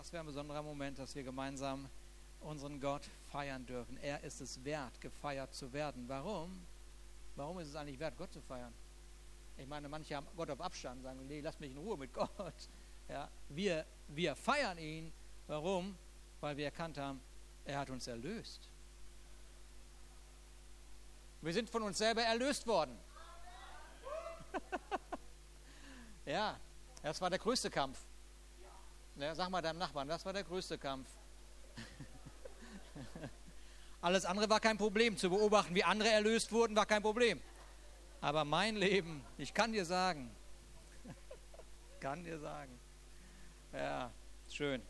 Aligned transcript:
Was 0.00 0.08
für 0.08 0.18
ein 0.18 0.24
besonderer 0.24 0.62
Moment, 0.62 0.98
dass 0.98 1.14
wir 1.14 1.22
gemeinsam 1.22 1.86
unseren 2.40 2.80
Gott 2.80 3.02
feiern 3.30 3.66
dürfen. 3.66 3.98
Er 3.98 4.24
ist 4.24 4.40
es 4.40 4.64
wert, 4.64 4.98
gefeiert 4.98 5.52
zu 5.52 5.70
werden. 5.74 6.08
Warum? 6.08 6.66
Warum 7.36 7.58
ist 7.58 7.68
es 7.68 7.76
eigentlich 7.76 7.98
wert, 7.98 8.16
Gott 8.16 8.32
zu 8.32 8.40
feiern? 8.40 8.72
Ich 9.58 9.66
meine, 9.66 9.90
manche 9.90 10.16
haben 10.16 10.26
Gott 10.34 10.48
auf 10.48 10.60
Abstand 10.62 11.02
sagen, 11.02 11.26
nee, 11.26 11.42
lass 11.42 11.60
mich 11.60 11.72
in 11.72 11.76
Ruhe 11.76 11.98
mit 11.98 12.14
Gott. 12.14 12.30
Ja, 13.10 13.28
wir, 13.50 13.84
wir 14.08 14.34
feiern 14.34 14.78
ihn. 14.78 15.12
Warum? 15.46 15.94
Weil 16.40 16.56
wir 16.56 16.64
erkannt 16.64 16.96
haben, 16.96 17.20
er 17.66 17.80
hat 17.80 17.90
uns 17.90 18.06
erlöst. 18.06 18.70
Wir 21.42 21.52
sind 21.52 21.68
von 21.68 21.82
uns 21.82 21.98
selber 21.98 22.22
erlöst 22.22 22.66
worden. 22.66 22.98
ja, 26.24 26.58
das 27.02 27.20
war 27.20 27.28
der 27.28 27.38
größte 27.38 27.68
Kampf. 27.68 27.98
Ja, 29.20 29.34
sag 29.34 29.50
mal 29.50 29.60
deinem 29.60 29.78
Nachbarn, 29.78 30.08
das 30.08 30.24
war 30.24 30.32
der 30.32 30.44
größte 30.44 30.78
Kampf. 30.78 31.06
Alles 34.00 34.24
andere 34.24 34.48
war 34.48 34.60
kein 34.60 34.78
Problem. 34.78 35.18
Zu 35.18 35.28
beobachten, 35.28 35.74
wie 35.74 35.84
andere 35.84 36.08
erlöst 36.08 36.52
wurden, 36.52 36.74
war 36.74 36.86
kein 36.86 37.02
Problem. 37.02 37.38
Aber 38.22 38.46
mein 38.46 38.76
Leben, 38.76 39.22
ich 39.36 39.52
kann 39.52 39.72
dir 39.72 39.84
sagen, 39.84 40.30
kann 42.00 42.24
dir 42.24 42.38
sagen, 42.38 42.80
ja, 43.74 44.10
schön. 44.50 44.80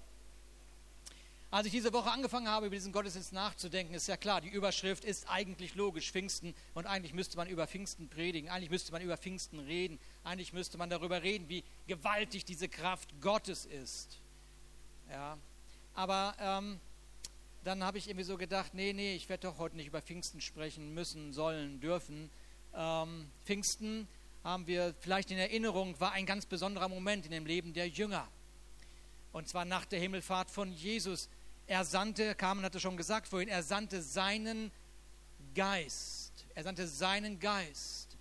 Als 1.52 1.66
ich 1.66 1.72
diese 1.72 1.92
Woche 1.92 2.12
angefangen 2.12 2.46
habe, 2.46 2.66
über 2.66 2.76
diesen 2.76 2.92
Gottesdienst 2.92 3.32
nachzudenken, 3.32 3.92
ist 3.94 4.06
ja 4.06 4.16
klar, 4.16 4.40
die 4.40 4.50
Überschrift 4.50 5.04
ist 5.04 5.28
eigentlich 5.28 5.74
logisch, 5.74 6.12
Pfingsten. 6.12 6.54
Und 6.74 6.86
eigentlich 6.86 7.12
müsste 7.12 7.36
man 7.36 7.48
über 7.48 7.66
Pfingsten 7.66 8.08
predigen, 8.08 8.48
eigentlich 8.48 8.70
müsste 8.70 8.92
man 8.92 9.02
über 9.02 9.16
Pfingsten 9.16 9.58
reden, 9.58 9.98
eigentlich 10.22 10.52
müsste 10.52 10.78
man 10.78 10.88
darüber 10.88 11.24
reden, 11.24 11.48
wie 11.48 11.64
gewaltig 11.88 12.44
diese 12.44 12.68
Kraft 12.68 13.20
Gottes 13.20 13.66
ist. 13.66 14.19
Ja, 15.10 15.38
aber 15.94 16.34
ähm, 16.38 16.78
dann 17.64 17.82
habe 17.82 17.98
ich 17.98 18.08
irgendwie 18.08 18.24
so 18.24 18.36
gedacht, 18.36 18.74
nee, 18.74 18.92
nee, 18.92 19.16
ich 19.16 19.28
werde 19.28 19.48
doch 19.48 19.58
heute 19.58 19.76
nicht 19.76 19.88
über 19.88 20.00
Pfingsten 20.00 20.40
sprechen 20.40 20.94
müssen, 20.94 21.32
sollen, 21.32 21.80
dürfen. 21.80 22.30
Ähm, 22.74 23.28
Pfingsten 23.44 24.06
haben 24.44 24.68
wir 24.68 24.94
vielleicht 25.00 25.32
in 25.32 25.38
Erinnerung, 25.38 25.98
war 25.98 26.12
ein 26.12 26.26
ganz 26.26 26.46
besonderer 26.46 26.88
Moment 26.88 27.24
in 27.26 27.32
dem 27.32 27.44
Leben 27.44 27.74
der 27.74 27.88
Jünger. 27.88 28.28
Und 29.32 29.48
zwar 29.48 29.64
nach 29.64 29.84
der 29.84 29.98
Himmelfahrt 29.98 30.50
von 30.50 30.72
Jesus. 30.72 31.28
Er 31.66 31.84
sandte, 31.84 32.36
Carmen 32.36 32.64
hatte 32.64 32.78
schon 32.78 32.96
gesagt 32.96 33.26
vorhin, 33.26 33.48
er 33.48 33.64
sandte 33.64 34.02
seinen 34.02 34.70
Geist. 35.54 36.46
Er 36.54 36.62
sandte 36.62 36.86
seinen 36.86 37.40
Geist, 37.40 38.16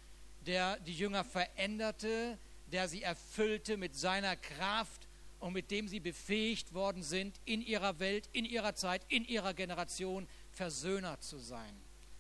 der 0.48 0.80
die 0.80 0.94
Jünger 0.94 1.24
veränderte, 1.24 2.38
der 2.72 2.88
sie 2.88 3.04
erfüllte 3.04 3.78
mit 3.78 3.96
seiner 3.96 4.36
Kraft 4.36 4.99
und 5.40 5.54
mit 5.54 5.72
dem 5.72 5.88
sie 5.88 6.00
befähigt 6.00 6.74
worden 6.74 7.04
sind, 7.04 7.40
in 7.46 7.62
ihrer 7.62 8.00
Welt, 8.00 8.30
in 8.34 8.46
ihrer 8.46 8.76
Zeit, 8.76 9.02
in 9.08 9.26
ihrer 9.26 9.54
Generation 9.54 10.28
Versöhner 10.52 11.20
zu 11.22 11.38
sein. 11.38 11.74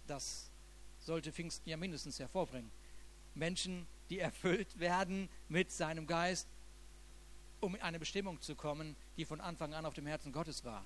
Das 0.07 0.49
sollte 0.99 1.31
Pfingsten 1.31 1.69
ja 1.69 1.77
mindestens 1.77 2.19
hervorbringen. 2.19 2.71
Menschen, 3.35 3.87
die 4.09 4.19
erfüllt 4.19 4.79
werden 4.79 5.29
mit 5.47 5.71
seinem 5.71 6.07
Geist, 6.07 6.47
um 7.59 7.75
in 7.75 7.81
eine 7.81 7.99
Bestimmung 7.99 8.41
zu 8.41 8.55
kommen, 8.55 8.95
die 9.17 9.25
von 9.25 9.41
Anfang 9.41 9.73
an 9.73 9.85
auf 9.85 9.93
dem 9.93 10.07
Herzen 10.07 10.31
Gottes 10.31 10.63
war. 10.63 10.83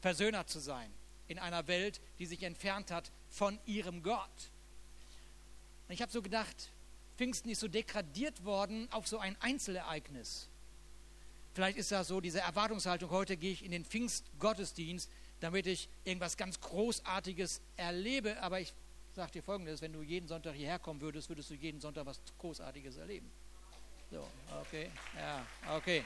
Versöhner 0.00 0.46
zu 0.46 0.58
sein 0.58 0.90
in 1.28 1.38
einer 1.38 1.66
Welt, 1.66 2.00
die 2.18 2.26
sich 2.26 2.42
entfernt 2.42 2.90
hat 2.90 3.10
von 3.30 3.58
ihrem 3.66 4.02
Gott. 4.02 4.50
Ich 5.88 6.02
habe 6.02 6.12
so 6.12 6.22
gedacht, 6.22 6.70
Pfingsten 7.16 7.50
ist 7.50 7.60
so 7.60 7.68
degradiert 7.68 8.44
worden 8.44 8.88
auf 8.90 9.06
so 9.06 9.18
ein 9.18 9.36
Einzelereignis. 9.40 10.48
Vielleicht 11.54 11.78
ist 11.78 11.92
das 11.92 12.08
so 12.08 12.20
diese 12.20 12.40
Erwartungshaltung, 12.40 13.10
heute 13.10 13.36
gehe 13.36 13.52
ich 13.52 13.64
in 13.64 13.70
den 13.70 13.84
Pfingstgottesdienst, 13.84 15.08
damit 15.38 15.68
ich 15.68 15.88
irgendwas 16.02 16.36
ganz 16.36 16.60
Großartiges 16.60 17.60
erlebe. 17.76 18.42
Aber 18.42 18.60
ich 18.60 18.74
sage 19.14 19.30
dir 19.30 19.42
Folgendes, 19.42 19.80
wenn 19.80 19.92
du 19.92 20.02
jeden 20.02 20.26
Sonntag 20.26 20.54
hierher 20.54 20.80
kommen 20.80 21.00
würdest, 21.00 21.28
würdest 21.28 21.50
du 21.50 21.54
jeden 21.54 21.80
Sonntag 21.80 22.06
was 22.06 22.20
Großartiges 22.38 22.96
erleben. 22.96 23.30
So, 24.10 24.26
okay, 24.60 24.90
ja, 25.16 25.46
okay, 25.76 26.04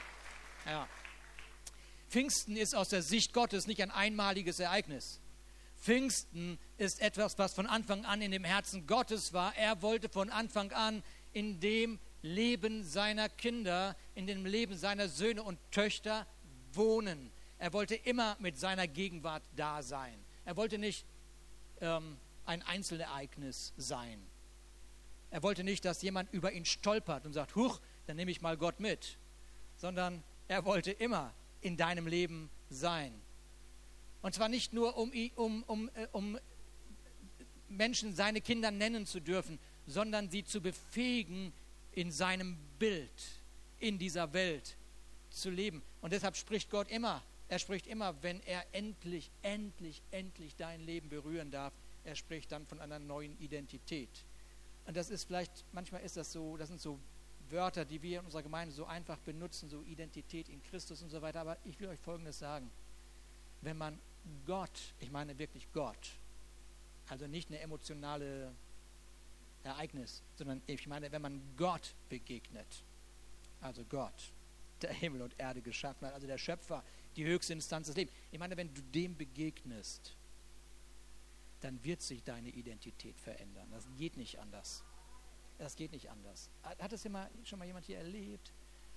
ja. 0.67 0.87
Pfingsten 2.09 2.55
ist 2.55 2.75
aus 2.75 2.89
der 2.89 3.01
Sicht 3.01 3.33
Gottes 3.33 3.65
nicht 3.65 3.81
ein 3.81 3.91
einmaliges 3.91 4.59
Ereignis. 4.59 5.19
Pfingsten 5.79 6.59
ist 6.77 7.01
etwas, 7.01 7.39
was 7.39 7.53
von 7.53 7.65
Anfang 7.65 8.05
an 8.05 8.21
in 8.21 8.31
dem 8.31 8.43
Herzen 8.43 8.85
Gottes 8.85 9.33
war. 9.33 9.55
Er 9.55 9.81
wollte 9.81 10.09
von 10.09 10.29
Anfang 10.29 10.71
an 10.73 11.01
in 11.33 11.59
dem 11.59 11.99
Leben 12.21 12.83
seiner 12.83 13.29
Kinder, 13.29 13.95
in 14.15 14.27
dem 14.27 14.45
Leben 14.45 14.77
seiner 14.77 15.07
Söhne 15.07 15.43
und 15.43 15.59
Töchter 15.71 16.27
wohnen. 16.73 17.31
Er 17.57 17.73
wollte 17.73 17.95
immer 17.95 18.35
mit 18.39 18.57
seiner 18.57 18.87
Gegenwart 18.87 19.43
da 19.55 19.81
sein. 19.81 20.17
Er 20.45 20.57
wollte 20.57 20.77
nicht 20.77 21.05
ähm, 21.81 22.17
ein 22.45 22.61
Einzelereignis 22.63 23.73
sein. 23.77 24.19
Er 25.31 25.43
wollte 25.43 25.63
nicht, 25.63 25.85
dass 25.85 26.01
jemand 26.01 26.33
über 26.33 26.51
ihn 26.51 26.65
stolpert 26.65 27.25
und 27.25 27.33
sagt, 27.33 27.55
huch, 27.55 27.79
dann 28.07 28.15
nehme 28.15 28.31
ich 28.31 28.41
mal 28.41 28.57
Gott 28.57 28.79
mit, 28.79 29.17
sondern 29.77 30.23
er 30.47 30.65
wollte 30.65 30.91
immer 30.91 31.33
in 31.61 31.77
deinem 31.77 32.07
Leben 32.07 32.49
sein. 32.69 33.13
Und 34.21 34.33
zwar 34.33 34.49
nicht 34.49 34.73
nur, 34.73 34.97
um, 34.97 35.11
um, 35.35 35.63
um, 35.63 35.89
äh, 35.93 36.07
um 36.11 36.39
Menschen 37.69 38.15
seine 38.15 38.41
Kinder 38.41 38.71
nennen 38.71 39.05
zu 39.05 39.19
dürfen, 39.19 39.59
sondern 39.85 40.29
sie 40.29 40.43
zu 40.43 40.61
befähigen, 40.61 41.53
in 41.91 42.11
seinem 42.11 42.57
Bild 42.77 43.41
in 43.79 43.97
dieser 43.97 44.33
Welt 44.33 44.77
zu 45.29 45.49
leben. 45.49 45.81
Und 46.01 46.13
deshalb 46.13 46.35
spricht 46.35 46.69
Gott 46.69 46.89
immer, 46.89 47.23
er 47.47 47.59
spricht 47.59 47.87
immer, 47.87 48.21
wenn 48.21 48.41
er 48.41 48.63
endlich, 48.73 49.31
endlich, 49.41 50.01
endlich 50.11 50.55
dein 50.55 50.81
Leben 50.81 51.09
berühren 51.09 51.49
darf, 51.51 51.73
er 52.03 52.15
spricht 52.15 52.51
dann 52.51 52.65
von 52.67 52.79
einer 52.79 52.99
neuen 52.99 53.37
Identität. 53.39 54.09
Und 54.85 54.95
das 54.95 55.09
ist 55.09 55.25
vielleicht, 55.25 55.65
manchmal 55.71 56.01
ist 56.01 56.17
das 56.17 56.31
so, 56.31 56.57
das 56.57 56.69
sind 56.69 56.79
so 56.79 56.99
Wörter, 57.49 57.85
die 57.85 58.01
wir 58.01 58.19
in 58.19 58.25
unserer 58.25 58.43
Gemeinde 58.43 58.73
so 58.73 58.85
einfach 58.85 59.17
benutzen, 59.19 59.69
so 59.69 59.83
Identität 59.83 60.49
in 60.49 60.61
Christus 60.63 61.01
und 61.01 61.09
so 61.09 61.21
weiter. 61.21 61.41
Aber 61.41 61.57
ich 61.65 61.79
will 61.79 61.87
euch 61.87 61.99
Folgendes 61.99 62.39
sagen. 62.39 62.69
Wenn 63.61 63.77
man 63.77 63.99
Gott, 64.45 64.93
ich 64.99 65.11
meine 65.11 65.37
wirklich 65.37 65.67
Gott, 65.73 66.11
also 67.07 67.27
nicht 67.27 67.49
eine 67.49 67.59
emotionale 67.59 68.53
Ereignis, 69.63 70.23
sondern 70.35 70.61
ich 70.67 70.87
meine, 70.87 71.11
wenn 71.11 71.21
man 71.21 71.41
Gott 71.57 71.95
begegnet, 72.09 72.83
also 73.61 73.83
Gott, 73.85 74.31
der 74.81 74.93
Himmel 74.93 75.21
und 75.21 75.37
Erde 75.37 75.61
geschaffen 75.61 76.07
hat, 76.07 76.13
also 76.13 76.27
der 76.27 76.37
Schöpfer, 76.37 76.83
die 77.15 77.25
höchste 77.25 77.53
Instanz 77.53 77.87
des 77.87 77.95
Lebens. 77.95 78.15
Ich 78.31 78.39
meine, 78.39 78.55
wenn 78.55 78.73
du 78.73 78.81
dem 78.81 79.17
begegnest, 79.17 80.15
dann 81.61 81.83
wird 81.83 82.01
sich 82.01 82.23
deine 82.23 82.49
Identität 82.49 83.19
verändern. 83.19 83.67
Das 83.71 83.85
geht 83.97 84.15
nicht 84.15 84.39
anders. 84.39 84.83
Das 85.57 85.75
geht 85.75 85.91
nicht 85.91 86.09
anders. 86.09 86.49
Hat 86.63 86.91
das 86.91 87.03
immer, 87.03 87.29
schon 87.43 87.59
mal 87.59 87.65
jemand 87.65 87.85
hier 87.85 87.97
erlebt? 87.97 88.53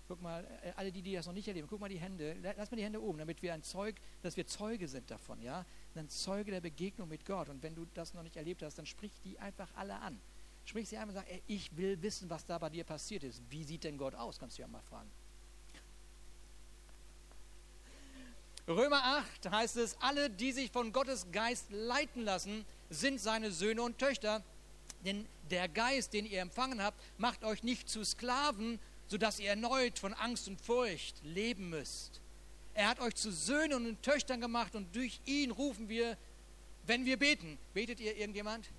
Guck 0.07 0.23
mal, 0.23 0.47
äh, 0.63 0.73
alle 0.77 0.93
die, 0.93 1.03
die 1.03 1.15
das 1.15 1.27
noch 1.27 1.33
nicht 1.33 1.49
erleben, 1.49 1.67
guck 1.69 1.81
mal 1.81 1.89
die 1.89 1.99
Hände, 1.99 2.37
lass 2.57 2.71
mal 2.71 2.77
die 2.77 2.85
Hände 2.85 3.03
oben, 3.03 3.19
damit 3.19 3.41
wir 3.43 3.55
ein 3.55 3.63
Zeug, 3.63 3.97
dass 4.23 4.37
wir 4.37 4.47
Zeuge 4.47 4.87
sind 4.87 5.11
davon, 5.11 5.41
ja? 5.43 5.65
Ein 5.95 6.09
Zeuge 6.09 6.51
der 6.51 6.61
Begegnung 6.61 7.09
mit 7.09 7.25
Gott. 7.25 7.49
Und 7.49 7.63
wenn 7.63 7.75
du 7.75 7.87
das 7.95 8.15
noch 8.15 8.23
nicht 8.23 8.37
erlebt 8.37 8.63
hast, 8.63 8.79
dann 8.79 8.87
sprich 8.87 9.13
die 9.25 9.39
einfach 9.39 9.69
alle 9.75 9.99
an. 10.01 10.21
Sprich 10.65 10.89
sie 10.89 10.97
einmal 10.97 11.17
und 11.17 11.23
sag, 11.23 11.31
ey, 11.31 11.43
ich 11.47 11.77
will 11.77 12.01
wissen, 12.03 12.31
was 12.31 12.47
da 12.47 12.59
bei 12.59 12.71
dir 12.71 12.85
passiert 12.85 13.25
ist. 13.25 13.43
Wie 13.51 13.65
sieht 13.65 13.85
denn 13.85 13.99
Gott 13.99 14.15
aus? 14.15 14.39
Kannst 14.39 14.59
du 14.59 14.63
ja 14.63 14.69
mal 14.69 14.83
fragen. 14.83 15.11
Römer 18.69 19.03
8 19.05 19.51
heißt 19.51 19.77
es, 19.77 19.97
alle, 20.01 20.31
die 20.31 20.53
sich 20.53 20.71
von 20.71 20.93
Gottes 20.93 21.27
Geist 21.33 21.67
leiten 21.71 22.23
lassen, 22.23 22.65
sind 22.91 23.21
seine 23.21 23.51
Söhne 23.51 23.83
und 23.83 23.99
Töchter. 23.99 24.43
Denn 25.05 25.27
der 25.51 25.69
Geist, 25.69 26.13
den 26.13 26.27
ihr 26.27 26.41
empfangen 26.41 26.81
habt, 26.81 27.01
macht 27.19 27.43
euch 27.43 27.65
nicht 27.65 27.89
zu 27.89 28.05
Sklaven, 28.05 28.79
sodass 29.09 29.41
ihr 29.41 29.51
erneut 29.51 29.99
von 29.99 30.15
Angst 30.15 30.47
und 30.47 30.61
Furcht 30.61 31.23
leben 31.25 31.71
müsst. 31.71 32.21
Er 32.75 32.89
hat 32.89 33.01
euch 33.01 33.17
zu 33.17 33.33
Söhnen 33.33 33.87
und 33.87 34.03
Töchtern 34.03 34.41
gemacht 34.41 34.77
und 34.77 34.95
durch 34.95 35.21
ihn 35.27 35.51
rufen 35.51 35.89
wir, 35.89 36.17
wenn 36.87 37.05
wir 37.05 37.19
beten. 37.19 37.59
Betet 37.75 37.99
ihr 38.01 38.17
irgendjemand? 38.17 38.71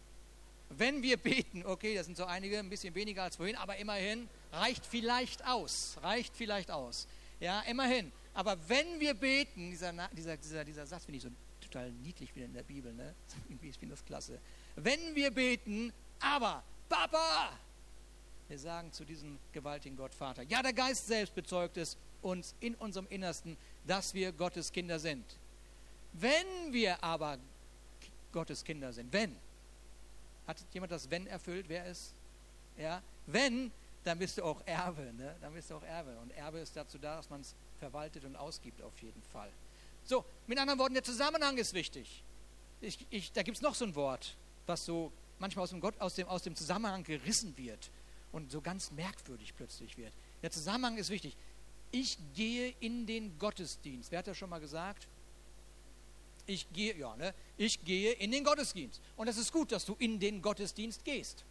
Wenn 0.78 1.02
wir 1.02 1.18
beten, 1.18 1.66
okay, 1.66 1.96
das 1.96 2.06
sind 2.06 2.18
so 2.18 2.26
einige, 2.26 2.60
ein 2.60 2.70
bisschen 2.70 2.94
weniger 2.96 3.24
als 3.24 3.36
vorhin, 3.36 3.56
aber 3.56 3.78
immerhin, 3.78 4.28
reicht 4.52 4.86
vielleicht 4.86 5.46
aus. 5.46 5.98
Reicht 6.02 6.36
vielleicht 6.36 6.72
aus. 6.72 7.08
Ja, 7.40 7.62
immerhin. 7.62 8.12
Aber 8.34 8.58
wenn 8.68 9.00
wir 9.00 9.14
beten, 9.14 9.72
dieser, 9.72 9.94
dieser, 10.14 10.38
dieser, 10.38 10.66
dieser 10.66 10.86
Satz 10.86 11.06
finde 11.06 11.18
ich 11.18 11.24
so 11.24 11.30
total 11.62 11.92
niedlich 11.92 12.36
wieder 12.36 12.46
in 12.46 12.54
der 12.54 12.64
Bibel, 12.64 12.94
ne? 12.94 13.14
Irgendwie 13.50 13.72
finde 13.74 13.94
ich 13.94 14.00
das 14.00 14.06
klasse. 14.06 14.40
Wenn 14.76 15.16
wir 15.16 15.32
beten, 15.32 15.92
aber 16.20 16.64
Papa, 16.90 17.52
wir 18.48 18.60
sagen 18.60 18.92
zu 18.92 19.06
diesem 19.06 19.40
gewaltigen 19.52 19.96
Gott 19.96 20.14
Vater. 20.14 20.44
Ja, 20.44 20.62
der 20.62 20.74
Geist 20.74 21.08
selbst 21.08 21.34
bezeugt 21.34 21.78
es 21.78 21.98
uns 22.22 22.56
in 22.60 22.76
unserem 22.76 23.08
Innersten, 23.10 23.58
dass 23.86 24.14
wir 24.14 24.32
Gottes 24.32 24.72
Kinder 24.72 25.00
sind. 25.00 25.26
Wenn 26.14 26.72
wir 26.72 27.04
aber 27.04 27.38
Gottes 28.32 28.64
Kinder 28.64 28.94
sind, 28.94 29.12
wenn, 29.12 29.36
hat 30.48 30.58
jemand 30.74 30.92
das 30.92 31.10
Wenn 31.10 31.28
erfüllt? 31.28 31.66
Wer 31.68 31.86
ist? 31.86 32.14
Ja, 32.78 33.02
wenn, 33.28 33.72
dann 34.04 34.20
bist 34.20 34.38
du 34.38 34.44
auch 34.44 34.62
Erbe. 34.66 35.14
Ne? 35.14 35.36
Dann 35.42 35.54
bist 35.54 35.70
du 35.70 35.76
auch 35.76 35.84
Erbe. 35.84 36.18
Und 36.22 36.32
Erbe 36.32 36.60
ist 36.60 36.76
dazu 36.76 36.98
da, 36.98 37.18
dass 37.18 37.30
man 37.30 37.42
es 37.42 37.54
verwaltet 37.80 38.26
und 38.26 38.36
ausgibt 38.36 38.82
auf 38.82 38.98
jeden 39.02 39.22
Fall. 39.32 39.50
So, 40.06 40.26
mit 40.48 40.60
anderen 40.60 40.80
Worten, 40.80 40.94
der 40.96 41.04
Zusammenhang 41.04 41.58
ist 41.58 41.74
wichtig. 41.74 42.24
Ich, 42.82 43.06
ich, 43.10 43.32
da 43.32 43.44
gibt 43.44 43.58
es 43.58 43.62
noch 43.62 43.76
so 43.76 43.86
ein 43.86 43.96
Wort, 43.96 44.36
was 44.66 44.86
so 44.86 45.12
manchmal 45.40 45.64
aus 45.64 45.70
dem, 45.70 45.80
Gott, 45.80 46.00
aus, 46.00 46.16
dem, 46.16 46.28
aus 46.28 46.44
dem 46.44 46.56
Zusammenhang 46.56 47.04
gerissen 47.04 47.56
wird 47.58 47.90
und 48.32 48.52
so 48.52 48.60
ganz 48.60 48.92
merkwürdig 48.92 49.56
plötzlich 49.56 49.98
wird. 49.98 50.12
Der 50.42 50.52
Zusammenhang 50.52 50.98
ist 50.98 51.10
wichtig. 51.10 51.38
Ich 51.92 52.18
gehe 52.34 52.74
in 52.80 53.06
den 53.06 53.38
Gottesdienst. 53.40 54.12
Wer 54.12 54.20
hat 54.20 54.28
das 54.28 54.38
schon 54.38 54.50
mal 54.50 54.60
gesagt? 54.60 55.08
Ich 56.46 56.72
gehe, 56.74 56.96
ja, 56.98 57.16
ne? 57.16 57.34
Ich 57.58 57.84
gehe 57.84 58.14
in 58.14 58.32
den 58.32 58.44
Gottesdienst. 58.44 59.02
Und 59.16 59.28
es 59.28 59.38
ist 59.38 59.52
gut, 59.52 59.72
dass 59.72 59.86
du 59.86 59.96
in 60.00 60.20
den 60.20 60.42
Gottesdienst 60.42 61.06
gehst. 61.06 61.46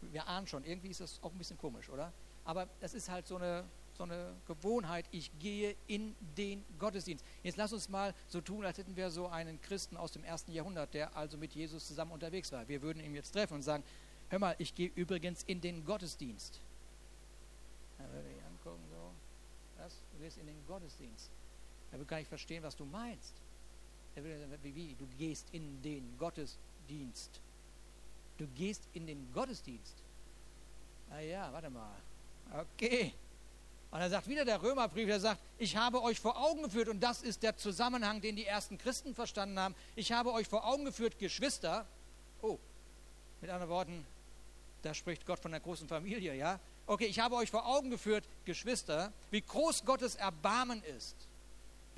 Wir 0.00 0.26
ahnen 0.26 0.46
schon, 0.46 0.64
irgendwie 0.64 0.88
ist 0.88 1.00
das 1.00 1.18
auch 1.22 1.32
ein 1.32 1.38
bisschen 1.38 1.58
komisch, 1.58 1.88
oder? 1.88 2.12
Aber 2.44 2.68
das 2.80 2.94
ist 2.94 3.08
halt 3.10 3.26
so 3.26 3.36
eine, 3.36 3.64
so 3.96 4.04
eine 4.04 4.32
Gewohnheit. 4.46 5.06
Ich 5.10 5.30
gehe 5.40 5.74
in 5.88 6.14
den 6.36 6.64
Gottesdienst. 6.78 7.24
Jetzt 7.42 7.56
lass 7.56 7.72
uns 7.72 7.88
mal 7.88 8.14
so 8.28 8.40
tun, 8.40 8.64
als 8.64 8.78
hätten 8.78 8.96
wir 8.96 9.10
so 9.10 9.26
einen 9.26 9.60
Christen 9.60 9.96
aus 9.96 10.12
dem 10.12 10.22
ersten 10.22 10.52
Jahrhundert, 10.52 10.94
der 10.94 11.16
also 11.16 11.36
mit 11.36 11.52
Jesus 11.52 11.88
zusammen 11.88 12.12
unterwegs 12.12 12.52
war. 12.52 12.68
Wir 12.68 12.80
würden 12.82 13.02
ihn 13.02 13.14
jetzt 13.14 13.32
treffen 13.32 13.54
und 13.54 13.62
sagen, 13.62 13.82
hör 14.30 14.38
mal, 14.38 14.54
ich 14.58 14.74
gehe 14.74 14.92
übrigens 14.94 15.42
in 15.42 15.60
den 15.60 15.84
Gottesdienst. 15.84 16.60
Dann 17.98 18.12
würde 18.12 18.28
ich 18.30 18.44
angucken, 18.44 18.84
so, 18.90 19.82
was? 19.82 19.92
Du 20.12 20.22
gehst 20.22 20.38
in 20.38 20.46
den 20.46 20.64
Gottesdienst. 20.68 21.30
Er 21.92 21.98
will 21.98 22.06
gar 22.06 22.18
nicht 22.18 22.28
verstehen, 22.28 22.62
was 22.62 22.76
du 22.76 22.84
meinst. 22.84 23.34
Er 24.14 24.24
will 24.24 24.74
wie? 24.74 24.94
Du 24.98 25.06
gehst 25.18 25.46
in 25.52 25.80
den 25.82 26.16
Gottesdienst. 26.18 27.40
Du 28.36 28.46
gehst 28.48 28.82
in 28.94 29.06
den 29.06 29.32
Gottesdienst. 29.32 29.94
Ah 31.10 31.20
ja, 31.20 31.52
warte 31.52 31.70
mal. 31.70 31.96
Okay. 32.52 33.12
Und 33.90 34.00
er 34.00 34.10
sagt 34.10 34.28
wieder 34.28 34.44
der 34.44 34.62
Römerbrief, 34.62 35.06
der 35.06 35.20
sagt, 35.20 35.40
ich 35.58 35.76
habe 35.76 36.02
euch 36.02 36.20
vor 36.20 36.36
Augen 36.36 36.62
geführt, 36.62 36.88
und 36.88 37.00
das 37.00 37.22
ist 37.22 37.42
der 37.42 37.56
Zusammenhang, 37.56 38.20
den 38.20 38.36
die 38.36 38.44
ersten 38.44 38.76
Christen 38.76 39.14
verstanden 39.14 39.58
haben. 39.58 39.74
Ich 39.96 40.12
habe 40.12 40.32
euch 40.32 40.46
vor 40.46 40.66
Augen 40.66 40.84
geführt, 40.84 41.18
Geschwister. 41.18 41.86
Oh, 42.42 42.58
mit 43.40 43.50
anderen 43.50 43.70
Worten, 43.70 44.06
da 44.82 44.92
spricht 44.92 45.24
Gott 45.24 45.38
von 45.38 45.52
der 45.52 45.60
großen 45.60 45.88
Familie, 45.88 46.34
ja? 46.34 46.60
Okay, 46.86 47.06
ich 47.06 47.18
habe 47.18 47.36
euch 47.36 47.50
vor 47.50 47.66
Augen 47.66 47.88
geführt, 47.88 48.24
Geschwister, 48.44 49.12
wie 49.30 49.40
groß 49.40 49.84
Gottes 49.84 50.16
Erbarmen 50.16 50.82
ist 50.82 51.16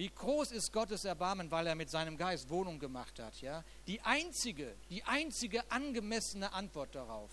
wie 0.00 0.08
groß 0.08 0.52
ist 0.52 0.72
Gottes 0.72 1.04
Erbarmen, 1.04 1.50
weil 1.50 1.66
er 1.66 1.74
mit 1.74 1.90
seinem 1.90 2.16
Geist 2.16 2.48
Wohnung 2.48 2.78
gemacht 2.78 3.18
hat, 3.18 3.38
ja? 3.42 3.62
Die 3.86 4.00
einzige, 4.00 4.74
die 4.88 5.04
einzige 5.04 5.70
angemessene 5.70 6.54
Antwort 6.54 6.94
darauf, 6.94 7.28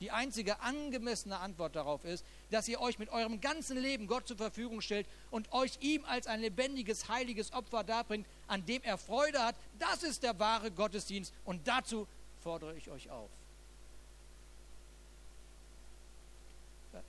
die 0.00 0.10
einzige 0.10 0.58
angemessene 0.58 1.38
Antwort 1.38 1.76
darauf 1.76 2.04
ist, 2.04 2.24
dass 2.50 2.66
ihr 2.66 2.80
euch 2.80 2.98
mit 2.98 3.10
eurem 3.10 3.40
ganzen 3.40 3.78
Leben 3.78 4.08
Gott 4.08 4.26
zur 4.26 4.36
Verfügung 4.36 4.80
stellt 4.80 5.06
und 5.30 5.52
euch 5.52 5.78
ihm 5.78 6.04
als 6.06 6.26
ein 6.26 6.40
lebendiges, 6.40 7.08
heiliges 7.08 7.52
Opfer 7.52 7.84
darbringt, 7.84 8.26
an 8.48 8.66
dem 8.66 8.82
er 8.82 8.98
Freude 8.98 9.40
hat. 9.40 9.54
Das 9.78 10.02
ist 10.02 10.24
der 10.24 10.40
wahre 10.40 10.72
Gottesdienst 10.72 11.32
und 11.44 11.68
dazu 11.68 12.08
fordere 12.40 12.76
ich 12.76 12.90
euch 12.90 13.08
auf. 13.10 13.30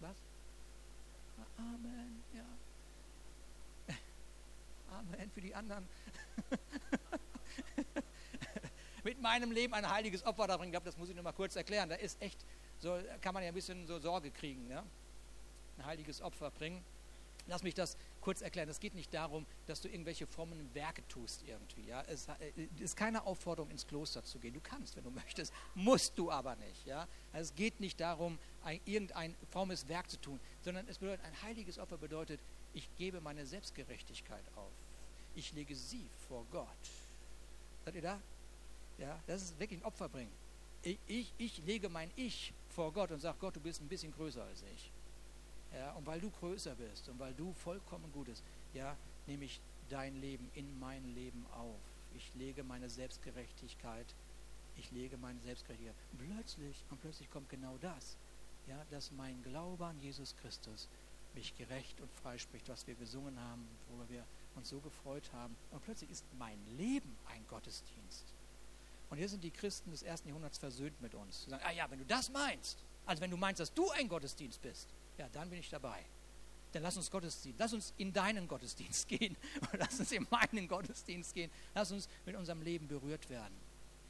Was? 0.02 0.18
Amen. 1.58 2.19
Amen 5.00 5.32
für 5.32 5.42
die 5.42 5.56
anderen. 5.56 5.88
Mit 9.04 9.22
meinem 9.22 9.52
Leben 9.52 9.74
ein 9.74 9.90
heiliges 9.90 10.26
Opfer 10.26 10.48
da 10.48 10.58
bringen. 10.58 10.70
Ich 10.70 10.74
glaube, 10.74 10.86
das 10.86 10.98
muss 10.98 11.10
ich 11.10 11.16
nur 11.16 11.24
mal 11.24 11.32
kurz 11.32 11.56
erklären. 11.56 11.88
Da 11.88 11.96
ist 11.96 12.22
echt, 12.22 12.38
so 12.80 13.00
kann 13.22 13.34
man 13.34 13.44
ja 13.44 13.50
ein 13.50 13.56
bisschen 13.56 13.88
so 13.88 13.98
Sorge 14.00 14.30
kriegen. 14.30 14.70
Ja? 14.70 14.84
Ein 15.78 15.86
heiliges 15.86 16.22
Opfer 16.22 16.52
bringen. 16.52 16.84
Lass 17.48 17.64
mich 17.64 17.74
das 17.74 17.98
kurz 18.20 18.42
erklären. 18.42 18.68
Es 18.68 18.80
geht 18.80 18.94
nicht 18.94 19.14
darum, 19.14 19.46
dass 19.68 19.80
du 19.80 19.88
irgendwelche 19.88 20.28
frommen 20.28 20.70
Werke 20.76 21.08
tust 21.08 21.44
irgendwie. 21.48 21.88
Ja? 21.88 22.04
Es 22.08 22.28
äh, 22.28 22.68
ist 22.80 22.98
keine 22.98 23.26
Aufforderung, 23.26 23.72
ins 23.72 23.88
Kloster 23.88 24.24
zu 24.24 24.38
gehen. 24.38 24.54
Du 24.54 24.60
kannst, 24.60 24.98
wenn 24.98 25.06
du 25.06 25.12
möchtest, 25.12 25.54
musst 25.76 26.18
du 26.18 26.30
aber 26.30 26.58
nicht. 26.58 26.86
Ja? 26.86 27.08
Also 27.32 27.52
es 27.52 27.56
geht 27.56 27.80
nicht 27.80 28.02
darum, 28.02 28.38
ein, 28.64 28.82
irgendein 28.84 29.34
frommes 29.50 29.88
Werk 29.88 30.12
zu 30.12 30.20
tun, 30.20 30.42
sondern 30.62 30.88
es 30.90 30.98
bedeutet, 30.98 31.26
ein 31.26 31.42
heiliges 31.42 31.80
Opfer 31.80 31.98
bedeutet, 31.98 32.42
ich 32.74 32.94
gebe 32.98 33.22
meine 33.22 33.46
Selbstgerechtigkeit 33.46 34.44
auf 34.56 34.72
ich 35.40 35.54
lege 35.54 35.74
sie 35.74 36.06
vor 36.28 36.46
Gott. 36.52 36.68
Seid 37.86 37.96
ihr 37.96 38.02
da? 38.02 38.20
Ja, 38.98 39.18
das 39.26 39.42
ist 39.44 39.60
wirklich 39.60 39.80
ein 39.80 39.86
Opfer 39.86 40.10
bringen. 40.10 40.32
Ich, 40.84 41.00
ich, 41.08 41.34
ich 41.38 41.58
lege 41.66 41.88
mein 41.90 42.12
Ich 42.18 42.54
vor 42.70 42.92
Gott 42.92 43.12
und 43.12 43.20
sage, 43.20 43.38
Gott, 43.40 43.56
du 43.56 43.62
bist 43.62 43.82
ein 43.82 43.88
bisschen 43.88 44.12
größer 44.12 44.44
als 44.44 44.64
ich. 44.74 44.92
Ja, 45.74 45.94
und 45.94 46.06
weil 46.06 46.20
du 46.20 46.30
größer 46.30 46.76
bist 46.76 47.08
und 47.10 47.20
weil 47.20 47.34
du 47.34 47.54
vollkommen 47.54 48.12
gut 48.12 48.28
bist, 48.28 48.44
ja, 48.74 48.98
nehme 49.28 49.46
ich 49.46 49.62
dein 49.90 50.20
Leben 50.20 50.50
in 50.56 50.78
mein 50.80 51.04
Leben 51.16 51.46
auf. 51.54 51.80
Ich 52.16 52.34
lege 52.36 52.64
meine 52.64 52.90
Selbstgerechtigkeit, 52.90 54.08
ich 54.76 54.92
lege 54.92 55.18
meine 55.18 55.40
Selbstgerechtigkeit. 55.42 55.96
Und 56.12 56.28
plötzlich, 56.28 56.84
und 56.90 57.00
plötzlich 57.02 57.30
kommt 57.32 57.50
genau 57.50 57.78
das, 57.80 58.18
ja, 58.68 58.84
dass 58.92 59.12
mein 59.12 59.42
Glaube 59.44 59.86
an 59.86 60.00
Jesus 60.02 60.36
Christus 60.42 60.90
mich 61.34 61.56
gerecht 61.58 62.02
und 62.02 62.12
frei 62.12 62.38
spricht, 62.38 62.68
was 62.68 62.88
wir 62.88 62.96
gesungen 62.96 63.40
haben, 63.40 63.66
worüber 63.88 64.10
wir 64.10 64.26
uns 64.56 64.70
so 64.70 64.80
gefreut 64.80 65.32
haben. 65.34 65.56
Und 65.72 65.84
plötzlich 65.84 66.10
ist 66.10 66.26
mein 66.38 66.60
Leben 66.78 67.16
ein 67.28 67.46
Gottesdienst. 67.48 68.26
Und 69.10 69.18
hier 69.18 69.30
sind 69.30 69.44
die 69.44 69.52
Christen 69.52 69.92
des 69.92 70.04
ersten 70.04 70.28
Jahrhunderts 70.28 70.58
versöhnt 70.58 71.00
mit 71.02 71.16
uns. 71.16 71.44
Sie 71.46 71.50
sagen, 71.50 71.64
ah 71.66 71.72
ja, 71.72 71.90
wenn 71.90 72.00
du 72.00 72.06
das 72.06 72.30
meinst, 72.30 72.78
also 73.06 73.22
wenn 73.22 73.32
du 73.32 73.38
meinst, 73.38 73.60
dass 73.60 73.74
du 73.74 73.90
ein 73.92 74.08
Gottesdienst 74.08 74.62
bist, 74.62 74.88
ja, 75.18 75.28
dann 75.34 75.50
bin 75.50 75.60
ich 75.60 75.70
dabei. 75.70 76.06
Dann 76.72 76.84
lass 76.84 76.96
uns 76.98 77.10
Gottesdienst, 77.10 77.60
lass 77.60 77.74
uns 77.74 77.94
in 77.98 78.14
deinen 78.14 78.48
Gottesdienst 78.48 79.08
gehen. 79.08 79.36
lass 79.74 80.00
uns 80.00 80.12
in 80.12 80.28
meinen 80.30 80.68
Gottesdienst 80.68 81.34
gehen. 81.34 81.50
Lass 81.74 81.92
uns 81.92 82.08
mit 82.26 82.36
unserem 82.36 82.62
Leben 82.62 82.88
berührt 82.88 83.30
werden. 83.30 83.56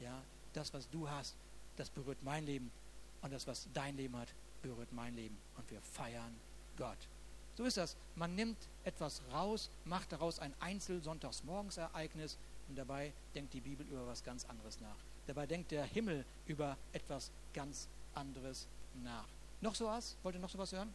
Ja, 0.00 0.22
das, 0.52 0.72
was 0.74 0.88
du 0.90 1.08
hast, 1.08 1.36
das 1.76 1.88
berührt 1.88 2.22
mein 2.22 2.44
Leben. 2.44 2.70
Und 3.22 3.32
das, 3.32 3.46
was 3.46 3.68
dein 3.72 3.96
Leben 3.96 4.16
hat, 4.16 4.28
berührt 4.62 4.92
mein 4.92 5.14
Leben. 5.14 5.36
Und 5.56 5.70
wir 5.70 5.80
feiern 5.80 6.34
Gott. 6.76 6.98
So 7.56 7.64
ist 7.64 7.76
das. 7.76 7.96
Man 8.16 8.34
nimmt 8.34 8.56
etwas 8.84 9.22
raus, 9.32 9.70
macht 9.84 10.12
daraus 10.12 10.38
ein 10.38 10.54
Einzel-Sonntagsmorgensereignis 10.60 12.38
und 12.68 12.76
dabei 12.76 13.12
denkt 13.34 13.52
die 13.54 13.60
Bibel 13.60 13.86
über 13.86 14.06
was 14.06 14.24
ganz 14.24 14.44
anderes 14.44 14.80
nach. 14.80 14.96
Dabei 15.26 15.46
denkt 15.46 15.70
der 15.70 15.84
Himmel 15.84 16.24
über 16.46 16.76
etwas 16.92 17.30
ganz 17.52 17.88
anderes 18.14 18.66
nach. 19.02 19.26
Noch 19.60 19.74
sowas? 19.74 20.16
Wollt 20.22 20.36
ihr 20.36 20.40
noch 20.40 20.50
sowas 20.50 20.72
hören? 20.72 20.92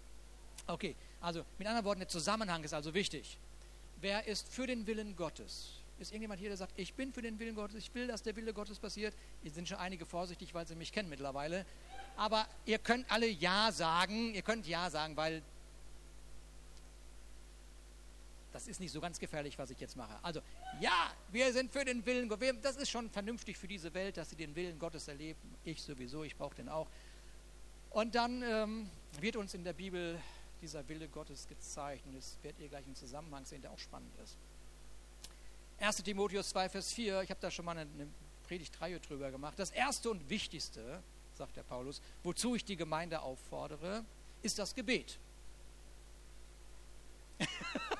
Okay, 0.67 0.95
also 1.21 1.45
mit 1.57 1.67
anderen 1.67 1.85
Worten, 1.85 1.99
der 1.99 2.09
Zusammenhang 2.09 2.63
ist 2.63 2.73
also 2.73 2.93
wichtig. 2.93 3.37
Wer 4.01 4.25
ist 4.27 4.47
für 4.47 4.65
den 4.65 4.87
Willen 4.87 5.15
Gottes? 5.15 5.81
Ist 6.00 6.12
irgendjemand 6.12 6.39
hier, 6.39 6.50
der 6.50 6.57
sagt, 6.57 6.74
ich 6.75 6.93
bin 6.93 7.13
für 7.13 7.21
den 7.21 7.39
Willen 7.39 7.55
Gottes, 7.55 7.75
ich 7.77 7.93
will, 7.93 8.07
dass 8.07 8.24
der 8.24 8.35
Wille 8.35 8.53
Gottes 8.53 8.79
passiert? 8.79 9.13
Hier 9.41 9.51
sind 9.51 9.67
schon 9.67 9.77
einige 9.77 10.05
vorsichtig, 10.05 10.53
weil 10.53 10.67
sie 10.67 10.75
mich 10.75 10.91
kennen 10.91 11.07
mittlerweile. 11.07 11.65
Aber 12.17 12.47
ihr 12.65 12.79
könnt 12.79 13.09
alle 13.09 13.27
Ja 13.27 13.71
sagen, 13.71 14.33
ihr 14.33 14.41
könnt 14.41 14.67
Ja 14.67 14.89
sagen, 14.89 15.15
weil 15.15 15.41
das 18.55 18.69
ist 18.69 18.79
nicht 18.79 18.93
so 18.93 19.01
ganz 19.01 19.19
gefährlich, 19.19 19.59
was 19.59 19.69
ich 19.69 19.79
jetzt 19.81 19.97
mache. 19.97 20.17
Also, 20.24 20.39
ja, 20.79 21.12
wir 21.29 21.51
sind 21.51 21.74
für 21.74 21.83
den 21.83 22.05
Willen 22.05 22.29
Gottes. 22.29 22.55
Das 22.62 22.77
ist 22.77 22.89
schon 22.89 23.09
vernünftig 23.09 23.57
für 23.57 23.67
diese 23.67 23.93
Welt, 23.93 24.15
dass 24.15 24.29
sie 24.29 24.38
den 24.38 24.55
Willen 24.55 24.79
Gottes 24.79 25.09
erleben. 25.09 25.57
Ich 25.65 25.81
sowieso, 25.81 26.24
ich 26.24 26.38
brauche 26.38 26.55
den 26.55 26.69
auch. 26.69 26.88
Und 27.89 28.15
dann 28.15 28.41
ähm, 28.43 28.89
wird 29.19 29.35
uns 29.35 29.53
in 29.55 29.65
der 29.65 29.74
Bibel 29.74 30.17
dieser 30.62 30.88
Wille 30.88 31.09
Gottes 31.09 31.50
gezeigt. 31.50 32.05
Und 32.05 32.15
das 32.15 32.38
werdet 32.43 32.62
ihr 32.62 32.69
gleich 32.69 32.88
im 32.88 32.95
Zusammenhang 32.95 33.43
sehen, 33.43 33.62
der 33.62 33.71
auch 33.71 33.79
spannend 33.79 34.17
ist. 34.24 34.38
1 35.81 35.97
Timotheus 35.97 36.47
2, 36.51 36.69
Vers 36.69 36.93
4, 36.93 37.24
ich 37.24 37.29
habe 37.29 37.41
da 37.41 37.51
schon 37.51 37.65
mal 37.65 37.77
eine, 37.77 37.91
eine 37.91 38.07
Predigtreihe 38.47 39.01
drüber 39.01 39.31
gemacht. 39.31 39.59
Das 39.59 39.71
erste 39.71 40.09
und 40.09 40.29
wichtigste, 40.29 41.03
sagt 41.33 41.57
der 41.57 41.63
Paulus, 41.63 42.01
wozu 42.24 42.55
ich 42.55 42.63
die 42.63 42.77
Gemeinde 42.77 43.21
auffordere, 43.21 44.05
ist 44.43 44.57
das 44.59 44.74
Gebet. 44.74 45.19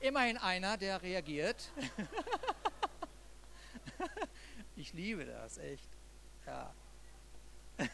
Immerhin 0.00 0.38
einer, 0.38 0.76
der 0.76 1.02
reagiert. 1.02 1.70
ich 4.76 4.92
liebe 4.92 5.26
das, 5.26 5.58
echt. 5.58 5.88
Ja. 6.46 6.72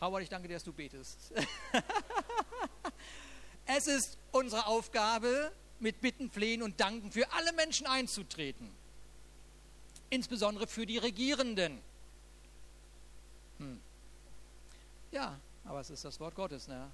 Howard, 0.00 0.22
ich 0.22 0.28
danke 0.28 0.48
dir, 0.48 0.54
dass 0.54 0.64
du 0.64 0.74
betest. 0.74 1.32
es 3.66 3.86
ist 3.86 4.18
unsere 4.30 4.66
Aufgabe, 4.66 5.52
mit 5.78 6.00
Bitten, 6.00 6.30
Flehen 6.30 6.62
und 6.62 6.80
Danken 6.80 7.12
für 7.12 7.30
alle 7.32 7.52
Menschen 7.52 7.86
einzutreten. 7.86 8.70
Insbesondere 10.10 10.66
für 10.66 10.86
die 10.86 10.98
Regierenden. 10.98 11.80
Hm. 13.58 13.80
Ja, 15.12 15.38
aber 15.64 15.80
es 15.80 15.90
ist 15.90 16.04
das 16.04 16.20
Wort 16.20 16.34
Gottes, 16.34 16.68
ne? 16.68 16.90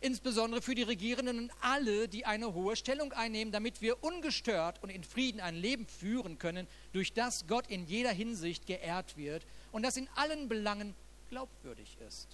Insbesondere 0.00 0.62
für 0.62 0.74
die 0.74 0.82
Regierenden 0.82 1.38
und 1.38 1.52
alle, 1.60 2.08
die 2.08 2.26
eine 2.26 2.54
hohe 2.54 2.76
Stellung 2.76 3.12
einnehmen, 3.12 3.52
damit 3.52 3.80
wir 3.80 4.02
ungestört 4.02 4.82
und 4.82 4.90
in 4.90 5.04
Frieden 5.04 5.40
ein 5.40 5.56
Leben 5.56 5.86
führen 5.86 6.38
können, 6.38 6.66
durch 6.92 7.12
das 7.12 7.46
Gott 7.46 7.66
in 7.68 7.86
jeder 7.86 8.12
Hinsicht 8.12 8.66
geehrt 8.66 9.16
wird 9.16 9.44
und 9.72 9.82
das 9.82 9.96
in 9.96 10.08
allen 10.14 10.48
Belangen 10.48 10.94
glaubwürdig 11.30 11.96
ist. 12.06 12.28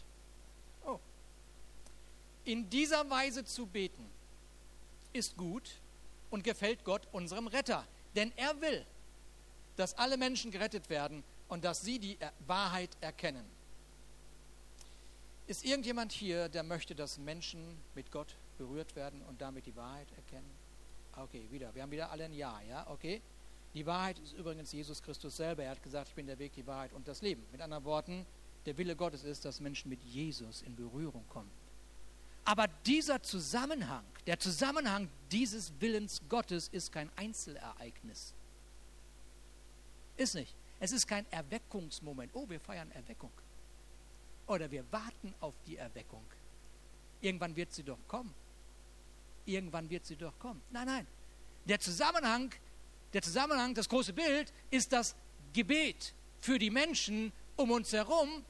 Oh. 0.85 0.99
In 2.45 2.69
dieser 2.69 3.09
Weise 3.09 3.45
zu 3.45 3.67
beten 3.67 4.07
ist 5.13 5.37
gut 5.37 5.71
und 6.31 6.45
gefällt 6.45 6.85
Gott 6.85 7.07
unserem 7.13 7.47
Retter. 7.47 7.87
Denn 8.17 8.33
er 8.37 8.61
will, 8.61 8.85
dass 9.77 9.97
alle 9.97 10.17
Menschen 10.17 10.51
gerettet 10.51 10.91
werden 10.91 11.23
und 11.49 11.65
dass 11.65 11.83
sie 11.83 11.99
die 11.99 12.19
Wahrheit 12.47 12.91
erkennen. 13.01 13.45
Ist 15.53 15.67
irgendjemand 15.67 16.13
hier, 16.13 16.49
der 16.49 16.63
möchte, 16.63 16.95
dass 16.95 17.19
Menschen 17.19 17.77
mit 17.95 18.11
Gott 18.11 18.37
berührt 18.57 18.97
werden 18.97 19.21
und 19.29 19.43
damit 19.43 19.67
die 19.67 19.77
Wahrheit 19.77 20.11
erkennen? 20.17 20.51
Okay, 21.15 21.47
wieder. 21.51 21.75
Wir 21.75 21.83
haben 21.83 21.91
wieder 21.91 22.11
alle 22.11 22.25
ein 22.25 22.33
Ja, 22.33 22.59
ja? 22.67 22.87
Okay. 22.89 23.21
Die 23.75 23.85
Wahrheit 23.85 24.19
ist 24.21 24.33
übrigens 24.33 24.73
Jesus 24.73 25.03
Christus 25.03 25.37
selber. 25.37 25.63
Er 25.63 25.73
hat 25.73 25.83
gesagt, 25.83 26.09
ich 26.09 26.15
bin 26.15 26.27
der 26.27 26.39
Weg, 26.39 26.55
die 26.55 26.67
Wahrheit 26.67 26.95
und 26.95 27.07
das 27.07 27.21
Leben. 27.21 27.45
Mit 27.53 27.61
anderen 27.61 27.85
Worten, 27.85 28.25
der 28.65 28.79
Wille 28.79 28.97
Gottes 28.97 29.25
ist, 29.25 29.45
dass 29.45 29.61
Menschen 29.61 29.91
mit 29.91 30.03
Jesus 30.05 30.63
in 30.63 30.75
Berührung 30.75 31.29
kommen. 31.29 31.51
Aber 32.47 32.67
dieser 32.87 33.23
Zusammenhang, 33.23 34.07
der 34.27 34.39
Zusammenhang 34.39 35.11
dieses 35.31 35.71
Willens 35.79 36.23
Gottes 36.31 36.69
ist 36.69 36.93
kein 36.93 37.11
Einzelereignis. 37.17 38.33
Ist 40.17 40.35
nicht. 40.35 40.55
Es 40.81 40.93
ist 40.93 41.07
kein 41.07 41.31
Erweckungsmoment. 41.31 42.31
Oh, 42.33 42.49
wir 42.49 42.59
feiern 42.59 42.91
Erweckung. 42.93 43.31
Oder 44.47 44.71
wir 44.71 44.85
warten 44.93 45.35
auf 45.41 45.55
die 45.67 45.77
Erweckung. 45.77 46.25
Irgendwann 47.21 47.55
wird 47.55 47.73
sie 47.73 47.83
doch 47.83 47.99
kommen. 48.09 48.35
Irgendwann 49.45 49.89
wird 49.89 50.05
sie 50.07 50.17
doch 50.17 50.39
kommen. 50.39 50.63
Nein, 50.71 50.87
nein. 50.87 51.07
Der 51.65 51.79
Zusammenhang, 51.79 52.53
der 53.13 53.23
Zusammenhang, 53.23 53.75
das 53.75 53.89
große 53.89 54.13
Bild 54.13 54.53
ist 54.71 54.93
das 54.93 55.15
Gebet 55.53 56.15
für 56.41 56.59
die 56.59 56.71
Menschen 56.71 57.33
um 57.57 57.71
uns 57.71 57.93
herum 57.93 58.45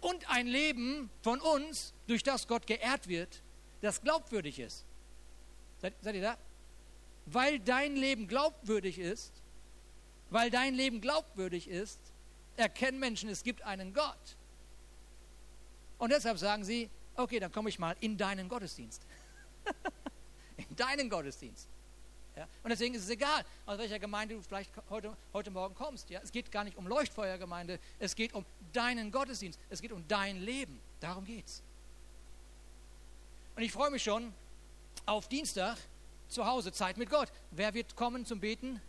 und 0.00 0.30
ein 0.30 0.46
Leben 0.46 1.10
von 1.22 1.40
uns, 1.40 1.92
durch 2.06 2.22
das 2.22 2.46
Gott 2.46 2.66
geehrt 2.66 3.08
wird, 3.08 3.42
das 3.80 4.00
glaubwürdig 4.00 4.58
ist. 4.58 4.84
Seid, 5.78 5.94
seid 6.00 6.14
ihr 6.14 6.22
da? 6.22 6.38
Weil 7.26 7.58
dein 7.58 7.96
Leben 7.96 8.26
glaubwürdig 8.28 8.98
ist, 8.98 9.32
weil 10.30 10.50
dein 10.50 10.74
Leben 10.74 11.00
glaubwürdig 11.00 11.68
ist, 11.68 12.00
erkennen 12.56 12.98
Menschen, 12.98 13.28
es 13.28 13.42
gibt 13.42 13.62
einen 13.62 13.92
Gott. 13.92 14.36
Und 16.00 16.10
deshalb 16.10 16.38
sagen 16.38 16.64
sie, 16.64 16.88
okay, 17.14 17.38
dann 17.38 17.52
komme 17.52 17.68
ich 17.68 17.78
mal 17.78 17.94
in 18.00 18.16
deinen 18.16 18.48
Gottesdienst. 18.48 19.02
in 20.56 20.74
deinen 20.74 21.10
Gottesdienst. 21.10 21.68
Ja? 22.34 22.48
Und 22.62 22.70
deswegen 22.70 22.94
ist 22.94 23.04
es 23.04 23.10
egal, 23.10 23.44
aus 23.66 23.76
welcher 23.76 23.98
Gemeinde 23.98 24.34
du 24.34 24.40
vielleicht 24.40 24.72
heute, 24.88 25.14
heute 25.34 25.50
Morgen 25.50 25.74
kommst. 25.74 26.08
Ja? 26.08 26.20
Es 26.22 26.32
geht 26.32 26.50
gar 26.50 26.64
nicht 26.64 26.78
um 26.78 26.86
Leuchtfeuergemeinde, 26.86 27.78
es 27.98 28.16
geht 28.16 28.32
um 28.32 28.46
deinen 28.72 29.12
Gottesdienst, 29.12 29.60
es 29.68 29.82
geht 29.82 29.92
um 29.92 30.02
dein 30.08 30.40
Leben. 30.40 30.80
Darum 31.00 31.26
geht's. 31.26 31.62
Und 33.54 33.62
ich 33.62 33.70
freue 33.70 33.90
mich 33.90 34.02
schon 34.02 34.32
auf 35.04 35.28
Dienstag 35.28 35.76
zu 36.28 36.46
Hause, 36.46 36.72
Zeit 36.72 36.96
mit 36.96 37.10
Gott. 37.10 37.30
Wer 37.50 37.74
wird 37.74 37.94
kommen 37.94 38.24
zum 38.24 38.40
Beten? 38.40 38.80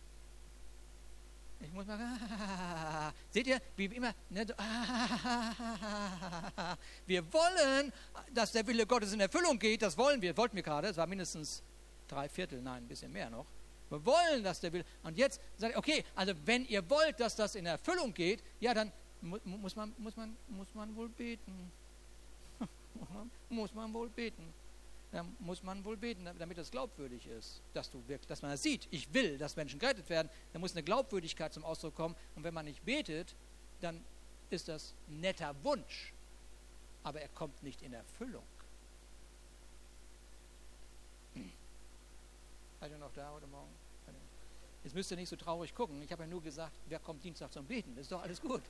Ich 1.62 1.72
muss 1.72 1.86
mal. 1.86 1.98
Seht 3.30 3.46
ihr, 3.46 3.60
wie 3.76 3.86
immer. 3.86 4.14
Ne, 4.30 4.46
wir 7.06 7.32
wollen, 7.32 7.92
dass 8.32 8.52
der 8.52 8.66
Wille 8.66 8.86
Gottes 8.86 9.12
in 9.12 9.20
Erfüllung 9.20 9.58
geht. 9.58 9.82
Das 9.82 9.96
wollen 9.96 10.20
wir. 10.20 10.36
Wollten 10.36 10.56
wir 10.56 10.62
gerade. 10.62 10.88
Es 10.88 10.96
war 10.96 11.06
mindestens 11.06 11.62
drei 12.08 12.28
Viertel, 12.28 12.60
nein, 12.60 12.82
ein 12.82 12.88
bisschen 12.88 13.12
mehr 13.12 13.30
noch. 13.30 13.46
Wir 13.90 14.04
wollen, 14.04 14.42
dass 14.42 14.60
der 14.60 14.72
Wille. 14.72 14.84
Und 15.02 15.16
jetzt 15.16 15.40
sagt 15.56 15.76
okay, 15.76 16.04
also 16.14 16.34
wenn 16.44 16.66
ihr 16.66 16.88
wollt, 16.90 17.20
dass 17.20 17.36
das 17.36 17.54
in 17.54 17.66
Erfüllung 17.66 18.12
geht, 18.12 18.42
ja, 18.58 18.74
dann 18.74 18.90
muss 19.20 19.76
man, 19.76 19.94
muss 19.98 20.16
man, 20.16 20.36
muss 20.48 20.74
man 20.74 20.96
wohl 20.96 21.08
beten. 21.08 21.70
muss 23.48 23.72
man 23.72 23.92
wohl 23.92 24.08
beten 24.08 24.52
dann 25.12 25.36
muss 25.40 25.62
man 25.62 25.84
wohl 25.84 25.96
beten, 25.98 26.24
damit 26.38 26.56
das 26.56 26.70
glaubwürdig 26.70 27.26
ist, 27.26 27.60
dass, 27.74 27.90
du 27.90 27.98
wirklich, 28.08 28.26
dass 28.26 28.40
man 28.40 28.50
das 28.50 28.62
sieht. 28.62 28.88
Ich 28.90 29.12
will, 29.12 29.36
dass 29.36 29.56
Menschen 29.56 29.78
gerettet 29.78 30.08
werden. 30.08 30.30
Da 30.54 30.58
muss 30.58 30.72
eine 30.72 30.82
Glaubwürdigkeit 30.82 31.52
zum 31.52 31.64
Ausdruck 31.64 31.94
kommen. 31.94 32.16
Und 32.34 32.44
wenn 32.44 32.54
man 32.54 32.64
nicht 32.64 32.82
betet, 32.84 33.34
dann 33.82 34.02
ist 34.48 34.68
das 34.68 34.94
netter 35.08 35.54
Wunsch, 35.62 36.14
aber 37.02 37.20
er 37.20 37.28
kommt 37.28 37.62
nicht 37.62 37.82
in 37.82 37.92
Erfüllung. 37.92 38.44
Seid 42.80 42.90
ihr 42.90 42.98
noch 42.98 43.12
da 43.12 43.30
heute 43.30 43.46
Morgen? 43.46 43.70
Jetzt 44.82 44.94
müsst 44.94 45.10
ihr 45.10 45.16
nicht 45.16 45.28
so 45.28 45.36
traurig 45.36 45.74
gucken. 45.74 46.02
Ich 46.02 46.10
habe 46.10 46.24
ja 46.24 46.28
nur 46.28 46.42
gesagt, 46.42 46.72
wer 46.88 46.98
kommt 46.98 47.22
Dienstag 47.22 47.52
zum 47.52 47.64
Beten? 47.66 47.94
Das 47.94 48.02
ist 48.02 48.12
doch 48.12 48.22
alles 48.22 48.40
gut. 48.40 48.62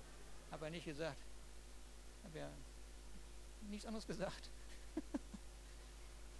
Habe 0.51 0.67
ja 0.67 0.71
nicht 0.71 0.85
gesagt. 0.85 1.17
Habe 2.25 2.39
ja 2.39 2.51
nichts 3.71 3.87
anderes 3.87 4.07
gesagt. 4.07 4.51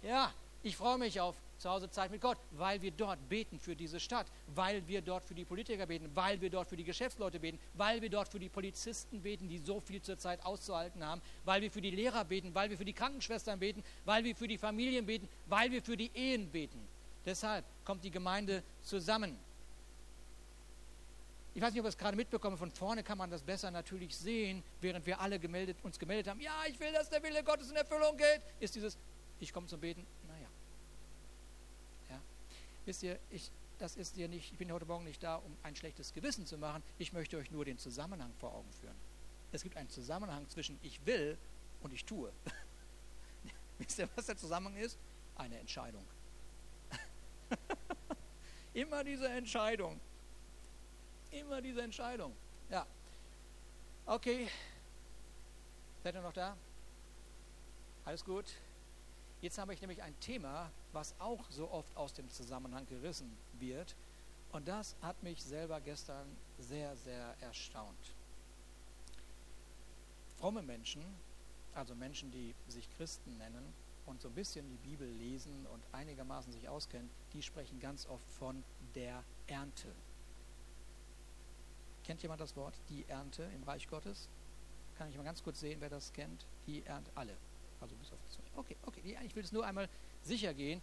Ja, 0.03 0.33
ich 0.63 0.75
freue 0.75 0.97
mich 0.97 1.19
auf 1.19 1.35
zu 1.57 1.69
Hause 1.69 1.89
Zeit 1.89 2.11
mit 2.11 2.19
Gott, 2.19 2.37
weil 2.51 2.81
wir 2.81 2.91
dort 2.91 3.29
beten 3.29 3.57
für 3.57 3.73
diese 3.73 3.97
Stadt, 3.97 4.27
weil 4.47 4.85
wir 4.85 5.01
dort 5.01 5.23
für 5.23 5.33
die 5.33 5.45
Politiker 5.45 5.85
beten, 5.85 6.09
weil 6.13 6.41
wir 6.41 6.49
dort 6.49 6.67
für 6.67 6.75
die 6.75 6.83
Geschäftsleute 6.83 7.39
beten, 7.39 7.57
weil 7.75 8.01
wir 8.01 8.09
dort 8.09 8.27
für 8.27 8.39
die 8.39 8.49
Polizisten 8.49 9.21
beten, 9.21 9.47
die 9.47 9.59
so 9.59 9.79
viel 9.79 10.01
zur 10.01 10.17
Zeit 10.17 10.45
auszuhalten 10.45 11.05
haben, 11.05 11.21
weil 11.45 11.61
wir 11.61 11.71
für 11.71 11.79
die 11.79 11.91
Lehrer 11.91 12.25
beten, 12.25 12.53
weil 12.53 12.69
wir 12.69 12.77
für 12.77 12.83
die 12.83 12.93
Krankenschwestern 12.93 13.59
beten, 13.59 13.81
weil 14.03 14.25
wir 14.25 14.35
für 14.35 14.47
die 14.47 14.57
Familien 14.57 15.05
beten, 15.05 15.29
weil 15.45 15.71
wir 15.71 15.81
für 15.81 15.95
die 15.95 16.11
Ehen 16.13 16.49
beten. 16.49 16.85
Deshalb 17.25 17.63
kommt 17.85 18.03
die 18.03 18.11
Gemeinde 18.11 18.61
zusammen. 18.81 19.37
Ich 21.55 21.61
weiß 21.61 21.71
nicht, 21.71 21.79
ob 21.79 21.85
ihr 21.85 21.89
es 21.89 21.97
gerade 21.97 22.17
mitbekommen, 22.17 22.57
von 22.57 22.71
vorne 22.71 23.03
kann 23.03 23.17
man 23.17 23.29
das 23.29 23.41
besser 23.41 23.71
natürlich 23.71 24.17
sehen, 24.17 24.63
während 24.81 25.05
wir 25.05 25.21
alle 25.21 25.39
gemeldet, 25.39 25.77
uns 25.83 25.97
gemeldet 25.97 26.27
haben, 26.27 26.41
ja, 26.41 26.63
ich 26.67 26.77
will, 26.79 26.91
dass 26.91 27.09
der 27.09 27.23
Wille 27.23 27.43
Gottes 27.43 27.69
in 27.69 27.77
Erfüllung 27.77 28.17
geht, 28.17 28.41
ist 28.59 28.75
dieses 28.75 28.97
ich 29.43 29.51
komme 29.53 29.67
zum 29.67 29.81
Beten, 29.81 30.05
naja. 30.27 30.47
Ja. 32.09 32.21
Wisst 32.85 33.03
ihr, 33.03 33.19
ich, 33.29 33.51
das 33.77 33.97
ist 33.97 34.15
dir 34.15 34.29
nicht, 34.29 34.53
ich 34.53 34.57
bin 34.57 34.71
heute 34.71 34.85
Morgen 34.85 35.03
nicht 35.03 35.21
da, 35.21 35.35
um 35.35 35.55
ein 35.63 35.75
schlechtes 35.75 36.13
Gewissen 36.13 36.45
zu 36.45 36.57
machen. 36.57 36.81
Ich 36.97 37.11
möchte 37.11 37.37
euch 37.37 37.51
nur 37.51 37.65
den 37.65 37.77
Zusammenhang 37.77 38.33
vor 38.39 38.53
Augen 38.53 38.71
führen. 38.79 38.95
Es 39.51 39.61
gibt 39.61 39.75
einen 39.75 39.89
Zusammenhang 39.89 40.47
zwischen 40.49 40.79
ich 40.81 41.05
will 41.05 41.37
und 41.81 41.93
ich 41.93 42.05
tue. 42.05 42.31
Wisst 43.79 43.99
ihr, 43.99 44.09
was 44.15 44.27
der 44.27 44.37
Zusammenhang 44.37 44.77
ist? 44.77 44.97
Eine 45.35 45.59
Entscheidung. 45.59 46.05
Immer 48.73 49.03
diese 49.03 49.27
Entscheidung. 49.27 49.99
Immer 51.31 51.61
diese 51.61 51.81
Entscheidung. 51.81 52.33
Ja. 52.69 52.87
Okay. 54.05 54.47
Seid 56.03 56.15
ihr 56.15 56.21
noch 56.21 56.33
da? 56.33 56.55
Alles 58.05 58.23
gut? 58.23 58.45
Jetzt 59.43 59.57
habe 59.57 59.73
ich 59.73 59.81
nämlich 59.81 60.01
ein 60.01 60.17
Thema, 60.21 60.71
was 60.93 61.15
auch 61.19 61.43
so 61.51 61.69
oft 61.69 61.97
aus 61.97 62.13
dem 62.13 62.29
Zusammenhang 62.29 62.85
gerissen 62.85 63.29
wird. 63.59 63.93
Und 64.53 64.69
das 64.69 64.95
hat 65.01 65.21
mich 65.21 65.43
selber 65.43 65.81
gestern 65.81 66.25
sehr, 66.59 66.95
sehr 66.95 67.35
erstaunt. 67.41 68.15
Fromme 70.37 70.61
Menschen, 70.61 71.03
also 71.75 71.93
Menschen, 71.93 72.31
die 72.31 72.55
sich 72.69 72.89
Christen 72.95 73.37
nennen 73.37 73.65
und 74.05 74.21
so 74.21 74.29
ein 74.29 74.33
bisschen 74.33 74.65
die 74.69 74.89
Bibel 74.89 75.09
lesen 75.09 75.67
und 75.73 75.83
einigermaßen 75.91 76.53
sich 76.53 76.69
auskennen, 76.69 77.09
die 77.33 77.41
sprechen 77.41 77.81
ganz 77.81 78.07
oft 78.07 78.25
von 78.39 78.63
der 78.95 79.25
Ernte. 79.47 79.93
Kennt 82.05 82.21
jemand 82.21 82.39
das 82.39 82.55
Wort, 82.55 82.75
die 82.87 83.03
Ernte 83.09 83.43
im 83.53 83.63
Reich 83.63 83.89
Gottes? 83.89 84.29
Kann 84.97 85.09
ich 85.09 85.17
mal 85.17 85.23
ganz 85.23 85.43
kurz 85.43 85.59
sehen, 85.59 85.81
wer 85.81 85.89
das 85.89 86.13
kennt? 86.13 86.45
Die 86.65 86.85
Ernte, 86.85 87.11
alle. 87.15 87.35
Also 87.83 87.95
bis 87.97 88.11
auf. 88.13 88.19
Okay, 88.55 88.77
okay. 88.85 89.17
Ich 89.25 89.35
will 89.35 89.43
es 89.43 89.51
nur 89.51 89.65
einmal 89.65 89.89
sicher 90.23 90.53
gehen. 90.53 90.81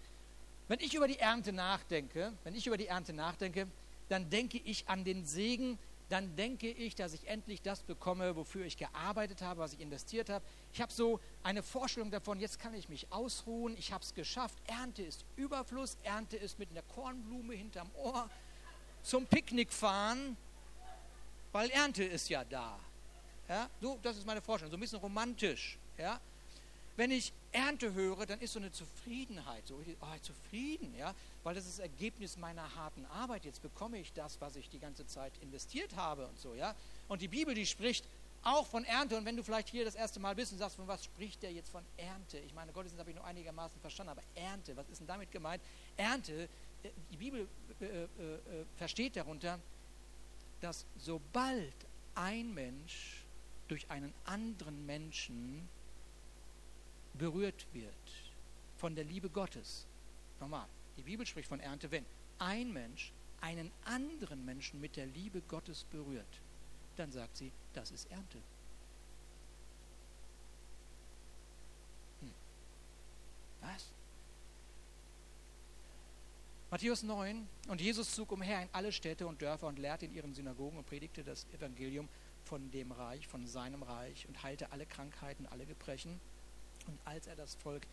Wenn 0.69 0.81
ich 0.81 0.95
über 0.95 1.09
die 1.09 1.19
Ernte 1.19 1.51
nachdenke, 1.51 2.33
wenn 2.45 2.55
ich 2.55 2.67
über 2.67 2.77
die 2.77 2.89
Ernte 2.89 3.15
nachdenke, 3.15 3.67
dann 4.11 4.29
denke 4.29 4.59
ich 4.59 4.87
an 4.87 5.03
den 5.03 5.25
Segen, 5.25 5.79
dann 6.11 6.37
denke 6.37 6.69
ich, 6.69 6.95
dass 6.95 7.15
ich 7.15 7.27
endlich 7.27 7.63
das 7.63 7.83
bekomme, 7.83 8.37
wofür 8.37 8.67
ich 8.67 8.77
gearbeitet 8.77 9.41
habe, 9.41 9.61
was 9.61 9.73
ich 9.73 9.81
investiert 9.81 10.29
habe. 10.29 10.45
Ich 10.75 10.83
habe 10.83 10.93
so 10.93 11.21
eine 11.43 11.63
Vorstellung 11.63 12.11
davon, 12.11 12.39
jetzt 12.39 12.59
kann 12.59 12.75
ich 12.75 12.89
mich 12.91 13.11
ausruhen, 13.11 13.75
ich 13.79 13.93
habe 13.93 14.05
es 14.05 14.13
geschafft. 14.13 14.59
Ernte 14.67 15.03
ist 15.03 15.25
Überfluss, 15.37 15.97
Ernte 16.03 16.37
ist 16.37 16.59
mit 16.59 16.71
einer 16.71 16.83
Kornblume 16.83 17.55
hinterm 17.55 17.91
Ohr 17.95 18.29
zum 19.03 19.25
Picknick 19.27 19.73
fahren, 19.73 20.37
weil 21.53 21.71
Ernte 21.71 22.05
ist 22.05 22.29
ja 22.29 22.45
da. 22.45 22.79
Ja, 23.49 23.71
so, 23.81 23.99
das 24.03 24.19
ist 24.19 24.27
meine 24.27 24.43
Vorstellung, 24.43 24.71
so 24.71 24.77
ein 24.77 24.81
bisschen 24.81 25.01
romantisch. 25.01 25.79
Ja, 25.97 26.21
wenn 27.01 27.13
ich 27.13 27.33
Ernte 27.53 27.95
höre, 27.95 28.27
dann 28.27 28.41
ist 28.41 28.53
so 28.53 28.59
eine 28.59 28.73
Zufriedenheit, 28.73 29.67
so 29.67 29.83
oh, 30.03 30.07
zufrieden, 30.21 30.95
ja, 30.99 31.15
weil 31.43 31.55
das 31.55 31.65
ist 31.65 31.79
das 31.79 31.87
Ergebnis 31.87 32.37
meiner 32.37 32.75
harten 32.77 33.07
Arbeit. 33.07 33.47
Jetzt 33.47 33.63
bekomme 33.63 33.99
ich 33.99 34.13
das, 34.13 34.39
was 34.43 34.55
ich 34.55 34.69
die 34.69 34.79
ganze 34.79 35.07
Zeit 35.07 35.33
investiert 35.41 35.97
habe 35.97 36.27
und 36.27 36.39
so, 36.39 36.55
ja. 36.55 36.75
Und 37.09 37.23
die 37.23 37.29
Bibel, 37.29 37.55
die 37.55 37.65
spricht 37.65 38.05
auch 38.43 38.67
von 38.67 38.85
Ernte. 38.85 39.17
Und 39.17 39.25
wenn 39.25 39.35
du 39.35 39.43
vielleicht 39.43 39.71
hier 39.71 39.87
das 39.87 39.95
erste 39.95 40.21
Mal 40.21 40.35
bist 40.35 40.53
und 40.53 40.59
sagst, 40.59 40.77
von 40.77 40.87
was 40.89 41.03
spricht 41.03 41.43
der 41.43 41.51
jetzt 41.53 41.71
von 41.71 41.83
Ernte? 41.97 42.39
Ich 42.41 42.53
meine, 42.53 42.71
Gottesdienst 42.71 43.01
habe 43.01 43.09
ich 43.09 43.17
nur 43.17 43.25
einigermaßen 43.25 43.81
verstanden, 43.81 44.11
aber 44.11 44.23
Ernte, 44.35 44.77
was 44.77 44.87
ist 44.91 45.01
denn 45.01 45.07
damit 45.07 45.33
gemeint? 45.33 45.63
Ernte, 45.97 46.51
äh, 46.83 46.91
die 47.11 47.17
Bibel 47.17 47.49
äh, 47.81 47.85
äh, 47.87 48.05
äh, 48.05 48.09
versteht 48.77 49.17
darunter, 49.17 49.59
dass 50.61 50.85
sobald 50.99 51.73
ein 52.15 52.53
Mensch 52.53 53.25
durch 53.69 53.91
einen 53.91 54.13
anderen 54.27 54.85
Menschen 54.85 55.67
berührt 57.15 57.67
wird 57.73 57.95
von 58.77 58.95
der 58.95 59.05
Liebe 59.05 59.29
Gottes. 59.29 59.87
Nochmal, 60.41 60.67
die 60.97 61.03
Bibel 61.03 61.27
spricht 61.27 61.49
von 61.49 61.61
Ernte, 61.61 61.91
wenn 61.91 62.05
ein 62.39 62.73
Mensch 62.73 63.13
einen 63.41 63.71
anderen 63.85 64.45
Menschen 64.45 64.81
mit 64.81 64.97
der 64.97 65.07
Liebe 65.07 65.41
Gottes 65.43 65.85
berührt, 65.85 66.41
dann 66.97 67.11
sagt 67.11 67.37
sie, 67.37 67.53
das 67.73 67.91
ist 67.91 68.11
Ernte. 68.11 68.39
Hm. 72.21 72.31
Was? 73.61 73.87
Matthäus 76.71 77.03
9, 77.03 77.49
und 77.69 77.81
Jesus 77.81 78.15
zog 78.15 78.31
umher 78.31 78.63
in 78.63 78.69
alle 78.73 78.93
Städte 78.93 79.27
und 79.27 79.43
Dörfer 79.43 79.67
und 79.67 79.79
lehrte 79.79 80.07
in 80.07 80.15
ihren 80.15 80.35
Synagogen 80.35 80.79
und 80.79 80.87
predigte 80.87 81.25
das 81.25 81.47
Evangelium 81.53 82.09
von 82.45 82.71
dem 82.71 82.93
Reich, 82.93 83.27
von 83.27 83.47
seinem 83.47 83.83
Reich 83.83 84.29
und 84.29 84.43
heilte 84.43 84.71
alle 84.71 84.87
Krankheiten, 84.87 85.47
alle 85.47 85.67
Gebrechen. 85.67 86.21
Und 86.87 86.99
als 87.05 87.27
er 87.27 87.37
das 87.37 87.55
Volk 87.55 87.87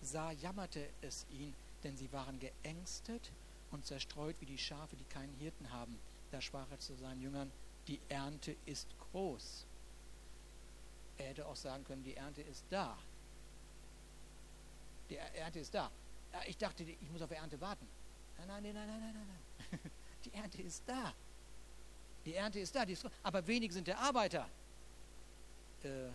sah, 0.00 0.32
jammerte 0.32 0.88
es 1.00 1.26
ihn, 1.30 1.54
denn 1.82 1.96
sie 1.96 2.12
waren 2.12 2.38
geängstet 2.38 3.32
und 3.70 3.84
zerstreut 3.84 4.36
wie 4.40 4.46
die 4.46 4.58
Schafe, 4.58 4.96
die 4.96 5.04
keinen 5.04 5.34
Hirten 5.34 5.70
haben. 5.70 5.98
Da 6.30 6.40
sprach 6.40 6.70
er 6.70 6.78
zu 6.78 6.94
seinen 6.96 7.20
Jüngern, 7.20 7.50
die 7.86 8.00
Ernte 8.08 8.56
ist 8.66 8.88
groß. 8.98 9.66
Er 11.18 11.28
hätte 11.28 11.46
auch 11.46 11.56
sagen 11.56 11.84
können, 11.84 12.02
die 12.02 12.16
Ernte 12.16 12.42
ist 12.42 12.64
da. 12.70 12.96
Die 15.08 15.16
Ernte 15.16 15.60
ist 15.60 15.74
da. 15.74 15.90
Ich 16.46 16.56
dachte, 16.56 16.82
ich 16.82 17.10
muss 17.10 17.22
auf 17.22 17.28
die 17.28 17.36
Ernte 17.36 17.60
warten. 17.60 17.86
Nein, 18.38 18.48
nein, 18.48 18.62
nein, 18.62 18.74
nein, 18.74 19.00
nein, 19.00 19.14
nein, 19.14 19.26
nein. 19.70 19.80
Die 20.24 20.32
Ernte 20.32 20.62
ist 20.62 20.82
da. 20.86 21.14
Die 22.24 22.34
Ernte 22.34 22.58
ist 22.58 22.74
da, 22.74 22.82
ist, 22.82 23.06
aber 23.22 23.46
wenig 23.46 23.72
sind 23.72 23.86
der 23.86 23.98
Arbeiter. 23.98 24.48
Äh, 25.82 26.08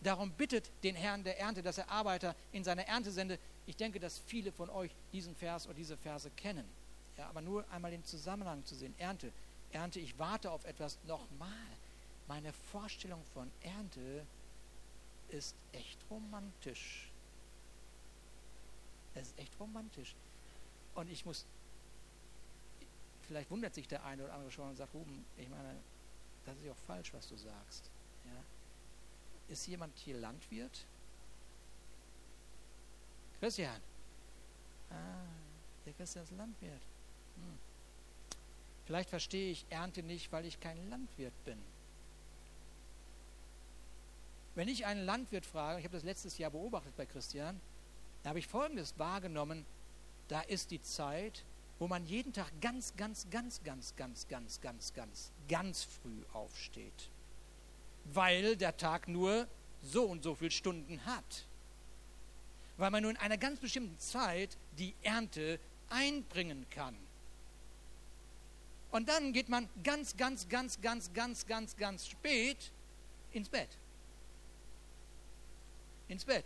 darum 0.00 0.30
bittet 0.32 0.70
den 0.82 0.94
Herrn 0.94 1.24
der 1.24 1.38
Ernte, 1.38 1.62
dass 1.62 1.78
er 1.78 1.88
Arbeiter 1.90 2.34
in 2.52 2.64
seine 2.64 2.86
Ernte 2.86 3.10
sende. 3.10 3.38
Ich 3.66 3.76
denke, 3.76 3.98
dass 4.00 4.18
viele 4.26 4.52
von 4.52 4.70
euch 4.70 4.90
diesen 5.12 5.34
Vers 5.34 5.66
oder 5.66 5.74
diese 5.74 5.96
Verse 5.96 6.30
kennen. 6.30 6.64
Ja, 7.16 7.28
aber 7.28 7.40
nur 7.40 7.68
einmal 7.70 7.90
den 7.90 8.04
Zusammenhang 8.04 8.64
zu 8.64 8.74
sehen. 8.74 8.94
Ernte, 8.98 9.32
Ernte, 9.72 10.00
ich 10.00 10.18
warte 10.18 10.50
auf 10.50 10.64
etwas. 10.64 10.98
Nochmal, 11.06 11.48
meine 12.28 12.52
Vorstellung 12.52 13.22
von 13.34 13.50
Ernte 13.62 14.24
ist 15.30 15.54
echt 15.72 15.98
romantisch. 16.10 17.10
Es 19.14 19.28
ist 19.28 19.38
echt 19.38 19.58
romantisch. 19.58 20.14
Und 20.94 21.10
ich 21.10 21.24
muss, 21.24 21.44
vielleicht 23.26 23.50
wundert 23.50 23.74
sich 23.74 23.88
der 23.88 24.04
eine 24.04 24.24
oder 24.24 24.34
andere 24.34 24.50
schon 24.50 24.68
und 24.68 24.76
sagt, 24.76 24.94
Ruben, 24.94 25.24
ich 25.36 25.48
meine, 25.48 25.74
das 26.46 26.56
ist 26.56 26.64
ja 26.64 26.72
auch 26.72 26.86
falsch, 26.86 27.12
was 27.12 27.28
du 27.28 27.36
sagst. 27.36 27.90
Ja? 28.24 28.42
Ist 29.48 29.66
jemand 29.66 29.96
hier 29.98 30.16
Landwirt? 30.18 30.84
Christian. 33.40 33.80
Ah, 34.90 34.94
der 35.86 35.92
Christian 35.94 36.24
ist 36.24 36.32
Landwirt. 36.32 36.72
Hm. 36.72 37.58
Vielleicht 38.86 39.10
verstehe 39.10 39.52
ich 39.52 39.64
Ernte 39.70 40.02
nicht, 40.02 40.32
weil 40.32 40.44
ich 40.44 40.60
kein 40.60 40.90
Landwirt 40.90 41.32
bin. 41.44 41.58
Wenn 44.54 44.68
ich 44.68 44.86
einen 44.86 45.04
Landwirt 45.04 45.46
frage, 45.46 45.78
ich 45.78 45.84
habe 45.84 45.96
das 45.96 46.04
letztes 46.04 46.36
Jahr 46.38 46.50
beobachtet 46.50 46.96
bei 46.96 47.06
Christian, 47.06 47.60
da 48.22 48.30
habe 48.30 48.40
ich 48.40 48.48
Folgendes 48.48 48.98
wahrgenommen, 48.98 49.64
da 50.26 50.40
ist 50.40 50.70
die 50.72 50.82
Zeit, 50.82 51.44
wo 51.78 51.86
man 51.86 52.04
jeden 52.06 52.32
Tag 52.32 52.50
ganz, 52.60 52.96
ganz, 52.96 53.26
ganz, 53.30 53.62
ganz, 53.62 53.94
ganz, 53.94 54.26
ganz, 54.28 54.60
ganz, 54.60 54.94
ganz, 54.94 55.30
ganz 55.48 55.84
früh 55.84 56.24
aufsteht. 56.32 57.08
Weil 58.04 58.56
der 58.56 58.76
Tag 58.76 59.08
nur 59.08 59.46
so 59.82 60.04
und 60.04 60.22
so 60.22 60.34
viele 60.34 60.50
Stunden 60.50 61.04
hat. 61.04 61.46
Weil 62.76 62.90
man 62.90 63.02
nur 63.02 63.10
in 63.10 63.16
einer 63.16 63.38
ganz 63.38 63.60
bestimmten 63.60 63.98
Zeit 63.98 64.56
die 64.78 64.94
Ernte 65.02 65.58
einbringen 65.90 66.66
kann. 66.70 66.96
Und 68.90 69.08
dann 69.08 69.32
geht 69.32 69.48
man 69.48 69.68
ganz, 69.84 70.16
ganz, 70.16 70.48
ganz, 70.48 70.80
ganz, 70.80 71.12
ganz, 71.12 71.46
ganz, 71.46 71.76
ganz 71.76 72.06
spät 72.06 72.72
ins 73.32 73.48
Bett. 73.48 73.68
Ins 76.08 76.24
Bett. 76.24 76.44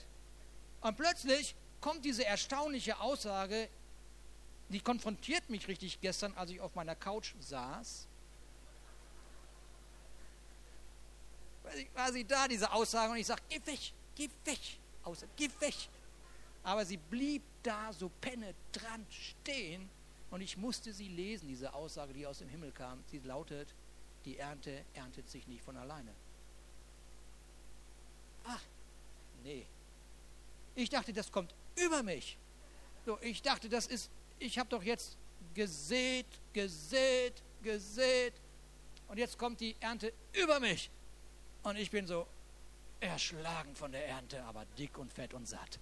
Und 0.81 0.97
plötzlich 0.97 1.55
kommt 1.81 2.05
diese 2.05 2.25
erstaunliche 2.25 2.99
Aussage, 2.99 3.69
die 4.71 4.81
konfrontiert 4.81 5.49
mich 5.51 5.69
richtig 5.69 6.01
gestern, 6.01 6.33
als 6.35 6.51
ich 6.51 6.61
auf 6.61 6.75
meiner 6.75 6.97
Couch 6.97 7.35
saß. 7.41 8.09
War 11.95 12.13
sie 12.13 12.25
da, 12.25 12.49
diese 12.49 12.71
Aussage, 12.71 13.13
und 13.13 13.19
ich 13.19 13.27
sage, 13.27 13.43
geh 13.49 13.61
weg, 13.65 13.93
geh 14.15 14.29
weg, 14.45 14.61
Außer, 15.05 15.27
geh 15.37 15.51
weg. 15.61 15.75
Aber 16.63 16.85
sie 16.85 16.97
blieb 16.97 17.43
da 17.63 17.93
so 17.93 18.11
penetrant 18.21 19.13
stehen 19.13 19.89
und 20.31 20.41
ich 20.41 20.57
musste 20.57 20.93
sie 20.93 21.09
lesen, 21.09 21.49
diese 21.49 21.73
Aussage, 21.75 22.13
die 22.13 22.27
aus 22.27 22.39
dem 22.39 22.49
Himmel 22.49 22.71
kam. 22.73 23.03
Sie 23.11 23.19
lautet, 23.19 23.75
die 24.25 24.39
Ernte 24.39 24.85
erntet 24.95 25.29
sich 25.29 25.47
nicht 25.49 25.63
von 25.63 25.77
alleine. 25.77 26.13
Ach, 28.45 28.63
nee. 29.43 29.67
Ich 30.75 30.89
dachte, 30.89 31.13
das 31.13 31.31
kommt 31.31 31.55
über 31.77 32.03
mich. 32.03 32.37
So, 33.05 33.19
ich 33.21 33.43
dachte, 33.43 33.69
das 33.69 33.87
ist, 33.89 34.11
ich 34.39 34.59
habe 34.59 34.71
doch 34.71 34.83
jetzt 34.83 35.17
gesät, 35.55 36.27
gesät, 36.53 37.43
gesät 37.63 38.35
und 39.09 39.19
jetzt 39.19 39.37
kommt 39.37 39.61
die 39.61 39.75
Ernte 39.81 40.13
über 40.33 40.61
mich. 40.61 40.91
Und 41.63 41.77
ich 41.77 41.91
bin 41.91 42.07
so 42.07 42.27
erschlagen 43.01 43.75
von 43.75 43.93
der 43.93 44.07
Ernte, 44.09 44.43
aber 44.45 44.65
dick 44.79 44.99
und 44.99 45.13
fett 45.13 45.35
und 45.35 45.47
satt. 45.47 45.79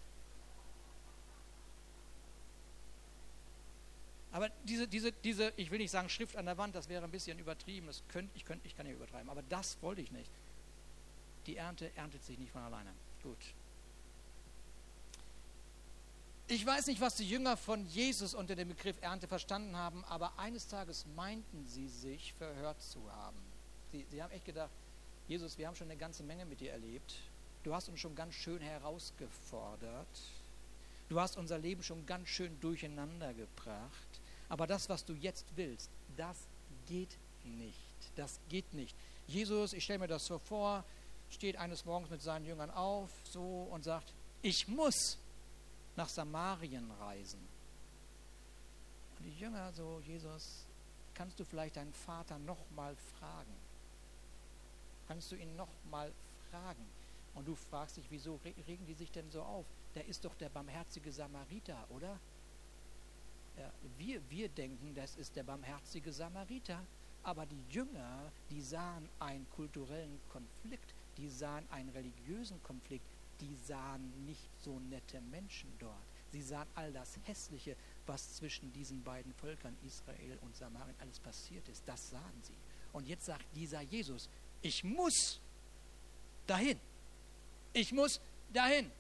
Aber 4.33 4.49
diese, 4.65 4.87
diese, 4.87 5.13
diese, 5.13 5.53
ich 5.57 5.71
will 5.71 5.79
nicht 5.79 5.91
sagen 5.91 6.09
Schrift 6.09 6.37
an 6.37 6.47
der 6.47 6.57
Wand, 6.57 6.75
das 6.75 6.89
wäre 6.89 7.05
ein 7.05 7.11
bisschen 7.11 7.39
übertrieben, 7.39 7.89
das 7.89 8.03
könnt, 8.09 8.31
ich, 8.35 8.45
könnt, 8.45 8.65
ich 8.65 8.77
kann 8.77 8.87
ja 8.87 8.93
übertreiben, 8.93 9.29
aber 9.29 9.43
das 9.43 9.77
wollte 9.83 10.03
ich 10.03 10.13
nicht. 10.13 10.31
Die 11.47 11.57
Ernte 11.57 11.91
erntet 11.97 12.23
sich 12.25 12.39
nicht 12.39 12.53
von 12.53 12.63
alleine. 12.63 12.93
Gut. 13.23 13.39
Ich 16.47 16.65
weiß 16.65 16.87
nicht, 16.89 17.01
was 17.01 17.17
die 17.17 17.29
Jünger 17.29 17.57
von 17.57 17.87
Jesus 17.87 18.35
unter 18.35 18.57
dem 18.57 18.69
Begriff 18.69 18.97
Ernte 19.01 19.27
verstanden 19.27 19.77
haben, 19.77 20.05
aber 20.05 20.39
eines 20.39 20.69
Tages 20.69 21.07
meinten 21.17 21.67
sie 21.67 21.89
sich 21.89 22.33
verhört 22.35 22.81
zu 22.83 23.01
haben. 23.13 23.39
Sie, 23.93 24.07
sie 24.11 24.23
haben 24.23 24.33
echt 24.33 24.45
gedacht, 24.45 24.71
Jesus, 25.31 25.57
wir 25.59 25.69
haben 25.69 25.77
schon 25.77 25.89
eine 25.89 25.97
ganze 25.97 26.25
Menge 26.25 26.45
mit 26.45 26.59
dir 26.59 26.73
erlebt. 26.73 27.15
Du 27.63 27.73
hast 27.73 27.89
uns 27.89 28.01
schon 28.01 28.17
ganz 28.17 28.35
schön 28.35 28.61
herausgefordert. 28.61 30.09
Du 31.09 31.21
hast 31.21 31.37
unser 31.37 31.57
Leben 31.57 31.85
schon 31.85 32.05
ganz 32.05 32.27
schön 32.27 32.59
durcheinander 32.59 33.33
gebracht. 33.35 34.21
Aber 34.49 34.67
das, 34.67 34.89
was 34.89 35.05
du 35.05 35.13
jetzt 35.13 35.47
willst, 35.55 35.89
das 36.17 36.37
geht 36.89 37.17
nicht. 37.45 37.79
Das 38.17 38.41
geht 38.49 38.75
nicht. 38.75 38.97
Jesus, 39.29 39.73
ich 39.73 39.85
stelle 39.85 40.01
mir 40.01 40.09
das 40.09 40.27
so 40.27 40.41
vor, 40.41 40.83
steht 41.31 41.59
eines 41.59 41.85
Morgens 41.85 42.11
mit 42.11 42.23
seinen 42.23 42.45
Jüngern 42.45 42.73
auf 42.73 43.11
so 43.23 43.69
und 43.71 43.85
sagt, 43.85 44.13
ich 44.43 44.67
muss 44.67 45.17
nach 45.95 46.09
Samarien 46.09 46.91
reisen. 46.99 47.39
Und 49.17 49.27
die 49.27 49.39
Jünger 49.39 49.73
so, 49.75 50.03
Jesus, 50.05 50.65
kannst 51.15 51.39
du 51.39 51.45
vielleicht 51.45 51.77
deinen 51.77 51.95
Vater 51.95 52.37
nochmal 52.41 52.97
fragen? 53.21 53.60
Kannst 55.11 55.33
du 55.33 55.37
ihn 55.37 55.57
nochmal 55.57 56.13
fragen? 56.53 56.87
Und 57.35 57.49
du 57.49 57.57
fragst 57.57 57.97
dich, 57.97 58.07
wieso 58.11 58.39
regen 58.45 58.87
die 58.87 58.95
sich 58.95 59.11
denn 59.11 59.29
so 59.29 59.43
auf? 59.43 59.67
Der 59.97 60.07
ist 60.07 60.25
doch 60.25 60.37
der 60.37 60.51
barmherzige 60.51 61.11
Samariter, 61.11 61.85
oder? 61.89 62.17
Ja, 63.59 63.73
wir, 63.99 64.21
wir 64.31 64.49
denken, 64.49 64.95
das 64.95 65.17
ist 65.17 65.35
der 65.35 65.43
barmherzige 65.43 66.13
Samariter. 66.13 66.81
Aber 67.25 67.45
die 67.45 67.61
Jünger, 67.71 68.31
die 68.51 68.63
sahen 68.63 69.09
einen 69.19 69.51
kulturellen 69.51 70.21
Konflikt, 70.29 70.95
die 71.17 71.29
sahen 71.29 71.67
einen 71.73 71.89
religiösen 71.89 72.63
Konflikt, 72.63 73.07
die 73.41 73.57
sahen 73.67 74.13
nicht 74.27 74.49
so 74.63 74.79
nette 74.79 75.21
Menschen 75.23 75.73
dort. 75.81 76.07
Sie 76.31 76.41
sahen 76.41 76.69
all 76.77 76.93
das 76.93 77.19
Hässliche, 77.25 77.75
was 78.07 78.37
zwischen 78.37 78.73
diesen 78.73 79.03
beiden 79.03 79.35
Völkern, 79.35 79.77
Israel 79.85 80.39
und 80.43 80.55
Samarien, 80.55 80.95
alles 81.01 81.19
passiert 81.19 81.69
ist. 81.69 81.83
Das 81.89 82.11
sahen 82.11 82.43
sie. 82.43 82.55
Und 82.93 83.07
jetzt 83.07 83.27
sagt 83.27 83.45
dieser 83.55 83.81
Jesus, 83.81 84.29
ich 84.63 84.85
muss 84.85 85.41
dahin. 86.47 86.79
Ich 87.73 87.93
muss 87.93 88.21
dahin. 88.53 88.91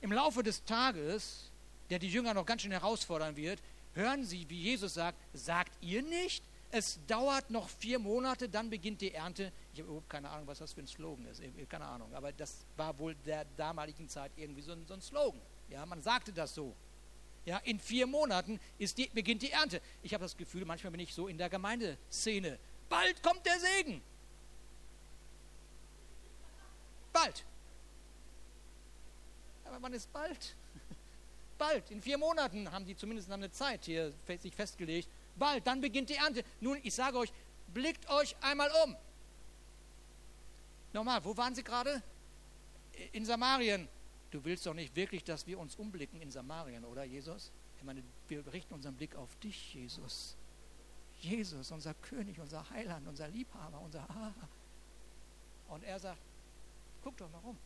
Im 0.00 0.12
Laufe 0.12 0.42
des 0.42 0.64
Tages, 0.64 1.50
der 1.90 1.98
die 1.98 2.08
Jünger 2.08 2.34
noch 2.34 2.46
ganz 2.46 2.62
schön 2.62 2.72
herausfordern 2.72 3.36
wird, 3.36 3.60
hören 3.94 4.24
sie, 4.24 4.48
wie 4.48 4.60
Jesus 4.60 4.94
sagt, 4.94 5.18
sagt 5.32 5.72
ihr 5.80 6.02
nicht, 6.02 6.44
es 6.70 6.98
dauert 7.06 7.50
noch 7.50 7.68
vier 7.68 8.00
Monate, 8.00 8.48
dann 8.48 8.68
beginnt 8.68 9.00
die 9.00 9.12
Ernte. 9.14 9.52
Ich 9.72 9.78
habe 9.78 9.88
überhaupt 9.88 10.10
keine 10.10 10.28
Ahnung, 10.28 10.46
was 10.48 10.58
das 10.58 10.72
für 10.72 10.80
ein 10.80 10.88
Slogan 10.88 11.24
ist. 11.26 11.40
Keine 11.68 11.84
Ahnung. 11.84 12.12
Aber 12.12 12.32
das 12.32 12.66
war 12.76 12.98
wohl 12.98 13.14
der 13.14 13.44
damaligen 13.56 14.08
Zeit 14.08 14.32
irgendwie 14.36 14.62
so 14.62 14.72
ein, 14.72 14.84
so 14.84 14.94
ein 14.94 15.00
Slogan. 15.00 15.40
Ja, 15.70 15.86
man 15.86 16.02
sagte 16.02 16.32
das 16.32 16.52
so. 16.52 16.74
Ja, 17.44 17.58
in 17.58 17.78
vier 17.78 18.06
Monaten 18.06 18.58
die, 18.78 19.08
beginnt 19.14 19.42
die 19.42 19.52
Ernte. 19.52 19.80
Ich 20.02 20.14
habe 20.14 20.24
das 20.24 20.36
Gefühl, 20.36 20.64
manchmal 20.64 20.90
bin 20.90 21.00
ich 21.00 21.14
so 21.14 21.28
in 21.28 21.38
der 21.38 21.48
Gemeindeszene. 21.48 22.58
Bald 22.88 23.22
kommt 23.22 23.44
der 23.46 23.58
Segen. 23.58 24.02
Bald. 27.12 27.44
Aber 29.64 29.80
wann 29.80 29.92
ist 29.92 30.12
bald? 30.12 30.56
Bald, 31.58 31.90
in 31.90 32.02
vier 32.02 32.18
Monaten 32.18 32.70
haben 32.70 32.84
die 32.84 32.96
zumindest 32.96 33.30
eine 33.30 33.50
Zeit 33.50 33.84
hier 33.84 34.12
sich 34.40 34.54
festgelegt. 34.54 35.08
Bald, 35.36 35.66
dann 35.66 35.80
beginnt 35.80 36.10
die 36.10 36.14
Ernte. 36.14 36.44
Nun, 36.60 36.78
ich 36.82 36.94
sage 36.94 37.18
euch, 37.18 37.32
blickt 37.72 38.08
euch 38.10 38.36
einmal 38.40 38.70
um. 38.84 38.96
Nochmal, 40.92 41.24
wo 41.24 41.36
waren 41.36 41.54
sie 41.54 41.64
gerade? 41.64 42.02
In 43.12 43.24
Samarien. 43.24 43.88
Du 44.30 44.44
willst 44.44 44.66
doch 44.66 44.74
nicht 44.74 44.94
wirklich, 44.96 45.22
dass 45.24 45.46
wir 45.46 45.58
uns 45.58 45.76
umblicken 45.76 46.20
in 46.20 46.30
Samarien, 46.30 46.84
oder 46.84 47.04
Jesus? 47.04 47.52
Ich 47.78 47.84
meine, 47.84 48.02
wir 48.28 48.44
richten 48.52 48.74
unseren 48.74 48.94
Blick 48.94 49.14
auf 49.14 49.34
dich, 49.36 49.74
Jesus. 49.74 50.36
Jesus, 51.24 51.70
unser 51.70 51.94
König, 51.94 52.38
unser 52.38 52.68
Heiland, 52.70 53.06
unser 53.08 53.28
Liebhaber, 53.28 53.80
unser 53.80 54.08
Ah. 54.10 54.32
Und 55.68 55.82
er 55.84 55.98
sagt, 55.98 56.20
guck 57.02 57.16
doch 57.16 57.30
mal 57.30 57.38
rum. 57.38 57.58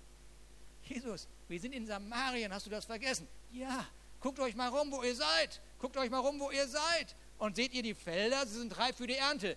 Jesus, 0.84 1.26
wir 1.48 1.60
sind 1.60 1.72
in 1.72 1.86
Samarien, 1.86 2.52
hast 2.52 2.66
du 2.66 2.70
das 2.70 2.84
vergessen? 2.84 3.26
Ja, 3.50 3.84
guckt 4.20 4.38
euch 4.38 4.54
mal 4.54 4.68
rum, 4.68 4.90
wo 4.92 5.02
ihr 5.02 5.14
seid. 5.14 5.60
Guckt 5.78 5.96
euch 5.96 6.08
mal 6.08 6.20
rum, 6.20 6.38
wo 6.38 6.50
ihr 6.50 6.66
seid. 6.68 7.16
Und 7.38 7.56
seht 7.56 7.72
ihr 7.74 7.82
die 7.82 7.94
Felder, 7.94 8.46
sie 8.46 8.58
sind 8.58 8.78
reif 8.78 8.96
für 8.96 9.06
die 9.06 9.16
Ernte. 9.16 9.56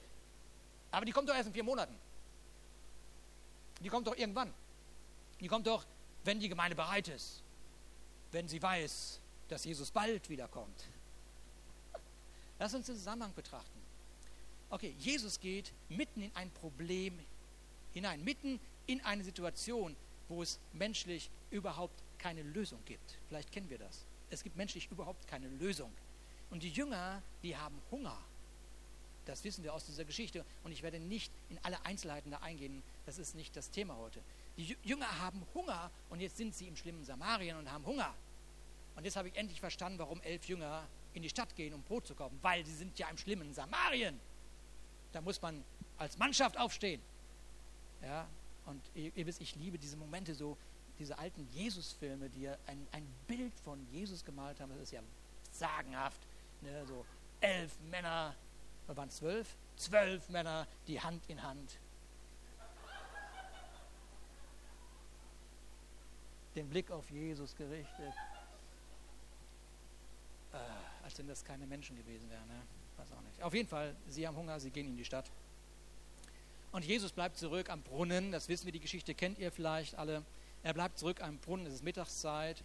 Aber 0.92 1.06
die 1.06 1.12
kommt 1.12 1.30
doch 1.30 1.36
erst 1.36 1.48
in 1.48 1.54
vier 1.54 1.64
Monaten. 1.64 1.96
Die 3.80 3.90
kommt 3.90 4.08
doch 4.08 4.16
irgendwann. 4.16 4.54
Die 5.40 5.48
kommt 5.48 5.68
doch, 5.68 5.86
wenn 6.24 6.40
die 6.40 6.50
Gemeinde 6.50 6.76
bereit 6.76 7.08
ist. 7.08 7.42
Wenn 8.32 8.48
sie 8.48 8.62
weiß, 8.62 9.20
dass 9.48 9.64
Jesus 9.64 9.92
bald 9.92 10.30
wiederkommt. 10.30 10.86
Lass 12.60 12.74
uns 12.74 12.86
den 12.86 12.96
Zusammenhang 12.96 13.34
betrachten. 13.34 13.81
Okay, 14.72 14.96
Jesus 15.00 15.38
geht 15.38 15.74
mitten 15.90 16.22
in 16.22 16.32
ein 16.34 16.50
Problem 16.50 17.20
hinein, 17.94 18.24
mitten 18.24 18.58
in 18.88 19.02
eine 19.02 19.22
Situation, 19.22 19.98
wo 20.30 20.42
es 20.42 20.60
menschlich 20.72 21.30
überhaupt 21.50 22.02
keine 22.18 22.42
Lösung 22.42 22.80
gibt. 22.86 23.18
Vielleicht 23.28 23.52
kennen 23.52 23.70
wir 23.70 23.78
das. 23.78 24.06
Es 24.30 24.44
gibt 24.44 24.56
menschlich 24.56 24.90
überhaupt 24.90 25.28
keine 25.28 25.50
Lösung. 25.50 25.92
Und 26.52 26.64
die 26.64 26.70
Jünger, 26.70 27.22
die 27.44 27.58
haben 27.58 27.82
Hunger. 27.92 28.18
Das 29.26 29.44
wissen 29.44 29.62
wir 29.62 29.74
aus 29.74 29.86
dieser 29.86 30.06
Geschichte. 30.06 30.46
Und 30.64 30.72
ich 30.72 30.84
werde 30.84 31.02
nicht 31.02 31.34
in 31.50 31.60
alle 31.64 31.86
Einzelheiten 31.86 32.32
da 32.32 32.38
eingehen. 32.38 32.82
Das 33.06 33.18
ist 33.18 33.36
nicht 33.36 33.58
das 33.58 33.72
Thema 33.72 33.98
heute. 33.98 34.22
Die 34.56 34.78
Jünger 34.84 35.20
haben 35.20 35.46
Hunger 35.54 35.92
und 36.10 36.22
jetzt 36.22 36.38
sind 36.38 36.56
sie 36.56 36.70
im 36.70 36.78
schlimmen 36.78 37.04
Samarien 37.04 37.58
und 37.58 37.70
haben 37.70 37.86
Hunger. 37.86 38.16
Und 38.96 39.04
jetzt 39.04 39.18
habe 39.18 39.28
ich 39.28 39.36
endlich 39.36 39.60
verstanden, 39.60 40.00
warum 40.00 40.22
elf 40.22 40.46
Jünger 40.46 40.88
in 41.14 41.24
die 41.24 41.30
Stadt 41.30 41.58
gehen, 41.58 41.74
um 41.74 41.84
Brot 41.84 42.08
zu 42.08 42.16
kaufen. 42.16 42.40
Weil 42.42 42.66
sie 42.66 42.74
sind 42.74 42.98
ja 42.98 43.10
im 43.10 43.18
schlimmen 43.18 43.54
Samarien. 43.54 44.18
Da 45.12 45.22
muss 45.22 45.42
man 45.42 45.64
als 45.98 46.18
Mannschaft 46.18 46.58
aufstehen. 46.58 47.02
Ja, 48.02 48.28
und 48.66 48.82
ihr, 48.96 49.16
ihr, 49.16 49.26
wisst, 49.26 49.42
ich 49.42 49.56
liebe 49.56 49.78
diese 49.78 49.98
Momente 49.98 50.34
so, 50.34 50.58
diese 50.98 51.18
alten 51.18 51.48
Jesus-Filme, 51.52 52.30
die 52.30 52.48
ein, 52.48 52.88
ein 52.92 53.08
Bild 53.28 53.54
von 53.60 53.86
Jesus 53.92 54.24
gemalt 54.24 54.60
haben. 54.60 54.72
Das 54.72 54.82
ist 54.82 54.92
ja 54.92 55.02
sagenhaft. 55.52 56.20
Ne? 56.62 56.86
So 56.86 57.06
elf 57.42 57.72
Männer, 57.90 58.36
oder 58.88 58.98
waren 58.98 59.10
zwölf? 59.10 59.56
Zwölf 59.76 60.30
Männer, 60.30 60.68
die 60.88 61.02
Hand 61.02 61.24
in 61.28 61.42
Hand. 61.42 61.78
Den 66.56 66.70
Blick 66.70 66.92
auf 66.92 67.10
Jesus 67.10 67.56
gerichtet. 67.56 68.14
Äh, 70.54 70.58
als 71.04 71.18
wenn 71.18 71.28
das 71.28 71.44
keine 71.44 71.66
Menschen 71.66 71.96
gewesen 71.96 72.30
wären. 72.30 72.48
Ne? 72.48 72.62
Weiß 73.02 73.12
auch 73.18 73.22
nicht. 73.22 73.42
Auf 73.42 73.54
jeden 73.56 73.68
Fall, 73.68 73.96
sie 74.08 74.28
haben 74.28 74.38
Hunger, 74.38 74.60
sie 74.60 74.70
gehen 74.70 74.88
in 74.88 74.96
die 74.96 75.06
Stadt. 75.06 75.26
Und 76.72 76.86
Jesus 76.86 77.12
bleibt 77.12 77.38
zurück 77.38 77.70
am 77.70 77.82
Brunnen. 77.82 78.32
Das 78.32 78.48
wissen 78.48 78.66
wir, 78.66 78.72
die 78.72 78.80
Geschichte 78.80 79.16
kennt 79.16 79.40
ihr 79.40 79.52
vielleicht 79.52 79.96
alle. 79.96 80.24
Er 80.62 80.74
bleibt 80.76 81.00
zurück 81.00 81.22
am 81.22 81.38
Brunnen, 81.40 81.66
es 81.66 81.74
ist 81.74 81.84
Mittagszeit. 81.84 82.64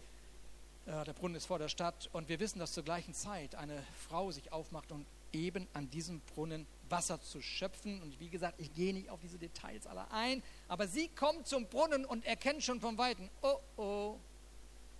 Äh, 0.85 1.03
der 1.05 1.13
Brunnen 1.13 1.35
ist 1.35 1.47
vor 1.47 1.57
der 1.57 1.69
Stadt. 1.69 2.09
Und 2.13 2.29
wir 2.29 2.39
wissen, 2.39 2.59
dass 2.59 2.73
zur 2.73 2.83
gleichen 2.83 3.15
Zeit 3.15 3.55
eine 3.55 3.81
Frau 4.07 4.31
sich 4.31 4.53
aufmacht, 4.53 4.91
um 4.91 5.05
eben 5.33 5.67
an 5.73 5.89
diesem 5.89 6.21
Brunnen 6.35 6.67
Wasser 6.87 7.19
zu 7.19 7.41
schöpfen. 7.41 7.99
Und 8.03 8.19
wie 8.19 8.29
gesagt, 8.29 8.59
ich 8.59 8.71
gehe 8.75 8.93
nicht 8.93 9.09
auf 9.09 9.19
diese 9.19 9.39
Details 9.39 9.87
alle 9.87 10.09
ein. 10.11 10.43
Aber 10.67 10.87
sie 10.87 11.07
kommt 11.07 11.47
zum 11.47 11.65
Brunnen 11.65 12.05
und 12.05 12.25
erkennt 12.25 12.63
schon 12.63 12.79
vom 12.79 12.97
Weiten, 12.99 13.27
oh 13.41 13.57
oh, 13.75 14.17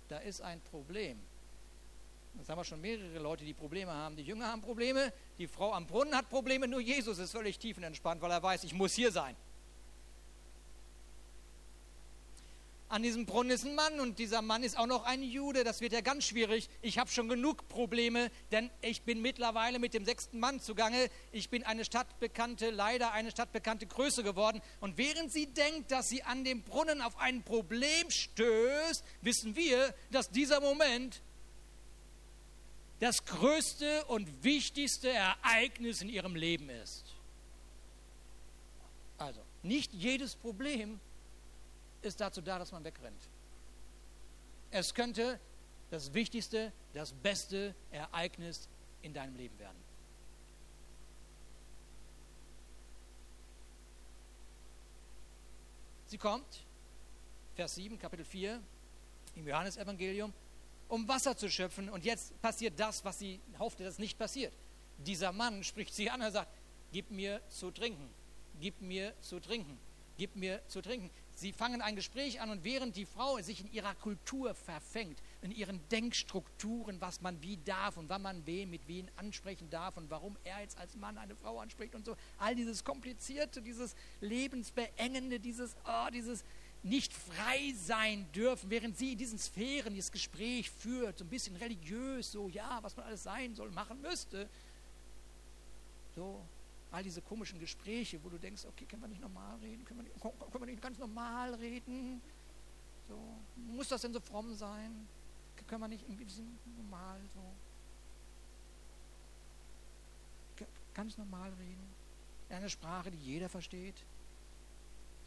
da 0.08 0.18
ist 0.18 0.40
ein 0.40 0.60
Problem. 0.62 1.20
Jetzt 2.38 2.48
haben 2.48 2.58
wir 2.58 2.64
schon 2.64 2.80
mehrere 2.80 3.18
Leute, 3.18 3.44
die 3.44 3.52
Probleme 3.52 3.92
haben. 3.92 4.16
Die 4.16 4.22
Jünger 4.22 4.46
haben 4.46 4.62
Probleme, 4.62 5.12
die 5.38 5.48
Frau 5.48 5.72
am 5.72 5.86
Brunnen 5.86 6.14
hat 6.16 6.30
Probleme, 6.30 6.68
nur 6.68 6.80
Jesus 6.80 7.18
ist 7.18 7.32
völlig 7.32 7.58
tiefenentspannt, 7.58 8.22
weil 8.22 8.30
er 8.30 8.42
weiß, 8.42 8.64
ich 8.64 8.74
muss 8.74 8.94
hier 8.94 9.10
sein. 9.10 9.36
An 12.90 13.02
diesem 13.02 13.26
Brunnen 13.26 13.50
ist 13.50 13.66
ein 13.66 13.74
Mann 13.74 14.00
und 14.00 14.18
dieser 14.18 14.40
Mann 14.40 14.62
ist 14.62 14.78
auch 14.78 14.86
noch 14.86 15.04
ein 15.04 15.22
Jude. 15.22 15.62
Das 15.62 15.82
wird 15.82 15.92
ja 15.92 16.00
ganz 16.00 16.24
schwierig. 16.24 16.70
Ich 16.80 16.98
habe 16.98 17.10
schon 17.10 17.28
genug 17.28 17.68
Probleme, 17.68 18.30
denn 18.50 18.70
ich 18.80 19.02
bin 19.02 19.20
mittlerweile 19.20 19.78
mit 19.78 19.92
dem 19.92 20.06
sechsten 20.06 20.40
Mann 20.40 20.58
zugange. 20.58 21.10
Ich 21.30 21.50
bin 21.50 21.64
eine 21.64 21.84
stadtbekannte, 21.84 22.70
leider 22.70 23.12
eine 23.12 23.30
stadtbekannte 23.30 23.86
Größe 23.86 24.22
geworden. 24.22 24.62
Und 24.80 24.96
während 24.96 25.30
sie 25.30 25.52
denkt, 25.52 25.90
dass 25.90 26.08
sie 26.08 26.22
an 26.22 26.44
dem 26.44 26.62
Brunnen 26.62 27.02
auf 27.02 27.18
ein 27.18 27.42
Problem 27.42 28.10
stößt, 28.10 29.04
wissen 29.20 29.54
wir, 29.54 29.94
dass 30.10 30.30
dieser 30.30 30.62
Moment 30.62 31.20
das 33.00 33.24
größte 33.24 34.04
und 34.06 34.42
wichtigste 34.42 35.10
Ereignis 35.10 36.02
in 36.02 36.08
ihrem 36.08 36.34
Leben 36.34 36.68
ist. 36.68 37.14
Also, 39.18 39.40
nicht 39.62 39.92
jedes 39.92 40.34
Problem 40.34 41.00
ist 42.02 42.20
dazu 42.20 42.40
da, 42.40 42.58
dass 42.58 42.72
man 42.72 42.84
wegrennt. 42.84 43.20
Es 44.70 44.94
könnte 44.94 45.40
das 45.90 46.12
wichtigste, 46.14 46.72
das 46.92 47.12
beste 47.12 47.74
Ereignis 47.90 48.68
in 49.02 49.14
deinem 49.14 49.36
Leben 49.36 49.58
werden. 49.58 49.76
Sie 56.06 56.18
kommt, 56.18 56.64
Vers 57.54 57.74
7, 57.74 57.98
Kapitel 57.98 58.24
4 58.24 58.60
im 59.36 59.46
Johannesevangelium, 59.46 60.32
um 60.88 61.06
Wasser 61.06 61.36
zu 61.36 61.50
schöpfen. 61.50 61.88
Und 61.88 62.04
jetzt 62.04 62.40
passiert 62.40 62.78
das, 62.78 63.04
was 63.04 63.18
sie 63.18 63.40
hoffte, 63.58 63.84
dass 63.84 63.98
nicht 63.98 64.18
passiert. 64.18 64.52
Dieser 64.98 65.32
Mann 65.32 65.62
spricht 65.62 65.94
sie 65.94 66.10
an 66.10 66.22
und 66.22 66.32
sagt, 66.32 66.50
gib 66.92 67.10
mir 67.10 67.40
zu 67.48 67.70
trinken, 67.70 68.08
gib 68.60 68.80
mir 68.80 69.14
zu 69.20 69.38
trinken, 69.38 69.78
gib 70.16 70.34
mir 70.34 70.60
zu 70.66 70.82
trinken. 70.82 71.10
Sie 71.38 71.52
fangen 71.52 71.82
ein 71.82 71.94
Gespräch 71.94 72.40
an 72.40 72.50
und 72.50 72.64
während 72.64 72.96
die 72.96 73.04
Frau 73.04 73.38
sich 73.38 73.60
in 73.60 73.72
ihrer 73.72 73.94
Kultur 73.94 74.54
verfängt, 74.54 75.22
in 75.40 75.52
ihren 75.52 75.80
Denkstrukturen, 75.88 77.00
was 77.00 77.20
man 77.20 77.40
wie 77.42 77.58
darf 77.58 77.96
und 77.96 78.08
wann 78.08 78.22
man 78.22 78.44
wen 78.44 78.68
mit 78.68 78.88
wen 78.88 79.08
ansprechen 79.14 79.70
darf 79.70 79.96
und 79.96 80.10
warum 80.10 80.36
er 80.42 80.60
jetzt 80.62 80.76
als 80.78 80.96
Mann 80.96 81.16
eine 81.16 81.36
Frau 81.36 81.60
anspricht 81.60 81.94
und 81.94 82.04
so, 82.04 82.16
all 82.38 82.56
dieses 82.56 82.82
Komplizierte, 82.82 83.62
dieses 83.62 83.94
Lebensbeengende, 84.20 85.38
dieses, 85.38 85.76
oh, 85.86 86.10
dieses, 86.12 86.42
nicht 86.82 87.12
frei 87.12 87.74
sein 87.76 88.30
dürfen, 88.32 88.70
während 88.70 88.96
sie 88.96 89.12
in 89.12 89.18
diesen 89.18 89.38
Sphären 89.38 89.94
dieses 89.94 90.12
Gespräch 90.12 90.70
führt, 90.70 91.18
so 91.18 91.24
ein 91.24 91.28
bisschen 91.28 91.56
religiös, 91.56 92.32
so 92.32 92.48
ja, 92.48 92.78
was 92.82 92.96
man 92.96 93.06
alles 93.06 93.22
sein 93.22 93.54
soll, 93.54 93.70
machen 93.70 94.00
müsste. 94.00 94.48
So, 96.14 96.40
all 96.90 97.02
diese 97.02 97.20
komischen 97.20 97.58
Gespräche, 97.58 98.22
wo 98.22 98.28
du 98.28 98.38
denkst, 98.38 98.64
okay, 98.64 98.84
können 98.86 99.02
wir 99.02 99.08
nicht 99.08 99.20
normal 99.20 99.58
reden, 99.58 99.84
können 99.84 100.00
wir 100.00 100.04
nicht, 100.04 100.20
können 100.20 100.60
wir 100.60 100.66
nicht 100.66 100.82
ganz 100.82 100.98
normal 100.98 101.54
reden? 101.54 102.22
So, 103.08 103.18
muss 103.72 103.88
das 103.88 104.02
denn 104.02 104.12
so 104.12 104.20
fromm 104.20 104.54
sein? 104.54 105.08
Können 105.66 105.80
wir 105.82 105.88
nicht 105.88 106.08
ein 106.08 106.16
bisschen 106.16 106.58
normal 106.76 107.20
so? 107.34 107.42
Ganz 110.94 111.18
normal 111.18 111.52
reden? 111.52 111.94
In 112.48 112.56
einer 112.56 112.68
Sprache, 112.68 113.10
die 113.10 113.18
jeder 113.18 113.48
versteht? 113.48 113.96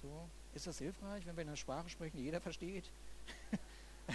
So, 0.01 0.27
ist 0.53 0.67
das 0.67 0.79
hilfreich, 0.79 1.25
wenn 1.25 1.35
wir 1.35 1.43
in 1.43 1.49
einer 1.49 1.57
Sprache 1.57 1.89
sprechen, 1.89 2.17
die 2.17 2.23
jeder 2.23 2.41
versteht? 2.41 2.85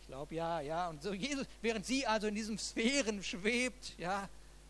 ich 0.00 0.06
glaube 0.06 0.34
ja, 0.34 0.60
ja. 0.60 0.88
Und 0.88 1.02
so 1.02 1.12
Jesus, 1.12 1.46
während 1.62 1.84
sie 1.86 2.06
also 2.06 2.26
in 2.26 2.34
diesen 2.34 2.58
Sphären 2.58 3.22
schwebt, 3.22 3.94
ja, 3.98 4.28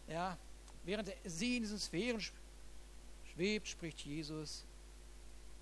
ja, 0.09 0.37
während 0.85 1.13
sie 1.25 1.57
in 1.57 1.63
diesen 1.63 1.79
Sphären 1.79 2.23
schwebt, 3.33 3.69
spricht 3.69 4.01
Jesus 4.01 4.65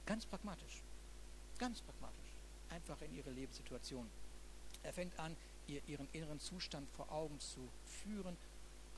ganz 0.06 0.26
pragmatisch, 0.26 0.82
ganz 1.58 1.80
pragmatisch, 1.80 2.16
einfach 2.70 3.00
in 3.02 3.16
ihre 3.16 3.30
Lebenssituation. 3.30 4.06
Er 4.82 4.92
fängt 4.92 5.18
an, 5.18 5.36
ihr 5.68 5.80
ihren 5.86 6.08
inneren 6.12 6.40
Zustand 6.40 6.88
vor 6.96 7.10
Augen 7.10 7.38
zu 7.40 7.68
führen. 7.86 8.36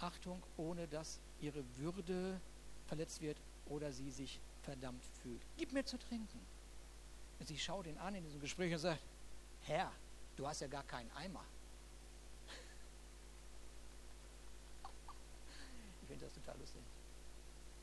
Achtung, 0.00 0.42
ohne 0.56 0.86
dass 0.88 1.18
ihre 1.40 1.62
Würde 1.76 2.40
verletzt 2.86 3.20
wird 3.20 3.36
oder 3.66 3.92
sie 3.92 4.10
sich 4.10 4.38
verdammt 4.64 5.04
fühlt. 5.22 5.42
Gib 5.56 5.72
mir 5.72 5.84
zu 5.84 5.98
trinken. 5.98 6.40
Und 7.38 7.46
sie 7.46 7.58
schaut 7.58 7.86
ihn 7.86 7.98
an 7.98 8.14
in 8.14 8.24
diesem 8.24 8.40
Gespräch 8.40 8.72
und 8.72 8.78
sagt, 8.78 9.02
Herr, 9.62 9.92
du 10.36 10.46
hast 10.46 10.60
ja 10.60 10.66
gar 10.66 10.84
keinen 10.84 11.10
Eimer. 11.12 11.44
Ich 16.02 16.08
finde 16.08 16.26
das 16.26 16.34
total 16.34 16.58
lustig. 16.58 16.82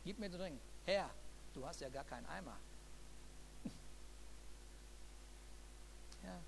Gib 0.04 0.20
mir 0.20 0.30
zu 0.30 0.38
trinken. 0.38 0.60
Herr, 0.86 1.10
du 1.54 1.65
hast 1.65 1.82
ja 1.82 1.89
gar 1.89 2.04
keinen 2.06 2.26
Eimer. 2.28 2.58
Ja. 6.24 6.39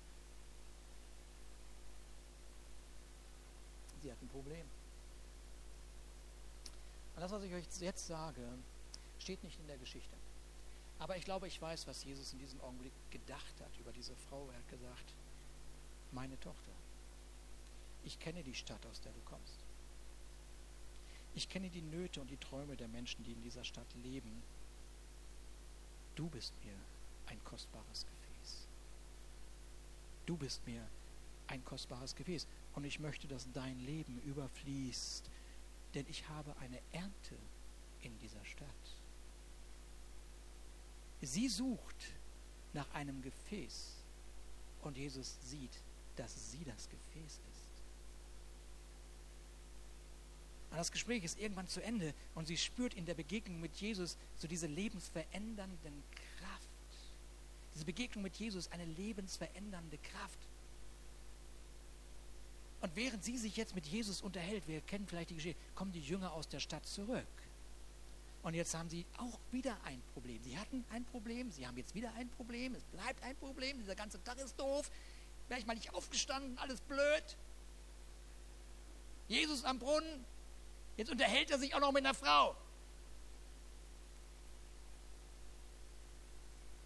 Sie 4.02 4.12
hat 4.12 4.22
ein 4.22 4.28
Problem. 4.28 4.68
Und 7.14 7.20
das, 7.20 7.32
was 7.32 7.42
ich 7.42 7.54
euch 7.54 7.66
jetzt 7.80 8.06
sage, 8.06 8.58
steht 9.18 9.42
nicht 9.42 9.58
in 9.60 9.66
der 9.66 9.78
Geschichte. 9.78 10.16
Aber 10.98 11.16
ich 11.16 11.24
glaube, 11.24 11.48
ich 11.48 11.60
weiß, 11.60 11.86
was 11.86 12.04
Jesus 12.04 12.32
in 12.32 12.38
diesem 12.38 12.60
Augenblick 12.60 12.92
gedacht 13.10 13.54
hat 13.60 13.76
über 13.78 13.92
diese 13.92 14.14
Frau. 14.28 14.48
Er 14.50 14.56
hat 14.56 14.68
gesagt, 14.68 15.14
meine 16.12 16.38
Tochter, 16.40 16.72
ich 18.04 18.18
kenne 18.18 18.42
die 18.42 18.54
Stadt, 18.54 18.84
aus 18.86 19.00
der 19.00 19.12
du 19.12 19.20
kommst. 19.24 19.64
Ich 21.34 21.48
kenne 21.48 21.68
die 21.68 21.82
Nöte 21.82 22.20
und 22.20 22.30
die 22.30 22.36
Träume 22.36 22.76
der 22.76 22.88
Menschen, 22.88 23.24
die 23.24 23.32
in 23.32 23.42
dieser 23.42 23.64
Stadt 23.64 23.92
leben. 24.02 24.42
Du 26.14 26.28
bist 26.28 26.52
mir 26.64 26.74
ein 27.26 27.42
kostbares 27.44 28.06
Gefäß. 28.06 28.68
Du 30.26 30.36
bist 30.36 30.64
mir 30.66 30.86
ein 31.48 31.64
kostbares 31.64 32.14
Gefäß. 32.14 32.46
Und 32.74 32.84
ich 32.84 33.00
möchte, 33.00 33.26
dass 33.26 33.50
dein 33.52 33.80
Leben 33.80 34.20
überfließt, 34.22 35.28
denn 35.94 36.06
ich 36.08 36.28
habe 36.28 36.56
eine 36.58 36.80
Ernte 36.92 37.36
in 38.02 38.16
dieser 38.18 38.44
Stadt. 38.44 38.68
Sie 41.22 41.48
sucht 41.48 42.12
nach 42.72 42.90
einem 42.92 43.22
Gefäß 43.22 43.94
und 44.82 44.96
Jesus 44.96 45.36
sieht, 45.42 45.72
dass 46.16 46.50
sie 46.50 46.64
das 46.64 46.88
Gefäß 46.88 47.32
ist. 47.32 47.64
Und 50.70 50.78
das 50.78 50.90
Gespräch 50.90 51.22
ist 51.22 51.38
irgendwann 51.38 51.68
zu 51.68 51.80
Ende 51.80 52.12
und 52.34 52.46
sie 52.46 52.56
spürt 52.56 52.94
in 52.94 53.06
der 53.06 53.14
Begegnung 53.14 53.60
mit 53.60 53.76
Jesus 53.76 54.16
so 54.36 54.48
diese 54.48 54.66
lebensverändernden 54.66 56.02
Kraft. 56.38 56.68
Diese 57.74 57.84
Begegnung 57.84 58.22
mit 58.22 58.34
Jesus, 58.36 58.70
eine 58.72 58.84
lebensverändernde 58.84 59.98
Kraft. 59.98 60.38
Und 62.80 62.94
während 62.96 63.24
sie 63.24 63.38
sich 63.38 63.56
jetzt 63.56 63.74
mit 63.74 63.86
Jesus 63.86 64.20
unterhält, 64.20 64.66
wir 64.68 64.80
kennen 64.80 65.06
vielleicht 65.06 65.30
die 65.30 65.36
Geschichte, 65.36 65.60
kommen 65.74 65.92
die 65.92 66.02
Jünger 66.02 66.32
aus 66.32 66.48
der 66.48 66.60
Stadt 66.60 66.84
zurück. 66.86 67.24
Und 68.44 68.52
jetzt 68.52 68.74
haben 68.74 68.90
sie 68.90 69.06
auch 69.16 69.40
wieder 69.52 69.74
ein 69.84 70.02
Problem. 70.12 70.42
Sie 70.42 70.58
hatten 70.58 70.84
ein 70.90 71.06
Problem, 71.06 71.50
sie 71.50 71.66
haben 71.66 71.78
jetzt 71.78 71.94
wieder 71.94 72.12
ein 72.12 72.28
Problem, 72.28 72.74
es 72.74 72.84
bleibt 72.84 73.22
ein 73.22 73.34
Problem, 73.36 73.78
dieser 73.78 73.94
ganze 73.94 74.22
Tag 74.22 74.38
ist 74.38 74.60
doof, 74.60 74.90
wäre 75.48 75.58
ich 75.58 75.64
mal 75.66 75.72
nicht 75.72 75.94
aufgestanden, 75.94 76.58
alles 76.58 76.82
blöd. 76.82 77.38
Jesus 79.28 79.64
am 79.64 79.78
Brunnen, 79.78 80.26
jetzt 80.98 81.10
unterhält 81.10 81.50
er 81.50 81.58
sich 81.58 81.74
auch 81.74 81.80
noch 81.80 81.90
mit 81.90 82.04
einer 82.04 82.12
Frau. 82.12 82.54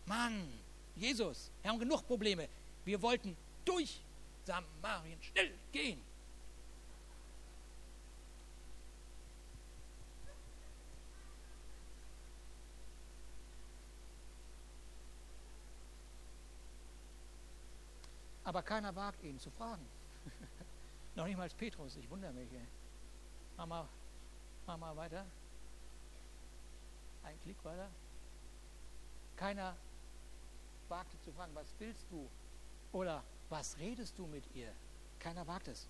Mann, 0.06 0.60
Jesus, 0.94 1.50
wir 1.62 1.72
haben 1.72 1.80
genug 1.80 2.06
Probleme. 2.06 2.48
Wir 2.84 3.02
wollten 3.02 3.36
durch 3.64 4.00
Samarien 4.44 5.20
schnell 5.24 5.52
gehen. 5.72 6.00
Aber 18.48 18.62
keiner 18.62 18.96
wagt 18.96 19.22
ihn 19.24 19.38
zu 19.38 19.50
fragen. 19.50 19.84
Noch 21.16 21.26
nicht 21.26 21.36
mal 21.36 21.50
Petrus, 21.50 21.96
ich 21.96 22.08
wundere 22.08 22.32
mich. 22.32 22.48
Mach 23.58 23.66
mal, 23.66 23.86
mach 24.66 24.78
mal 24.78 24.96
weiter. 24.96 25.26
Ein 27.24 27.38
Klick 27.42 27.62
weiter. 27.62 27.90
Keiner 29.36 29.76
wagte 30.88 31.20
zu 31.20 31.32
fragen, 31.32 31.54
was 31.54 31.66
willst 31.78 32.06
du? 32.10 32.26
Oder 32.92 33.22
was 33.50 33.76
redest 33.80 34.18
du 34.18 34.26
mit 34.26 34.44
ihr? 34.54 34.72
Keiner 35.18 35.46
wagt 35.46 35.68
es. 35.68 35.86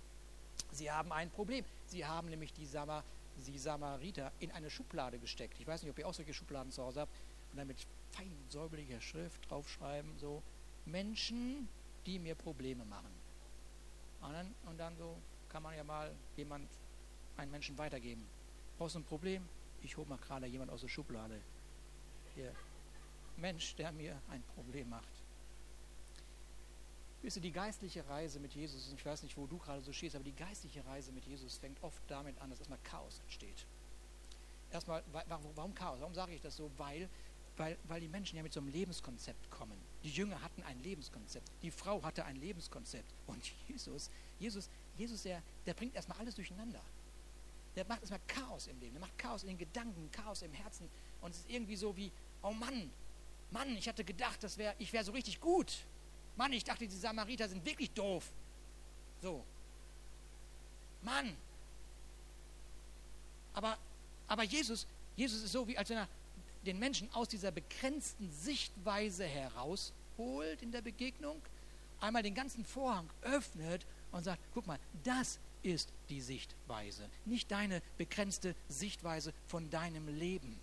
Sie 0.72 0.90
haben 0.90 1.12
ein 1.12 1.30
Problem. 1.30 1.64
Sie 1.86 2.04
haben 2.04 2.28
nämlich 2.28 2.52
die, 2.54 2.66
Samar, 2.66 3.04
die 3.36 3.56
Samariter 3.56 4.32
in 4.40 4.50
eine 4.50 4.68
Schublade 4.68 5.20
gesteckt. 5.20 5.60
Ich 5.60 5.66
weiß 5.68 5.84
nicht, 5.84 5.92
ob 5.92 5.98
ihr 6.00 6.08
auch 6.08 6.14
solche 6.14 6.34
Schubladen 6.34 6.72
zu 6.72 6.82
Hause 6.82 7.02
habt. 7.02 7.12
Und 7.52 7.58
dann 7.58 7.68
mit 7.68 7.78
fein 8.10 8.36
säuberlicher 8.48 9.00
Schrift 9.00 9.48
draufschreiben, 9.48 10.18
so 10.18 10.42
Menschen, 10.86 11.68
die 12.08 12.18
mir 12.18 12.34
Probleme 12.34 12.86
machen. 12.86 13.12
Und 14.22 14.32
dann, 14.32 14.54
und 14.64 14.78
dann 14.78 14.96
so 14.96 15.14
kann 15.50 15.62
man 15.62 15.76
ja 15.76 15.84
mal 15.84 16.10
jemand, 16.36 16.66
einen 17.36 17.50
Menschen 17.50 17.76
weitergeben. 17.76 18.26
Brauchst 18.78 18.94
du 18.94 19.00
ein 19.00 19.04
Problem? 19.04 19.46
Ich 19.82 19.96
hole 19.96 20.08
mal 20.08 20.16
gerade 20.18 20.46
jemand 20.46 20.70
aus 20.70 20.80
der 20.80 20.88
Schublade. 20.88 21.38
Hier. 22.34 22.52
Mensch, 23.36 23.76
der 23.76 23.92
mir 23.92 24.20
ein 24.30 24.42
Problem 24.54 24.88
macht. 24.88 25.22
Wisst 27.20 27.36
ihr, 27.36 27.42
die 27.42 27.52
geistliche 27.52 28.08
Reise 28.08 28.40
mit 28.40 28.54
Jesus, 28.54 28.92
ich 28.92 29.04
weiß 29.04 29.22
nicht, 29.22 29.36
wo 29.36 29.46
du 29.46 29.58
gerade 29.58 29.82
so 29.82 29.92
stehst, 29.92 30.16
aber 30.16 30.24
die 30.24 30.34
geistliche 30.34 30.84
Reise 30.86 31.12
mit 31.12 31.26
Jesus 31.26 31.58
fängt 31.58 31.82
oft 31.82 32.02
damit 32.08 32.40
an, 32.40 32.48
dass 32.48 32.58
erstmal 32.58 32.78
Chaos 32.84 33.20
entsteht. 33.20 33.66
Erstmal, 34.72 35.02
warum 35.56 35.74
Chaos? 35.74 36.00
Warum 36.00 36.14
sage 36.14 36.34
ich 36.34 36.40
das 36.40 36.56
so? 36.56 36.70
Weil 36.78 37.08
weil, 37.58 37.76
weil 37.84 38.00
die 38.00 38.08
Menschen 38.08 38.36
ja 38.36 38.42
mit 38.42 38.52
so 38.52 38.60
einem 38.60 38.68
Lebenskonzept 38.68 39.50
kommen. 39.50 39.76
Die 40.02 40.10
Jünger 40.10 40.40
hatten 40.42 40.62
ein 40.62 40.80
Lebenskonzept, 40.82 41.48
die 41.62 41.70
Frau 41.70 42.02
hatte 42.02 42.24
ein 42.24 42.36
Lebenskonzept. 42.36 43.12
Und 43.26 43.42
Jesus, 43.68 44.10
Jesus, 44.38 44.68
Jesus, 44.96 45.22
der, 45.22 45.42
der 45.66 45.74
bringt 45.74 45.94
erstmal 45.94 46.18
alles 46.18 46.34
durcheinander. 46.34 46.80
Der 47.76 47.84
macht 47.86 48.00
erstmal 48.00 48.20
Chaos 48.26 48.66
im 48.66 48.78
Leben, 48.80 48.94
der 48.94 49.00
macht 49.00 49.16
Chaos 49.18 49.42
in 49.42 49.48
den 49.48 49.58
Gedanken, 49.58 50.10
Chaos 50.10 50.42
im 50.42 50.52
Herzen. 50.52 50.88
Und 51.20 51.30
es 51.30 51.40
ist 51.40 51.50
irgendwie 51.50 51.76
so 51.76 51.96
wie, 51.96 52.10
oh 52.42 52.52
Mann, 52.52 52.90
Mann, 53.50 53.76
ich 53.76 53.88
hatte 53.88 54.04
gedacht, 54.04 54.42
das 54.42 54.58
wär, 54.58 54.74
ich 54.78 54.92
wäre 54.92 55.04
so 55.04 55.12
richtig 55.12 55.40
gut. 55.40 55.78
Mann, 56.36 56.52
ich 56.52 56.64
dachte, 56.64 56.86
die 56.86 56.94
Samariter 56.94 57.48
sind 57.48 57.64
wirklich 57.64 57.90
doof. 57.90 58.30
So. 59.22 59.44
Mann. 61.02 61.36
Aber, 63.54 63.76
aber 64.28 64.42
Jesus, 64.44 64.86
Jesus 65.16 65.42
ist 65.42 65.52
so, 65.52 65.66
wie 65.66 65.76
als 65.76 65.88
wenn 65.90 65.98
er 65.98 66.08
den 66.66 66.78
Menschen 66.78 67.12
aus 67.12 67.28
dieser 67.28 67.50
begrenzten 67.50 68.30
Sichtweise 68.32 69.24
herausholt 69.24 70.62
in 70.62 70.72
der 70.72 70.82
Begegnung, 70.82 71.40
einmal 72.00 72.22
den 72.22 72.34
ganzen 72.34 72.64
Vorhang 72.64 73.08
öffnet 73.22 73.86
und 74.12 74.24
sagt, 74.24 74.42
guck 74.54 74.66
mal, 74.66 74.78
das 75.04 75.38
ist 75.62 75.92
die 76.08 76.20
Sichtweise, 76.20 77.08
nicht 77.24 77.50
deine 77.50 77.82
begrenzte 77.96 78.54
Sichtweise 78.68 79.32
von 79.46 79.70
deinem 79.70 80.08
Leben. 80.08 80.60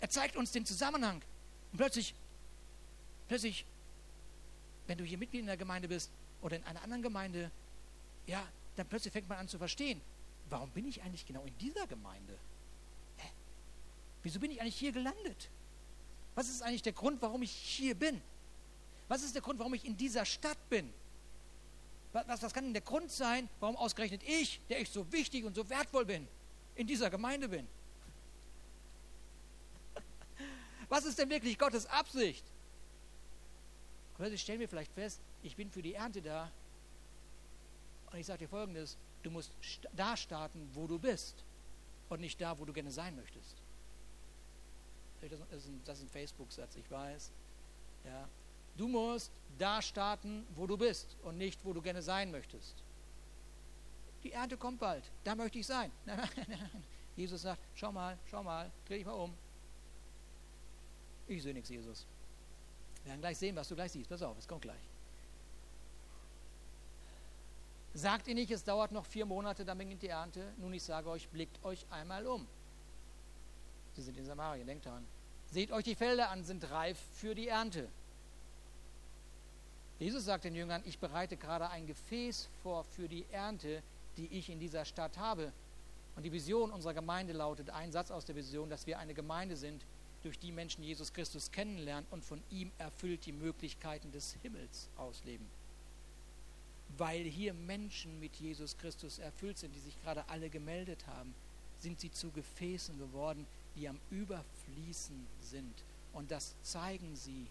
Er 0.00 0.10
zeigt 0.10 0.36
uns 0.36 0.52
den 0.52 0.64
Zusammenhang 0.64 1.22
und 1.72 1.78
plötzlich, 1.78 2.14
plötzlich, 3.26 3.64
wenn 4.86 4.96
du 4.96 5.04
hier 5.04 5.18
Mitglied 5.18 5.40
in 5.40 5.46
der 5.46 5.56
Gemeinde 5.56 5.88
bist 5.88 6.10
oder 6.40 6.56
in 6.56 6.64
einer 6.64 6.82
anderen 6.82 7.02
Gemeinde, 7.02 7.50
ja, 8.26 8.46
dann 8.76 8.86
plötzlich 8.86 9.12
fängt 9.12 9.28
man 9.28 9.38
an 9.38 9.48
zu 9.48 9.58
verstehen, 9.58 10.00
warum 10.50 10.70
bin 10.70 10.86
ich 10.86 11.02
eigentlich 11.02 11.26
genau 11.26 11.42
in 11.44 11.56
dieser 11.58 11.86
Gemeinde? 11.86 12.38
Hä? 13.16 13.28
Wieso 14.22 14.40
bin 14.40 14.50
ich 14.50 14.60
eigentlich 14.60 14.78
hier 14.78 14.92
gelandet? 14.92 15.50
Was 16.34 16.48
ist 16.48 16.62
eigentlich 16.62 16.82
der 16.82 16.92
Grund, 16.92 17.20
warum 17.22 17.42
ich 17.42 17.50
hier 17.50 17.94
bin? 17.94 18.20
Was 19.08 19.22
ist 19.22 19.34
der 19.34 19.42
Grund, 19.42 19.58
warum 19.58 19.74
ich 19.74 19.84
in 19.84 19.96
dieser 19.96 20.24
Stadt 20.24 20.58
bin? 20.68 20.92
Was, 22.12 22.42
was 22.42 22.52
kann 22.52 22.64
denn 22.64 22.72
der 22.72 22.82
Grund 22.82 23.10
sein, 23.10 23.48
warum 23.60 23.76
ausgerechnet 23.76 24.22
ich, 24.22 24.60
der 24.68 24.80
ich 24.80 24.90
so 24.90 25.10
wichtig 25.12 25.44
und 25.44 25.54
so 25.54 25.68
wertvoll 25.68 26.04
bin, 26.04 26.26
in 26.74 26.86
dieser 26.86 27.10
Gemeinde 27.10 27.48
bin? 27.48 27.66
Was 30.88 31.04
ist 31.04 31.18
denn 31.18 31.28
wirklich 31.28 31.58
Gottes 31.58 31.86
Absicht? 31.86 32.44
stellen 34.36 34.60
wir 34.60 34.68
vielleicht 34.68 34.92
fest, 34.92 35.20
ich 35.42 35.54
bin 35.54 35.70
für 35.70 35.82
die 35.82 35.94
Ernte 35.94 36.20
da. 36.20 36.50
Und 38.10 38.18
ich 38.18 38.26
sage 38.26 38.40
dir 38.40 38.48
folgendes: 38.48 38.96
Du 39.28 39.32
musst 39.34 39.52
da 39.94 40.16
starten, 40.16 40.70
wo 40.72 40.86
du 40.86 40.98
bist 40.98 41.44
und 42.08 42.22
nicht 42.22 42.40
da, 42.40 42.58
wo 42.58 42.64
du 42.64 42.72
gerne 42.72 42.90
sein 42.90 43.14
möchtest. 43.14 43.56
Das 45.20 45.62
ist 45.64 45.68
ein, 45.68 45.82
ein 45.86 46.08
Facebook-Satz, 46.08 46.76
ich 46.76 46.90
weiß. 46.90 47.30
Ja. 48.06 48.26
Du 48.78 48.88
musst 48.88 49.30
da 49.58 49.82
starten, 49.82 50.46
wo 50.56 50.66
du 50.66 50.78
bist 50.78 51.14
und 51.24 51.36
nicht, 51.36 51.62
wo 51.62 51.74
du 51.74 51.82
gerne 51.82 52.00
sein 52.00 52.30
möchtest. 52.30 52.74
Die 54.24 54.32
Ernte 54.32 54.56
kommt 54.56 54.80
bald, 54.80 55.04
da 55.24 55.34
möchte 55.34 55.58
ich 55.58 55.66
sein. 55.66 55.92
Jesus 57.16 57.42
sagt, 57.42 57.60
schau 57.74 57.92
mal, 57.92 58.16
schau 58.30 58.42
mal, 58.42 58.70
dreh 58.86 58.96
dich 58.96 59.04
mal 59.04 59.12
um. 59.12 59.34
Ich 61.26 61.42
sehe 61.42 61.52
nichts, 61.52 61.68
Jesus. 61.68 62.06
Wir 63.02 63.10
werden 63.10 63.20
gleich 63.20 63.36
sehen, 63.36 63.54
was 63.56 63.68
du 63.68 63.74
gleich 63.74 63.92
siehst. 63.92 64.08
Pass 64.08 64.22
auf, 64.22 64.38
es 64.38 64.48
kommt 64.48 64.62
gleich. 64.62 64.87
Sagt 67.98 68.28
ihr 68.28 68.36
nicht, 68.36 68.52
es 68.52 68.62
dauert 68.62 68.92
noch 68.92 69.04
vier 69.04 69.26
Monate, 69.26 69.64
dann 69.64 69.76
beginnt 69.76 70.02
die 70.02 70.08
Ernte? 70.08 70.52
Nun, 70.58 70.72
ich 70.72 70.84
sage 70.84 71.10
euch, 71.10 71.28
blickt 71.30 71.64
euch 71.64 71.84
einmal 71.90 72.28
um. 72.28 72.46
Sie 73.96 74.02
sind 74.02 74.16
in 74.16 74.24
Samarien, 74.24 74.68
denkt 74.68 74.86
daran. 74.86 75.04
Seht 75.50 75.72
euch 75.72 75.82
die 75.82 75.96
Felder 75.96 76.30
an, 76.30 76.44
sind 76.44 76.70
reif 76.70 76.96
für 77.14 77.34
die 77.34 77.48
Ernte. 77.48 77.88
Jesus 79.98 80.26
sagt 80.26 80.44
den 80.44 80.54
Jüngern, 80.54 80.80
ich 80.84 81.00
bereite 81.00 81.36
gerade 81.36 81.70
ein 81.70 81.88
Gefäß 81.88 82.48
vor 82.62 82.84
für 82.84 83.08
die 83.08 83.26
Ernte, 83.32 83.82
die 84.16 84.28
ich 84.28 84.48
in 84.48 84.60
dieser 84.60 84.84
Stadt 84.84 85.18
habe. 85.18 85.52
Und 86.14 86.22
die 86.22 86.30
Vision 86.30 86.70
unserer 86.70 86.94
Gemeinde 86.94 87.32
lautet, 87.32 87.70
ein 87.70 87.90
Satz 87.90 88.12
aus 88.12 88.24
der 88.24 88.36
Vision, 88.36 88.70
dass 88.70 88.86
wir 88.86 89.00
eine 89.00 89.12
Gemeinde 89.12 89.56
sind, 89.56 89.84
durch 90.22 90.38
die 90.38 90.52
Menschen 90.52 90.84
Jesus 90.84 91.12
Christus 91.12 91.50
kennenlernen 91.50 92.06
und 92.12 92.24
von 92.24 92.40
ihm 92.48 92.70
erfüllt 92.78 93.26
die 93.26 93.32
Möglichkeiten 93.32 94.12
des 94.12 94.36
Himmels 94.40 94.88
ausleben. 94.96 95.57
Weil 96.96 97.22
hier 97.24 97.54
Menschen 97.54 98.18
mit 98.20 98.36
Jesus 98.36 98.76
Christus 98.78 99.18
erfüllt 99.18 99.58
sind, 99.58 99.74
die 99.74 99.80
sich 99.80 100.00
gerade 100.02 100.28
alle 100.28 100.48
gemeldet 100.48 101.06
haben, 101.06 101.34
sind 101.80 102.00
sie 102.00 102.10
zu 102.10 102.30
Gefäßen 102.30 102.98
geworden, 102.98 103.46
die 103.76 103.88
am 103.88 103.98
Überfließen 104.10 105.26
sind. 105.40 105.84
Und 106.12 106.30
das 106.30 106.54
zeigen 106.62 107.14
sie. 107.14 107.46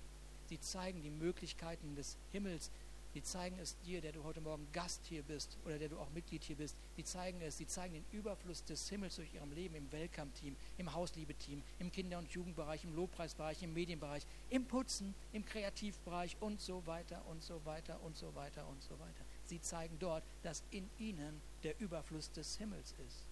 Sie 0.50 0.60
zeigen 0.60 1.02
die 1.02 1.10
Möglichkeiten 1.10 1.96
des 1.96 2.18
Himmels. 2.32 2.72
Sie 3.14 3.24
zeigen 3.24 3.58
es 3.60 3.76
dir, 3.80 4.02
der 4.02 4.12
du 4.12 4.24
heute 4.24 4.42
Morgen 4.42 4.68
Gast 4.74 5.02
hier 5.08 5.24
bist 5.24 5.58
oder 5.66 5.80
der 5.80 5.90
du 5.90 5.98
auch 5.98 6.10
Mitglied 6.12 6.44
hier 6.44 6.56
bist. 6.56 6.76
Sie 6.96 7.04
zeigen 7.04 7.42
es. 7.42 7.58
Sie 7.58 7.68
zeigen 7.68 7.94
den 7.94 8.06
Überfluss 8.12 8.64
des 8.64 8.88
Himmels 8.90 9.16
durch 9.16 9.34
ihrem 9.34 9.52
Leben 9.54 9.76
im 9.76 9.92
Welcome-Team, 9.92 10.56
im 10.78 10.94
Hausliebe-Team, 10.94 11.64
im 11.80 11.92
Kinder- 11.92 12.20
und 12.20 12.30
Jugendbereich, 12.32 12.84
im 12.84 12.96
Lobpreisbereich, 12.96 13.64
im 13.64 13.74
Medienbereich, 13.74 14.24
im 14.50 14.66
Putzen, 14.66 15.16
im 15.34 15.46
Kreativbereich 15.46 16.38
und 16.42 16.62
so 16.62 16.86
weiter 16.86 17.26
und 17.28 17.42
so 17.42 17.64
weiter 17.66 18.00
und 18.04 18.16
so 18.18 18.36
weiter 18.36 18.68
und 18.68 18.84
so 18.84 19.00
weiter. 19.00 19.26
Sie 19.48 19.62
zeigen 19.62 19.98
dort, 20.00 20.24
dass 20.44 20.64
in 20.72 20.90
ihnen 21.00 21.42
der 21.64 21.80
Überfluss 21.80 22.32
des 22.32 22.58
Himmels 22.58 22.94
ist. 23.08 23.26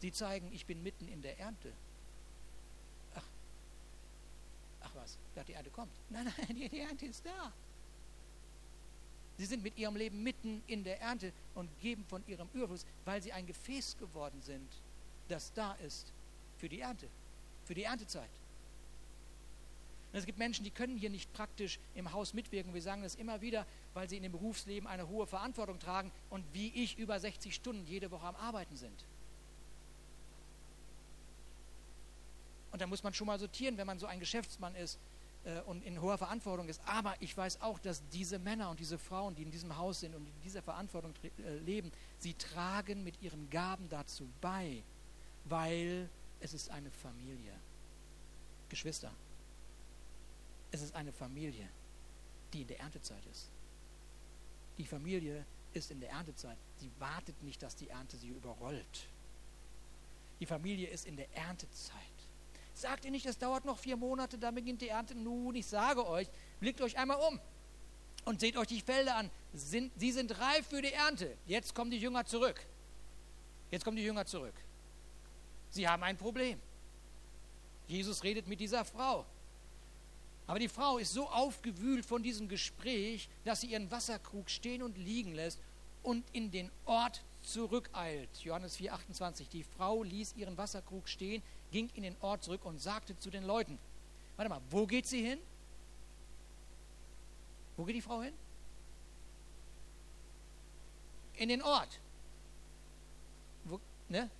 Sie 0.00 0.12
zeigen, 0.12 0.52
ich 0.52 0.66
bin 0.66 0.82
mitten 0.82 1.08
in 1.08 1.22
der 1.22 1.38
Ernte. 1.38 1.72
Ach, 3.14 3.26
ach 4.82 4.94
was, 4.94 5.18
die 5.48 5.52
Ernte 5.54 5.70
kommt. 5.70 5.92
Nein, 6.10 6.24
nein, 6.24 6.56
die, 6.56 6.68
die 6.68 6.80
Ernte 6.80 7.06
ist 7.06 7.24
da. 7.24 7.52
Sie 9.36 9.46
sind 9.46 9.62
mit 9.62 9.76
ihrem 9.78 9.96
Leben 9.96 10.22
mitten 10.22 10.62
in 10.66 10.84
der 10.84 11.00
Ernte 11.00 11.32
und 11.54 11.68
geben 11.80 12.04
von 12.04 12.24
ihrem 12.26 12.48
Überfluss, 12.52 12.86
weil 13.04 13.20
sie 13.20 13.32
ein 13.32 13.46
Gefäß 13.46 13.96
geworden 13.98 14.40
sind, 14.42 14.68
das 15.28 15.52
da 15.54 15.72
ist 15.74 16.12
für 16.58 16.68
die 16.68 16.80
Ernte, 16.80 17.08
für 17.64 17.74
die 17.74 17.82
Erntezeit. 17.82 18.30
Und 20.12 20.18
es 20.18 20.26
gibt 20.26 20.38
Menschen, 20.38 20.62
die 20.62 20.70
können 20.70 20.96
hier 20.96 21.10
nicht 21.10 21.32
praktisch 21.32 21.80
im 21.96 22.12
Haus 22.12 22.34
mitwirken. 22.34 22.72
Wir 22.72 22.82
sagen 22.82 23.02
das 23.02 23.16
immer 23.16 23.40
wieder, 23.40 23.66
weil 23.94 24.08
sie 24.08 24.16
in 24.16 24.22
dem 24.22 24.32
Berufsleben 24.32 24.88
eine 24.88 25.08
hohe 25.08 25.26
Verantwortung 25.26 25.78
tragen 25.78 26.12
und 26.30 26.44
wie 26.52 26.68
ich 26.74 26.98
über 26.98 27.18
60 27.18 27.54
Stunden 27.54 27.84
jede 27.86 28.10
Woche 28.10 28.26
am 28.26 28.36
Arbeiten 28.36 28.76
sind. 28.76 29.04
Und 32.72 32.82
da 32.82 32.88
muss 32.88 33.04
man 33.04 33.14
schon 33.14 33.28
mal 33.28 33.38
sortieren, 33.38 33.76
wenn 33.76 33.86
man 33.86 34.00
so 34.00 34.06
ein 34.06 34.18
Geschäftsmann 34.18 34.74
ist 34.74 34.98
äh, 35.44 35.60
und 35.60 35.84
in 35.84 36.00
hoher 36.02 36.18
Verantwortung 36.18 36.68
ist. 36.68 36.80
Aber 36.86 37.14
ich 37.20 37.36
weiß 37.36 37.60
auch, 37.60 37.78
dass 37.78 38.02
diese 38.08 38.40
Männer 38.40 38.68
und 38.68 38.80
diese 38.80 38.98
Frauen, 38.98 39.36
die 39.36 39.42
in 39.42 39.52
diesem 39.52 39.76
Haus 39.76 40.00
sind 40.00 40.12
und 40.14 40.26
in 40.26 40.40
dieser 40.42 40.60
Verantwortung 40.60 41.14
äh, 41.22 41.58
leben, 41.58 41.92
sie 42.18 42.34
tragen 42.34 43.04
mit 43.04 43.22
ihren 43.22 43.48
Gaben 43.48 43.88
dazu 43.88 44.28
bei, 44.40 44.82
weil 45.44 46.08
es 46.40 46.52
ist 46.52 46.68
eine 46.70 46.90
Familie. 46.90 47.52
Geschwister, 48.68 49.12
es 50.72 50.82
ist 50.82 50.96
eine 50.96 51.12
Familie, 51.12 51.68
die 52.52 52.62
in 52.62 52.66
der 52.66 52.80
Erntezeit 52.80 53.24
ist. 53.30 53.48
Die 54.78 54.86
Familie 54.86 55.44
ist 55.72 55.90
in 55.90 56.00
der 56.00 56.10
Erntezeit. 56.10 56.58
Sie 56.76 56.90
wartet 56.98 57.42
nicht, 57.42 57.62
dass 57.62 57.76
die 57.76 57.88
Ernte 57.88 58.16
sie 58.16 58.28
überrollt. 58.28 59.08
Die 60.40 60.46
Familie 60.46 60.88
ist 60.88 61.06
in 61.06 61.16
der 61.16 61.32
Erntezeit. 61.36 61.94
Sagt 62.74 63.04
ihr 63.04 63.10
nicht, 63.12 63.26
es 63.26 63.38
dauert 63.38 63.64
noch 63.64 63.78
vier 63.78 63.96
Monate, 63.96 64.36
dann 64.36 64.54
beginnt 64.54 64.82
die 64.82 64.88
Ernte. 64.88 65.14
Nun, 65.14 65.54
ich 65.54 65.66
sage 65.66 66.06
euch, 66.06 66.28
blickt 66.58 66.80
euch 66.80 66.98
einmal 66.98 67.18
um 67.28 67.40
und 68.24 68.40
seht 68.40 68.56
euch 68.56 68.66
die 68.66 68.80
Felder 68.80 69.16
an. 69.16 69.30
Sie 69.52 70.12
sind 70.12 70.38
reif 70.40 70.66
für 70.66 70.82
die 70.82 70.92
Ernte. 70.92 71.36
Jetzt 71.46 71.74
kommen 71.74 71.90
die 71.90 71.98
Jünger 71.98 72.24
zurück. 72.24 72.66
Jetzt 73.70 73.84
kommen 73.84 73.96
die 73.96 74.02
Jünger 74.04 74.26
zurück. 74.26 74.54
Sie 75.70 75.88
haben 75.88 76.02
ein 76.02 76.16
Problem. 76.16 76.60
Jesus 77.86 78.22
redet 78.24 78.48
mit 78.48 78.60
dieser 78.60 78.84
Frau. 78.84 79.26
Aber 80.46 80.58
die 80.58 80.68
Frau 80.68 80.98
ist 80.98 81.12
so 81.12 81.28
aufgewühlt 81.30 82.04
von 82.04 82.22
diesem 82.22 82.48
Gespräch, 82.48 83.28
dass 83.44 83.62
sie 83.62 83.68
ihren 83.68 83.90
Wasserkrug 83.90 84.50
stehen 84.50 84.82
und 84.82 84.98
liegen 84.98 85.34
lässt 85.34 85.58
und 86.02 86.24
in 86.32 86.50
den 86.50 86.70
Ort 86.84 87.22
zurückeilt. 87.42 88.28
Johannes 88.42 88.78
4,28. 88.78 89.48
Die 89.48 89.64
Frau 89.64 90.02
ließ 90.02 90.34
ihren 90.36 90.56
Wasserkrug 90.56 91.08
stehen, 91.08 91.42
ging 91.70 91.90
in 91.94 92.02
den 92.02 92.16
Ort 92.20 92.42
zurück 92.44 92.64
und 92.64 92.80
sagte 92.80 93.18
zu 93.18 93.30
den 93.30 93.44
Leuten: 93.44 93.78
Warte 94.36 94.50
mal, 94.50 94.60
wo 94.70 94.86
geht 94.86 95.06
sie 95.06 95.22
hin? 95.22 95.38
Wo 97.76 97.84
geht 97.84 97.96
die 97.96 98.02
Frau 98.02 98.22
hin? 98.22 98.34
In 101.36 101.48
den 101.48 101.62
Ort. 101.62 101.98
Wo, 103.64 103.80
ne? 104.08 104.30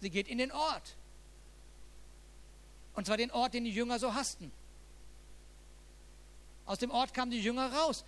Sie 0.00 0.10
geht 0.10 0.28
in 0.28 0.38
den 0.38 0.52
Ort. 0.52 0.96
Und 2.94 3.06
zwar 3.06 3.16
den 3.16 3.30
Ort, 3.30 3.54
den 3.54 3.64
die 3.64 3.70
Jünger 3.70 3.98
so 3.98 4.14
hassten. 4.14 4.52
Aus 6.64 6.78
dem 6.78 6.90
Ort 6.90 7.12
kamen 7.12 7.30
die 7.30 7.40
Jünger 7.40 7.72
raus. 7.72 8.04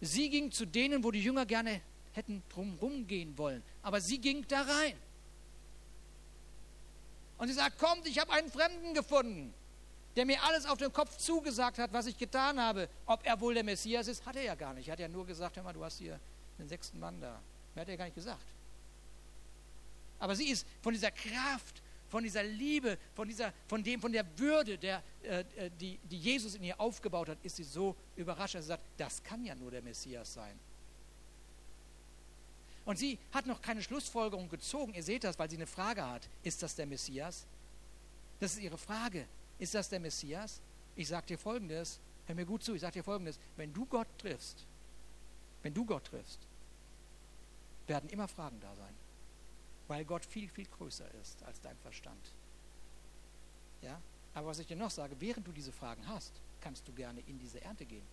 Sie 0.00 0.28
ging 0.30 0.50
zu 0.50 0.66
denen, 0.66 1.02
wo 1.02 1.10
die 1.10 1.22
Jünger 1.22 1.46
gerne 1.46 1.80
hätten 2.12 2.42
drumherum 2.48 3.06
gehen 3.06 3.36
wollen. 3.36 3.62
Aber 3.82 4.00
sie 4.00 4.18
ging 4.18 4.46
da 4.48 4.62
rein. 4.62 4.96
Und 7.38 7.48
sie 7.48 7.54
sagt, 7.54 7.78
kommt, 7.78 8.06
ich 8.06 8.18
habe 8.18 8.32
einen 8.32 8.50
Fremden 8.50 8.94
gefunden, 8.94 9.52
der 10.16 10.24
mir 10.24 10.42
alles 10.44 10.66
auf 10.66 10.78
den 10.78 10.92
Kopf 10.92 11.16
zugesagt 11.16 11.78
hat, 11.78 11.92
was 11.92 12.06
ich 12.06 12.16
getan 12.16 12.60
habe. 12.60 12.88
Ob 13.06 13.26
er 13.26 13.40
wohl 13.40 13.54
der 13.54 13.64
Messias 13.64 14.06
ist, 14.06 14.24
hat 14.24 14.36
er 14.36 14.42
ja 14.42 14.54
gar 14.54 14.72
nicht. 14.74 14.88
Er 14.88 14.92
hat 14.92 15.00
ja 15.00 15.08
nur 15.08 15.26
gesagt, 15.26 15.56
hör 15.56 15.62
mal, 15.64 15.72
du 15.72 15.84
hast 15.84 15.98
hier 15.98 16.20
den 16.58 16.68
sechsten 16.68 17.00
Mann 17.00 17.20
da. 17.20 17.40
Mehr 17.74 17.82
hat 17.82 17.88
er 17.88 17.96
gar 17.96 18.04
nicht 18.04 18.14
gesagt. 18.14 18.46
Aber 20.20 20.36
sie 20.36 20.48
ist 20.48 20.66
von 20.80 20.94
dieser 20.94 21.10
Kraft 21.10 21.82
von 22.14 22.22
dieser 22.22 22.44
Liebe, 22.44 22.96
von, 23.12 23.26
dieser, 23.26 23.52
von, 23.66 23.82
dem, 23.82 24.00
von 24.00 24.12
der 24.12 24.24
Würde, 24.38 24.78
der, 24.78 25.02
äh, 25.24 25.40
äh, 25.56 25.70
die, 25.80 25.98
die 26.04 26.16
Jesus 26.16 26.54
in 26.54 26.62
ihr 26.62 26.80
aufgebaut 26.80 27.28
hat, 27.28 27.38
ist 27.42 27.56
sie 27.56 27.64
so 27.64 27.96
überrascht, 28.14 28.54
dass 28.54 28.66
sie 28.66 28.68
sagt, 28.68 28.84
das 28.96 29.20
kann 29.24 29.44
ja 29.44 29.56
nur 29.56 29.72
der 29.72 29.82
Messias 29.82 30.32
sein. 30.32 30.56
Und 32.84 33.00
sie 33.00 33.18
hat 33.32 33.46
noch 33.46 33.60
keine 33.60 33.82
Schlussfolgerung 33.82 34.48
gezogen. 34.48 34.94
Ihr 34.94 35.02
seht 35.02 35.24
das, 35.24 35.36
weil 35.40 35.50
sie 35.50 35.56
eine 35.56 35.66
Frage 35.66 36.08
hat. 36.08 36.28
Ist 36.44 36.62
das 36.62 36.76
der 36.76 36.86
Messias? 36.86 37.46
Das 38.38 38.52
ist 38.52 38.60
ihre 38.60 38.78
Frage. 38.78 39.26
Ist 39.58 39.74
das 39.74 39.88
der 39.88 39.98
Messias? 39.98 40.60
Ich 40.94 41.08
sage 41.08 41.26
dir 41.26 41.38
Folgendes. 41.38 41.98
Hör 42.26 42.36
mir 42.36 42.46
gut 42.46 42.62
zu. 42.62 42.74
Ich 42.76 42.80
sage 42.82 42.92
dir 42.92 43.02
Folgendes. 43.02 43.40
Wenn 43.56 43.72
du 43.72 43.86
Gott 43.86 44.06
triffst, 44.18 44.64
wenn 45.64 45.74
du 45.74 45.84
Gott 45.84 46.04
triffst, 46.04 46.38
werden 47.88 48.08
immer 48.08 48.28
Fragen 48.28 48.60
da 48.60 48.72
sein 48.76 49.03
weil 49.88 50.04
Gott 50.04 50.24
viel, 50.24 50.48
viel 50.48 50.66
größer 50.66 51.06
ist 51.22 51.42
als 51.42 51.60
dein 51.60 51.76
Verstand. 51.78 52.32
Ja? 53.82 54.00
Aber 54.34 54.48
was 54.48 54.58
ich 54.58 54.66
dir 54.66 54.76
noch 54.76 54.90
sage, 54.90 55.14
während 55.20 55.46
du 55.46 55.52
diese 55.52 55.72
Fragen 55.72 56.06
hast, 56.08 56.32
kannst 56.60 56.86
du 56.88 56.92
gerne 56.92 57.20
in 57.26 57.38
diese 57.38 57.60
Ernte 57.60 57.84
gehen. 57.84 58.06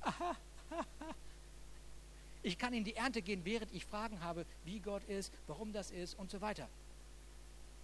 Aha, 0.00 0.36
ich 2.42 2.58
kann 2.58 2.72
in 2.72 2.84
die 2.84 2.96
Ernte 2.96 3.22
gehen, 3.22 3.44
während 3.44 3.72
ich 3.72 3.84
Fragen 3.84 4.20
habe, 4.20 4.44
wie 4.64 4.80
Gott 4.80 5.04
ist, 5.04 5.32
warum 5.46 5.72
das 5.72 5.90
ist 5.90 6.18
und 6.18 6.30
so 6.30 6.40
weiter. 6.40 6.68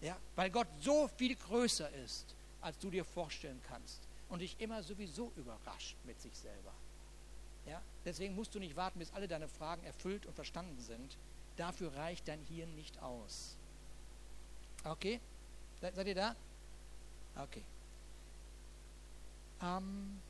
Ja? 0.00 0.16
Weil 0.35 0.50
Gott 0.50 0.68
so 0.81 1.09
viel 1.16 1.37
größer 1.37 1.90
ist, 2.05 2.35
als 2.61 2.79
du 2.79 2.90
dir 2.90 3.05
vorstellen 3.05 3.61
kannst 3.68 4.00
und 4.29 4.40
dich 4.40 4.57
immer 4.59 4.83
sowieso 4.83 5.33
überrascht 5.37 5.96
mit 6.05 6.20
sich 6.20 6.37
selber. 6.37 6.72
Ja? 7.66 7.81
Deswegen 8.05 8.35
musst 8.35 8.55
du 8.55 8.59
nicht 8.59 8.76
warten, 8.76 8.98
bis 8.98 9.12
alle 9.12 9.29
deine 9.29 9.48
Fragen 9.48 9.85
erfüllt 9.85 10.26
und 10.26 10.35
verstanden 10.35 10.81
sind, 10.81 11.16
Dafür 11.57 11.95
reicht 11.97 12.29
dein 12.29 12.40
Hirn 12.42 12.75
nicht 12.75 13.01
aus. 13.03 13.57
Okay? 14.85 15.21
Seid 15.81 16.07
ihr 16.07 16.14
da? 16.14 16.37
Okay. 17.37 17.62
Ähm, 19.62 20.21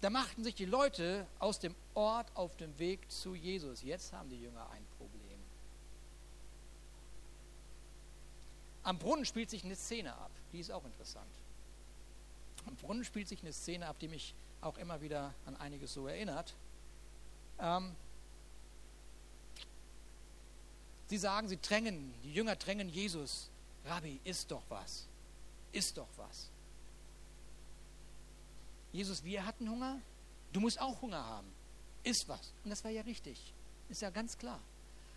da 0.00 0.10
machten 0.10 0.42
sich 0.42 0.54
die 0.54 0.64
Leute 0.64 1.26
aus 1.38 1.58
dem 1.60 1.74
Ort 1.94 2.26
auf 2.34 2.56
dem 2.56 2.76
Weg 2.78 3.10
zu 3.10 3.34
Jesus. 3.34 3.82
Jetzt 3.82 4.12
haben 4.12 4.28
die 4.28 4.40
Jünger 4.40 4.68
ein 4.70 4.84
Problem. 4.98 5.38
Am 8.82 8.98
Brunnen 8.98 9.24
spielt 9.24 9.48
sich 9.48 9.64
eine 9.64 9.76
Szene 9.76 10.12
ab, 10.12 10.30
die 10.52 10.58
ist 10.58 10.72
auch 10.72 10.84
interessant. 10.84 11.30
Am 12.66 12.74
Brunnen 12.76 13.04
spielt 13.04 13.28
sich 13.28 13.40
eine 13.42 13.52
Szene 13.52 13.86
ab, 13.86 13.96
die 14.00 14.08
mich 14.08 14.34
auch 14.60 14.76
immer 14.78 15.00
wieder 15.00 15.34
an 15.46 15.56
einiges 15.56 15.94
so 15.94 16.08
erinnert. 16.08 16.54
Ähm, 17.60 17.94
Sie 21.08 21.18
sagen, 21.18 21.48
sie 21.48 21.60
drängen, 21.60 22.14
die 22.22 22.32
Jünger 22.32 22.56
drängen 22.56 22.88
Jesus. 22.88 23.48
Rabbi, 23.84 24.20
isst 24.24 24.50
doch 24.50 24.62
was. 24.68 25.06
Isst 25.72 25.98
doch 25.98 26.08
was. 26.16 26.48
Jesus, 28.92 29.24
wir 29.24 29.44
hatten 29.44 29.68
Hunger. 29.68 30.00
Du 30.52 30.60
musst 30.60 30.80
auch 30.80 31.00
Hunger 31.00 31.24
haben. 31.24 31.48
Iss 32.04 32.28
was. 32.28 32.52
Und 32.64 32.70
das 32.70 32.84
war 32.84 32.90
ja 32.90 33.02
richtig. 33.02 33.38
Ist 33.88 34.02
ja 34.02 34.10
ganz 34.10 34.36
klar. 34.36 34.60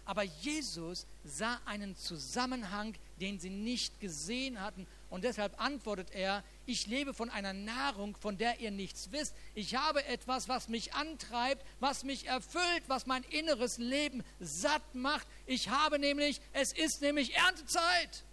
Aber 0.05 0.23
Jesus 0.23 1.05
sah 1.23 1.59
einen 1.65 1.97
Zusammenhang, 1.97 2.95
den 3.19 3.39
sie 3.39 3.49
nicht 3.49 3.99
gesehen 3.99 4.61
hatten. 4.61 4.85
Und 5.09 5.23
deshalb 5.23 5.59
antwortet 5.59 6.11
er, 6.11 6.43
ich 6.67 6.87
lebe 6.87 7.13
von 7.13 7.29
einer 7.29 7.53
Nahrung, 7.53 8.17
von 8.17 8.37
der 8.37 8.59
ihr 8.59 8.71
nichts 8.71 9.11
wisst. 9.11 9.35
Ich 9.53 9.75
habe 9.75 10.03
etwas, 10.05 10.49
was 10.49 10.67
mich 10.67 10.93
antreibt, 10.93 11.63
was 11.79 12.03
mich 12.03 12.25
erfüllt, 12.25 12.83
was 12.87 13.05
mein 13.05 13.23
inneres 13.23 13.77
Leben 13.77 14.23
satt 14.39 14.95
macht. 14.95 15.27
Ich 15.45 15.69
habe 15.69 15.99
nämlich, 15.99 16.41
es 16.53 16.73
ist 16.73 17.01
nämlich 17.01 17.35
Erntezeit. 17.35 18.23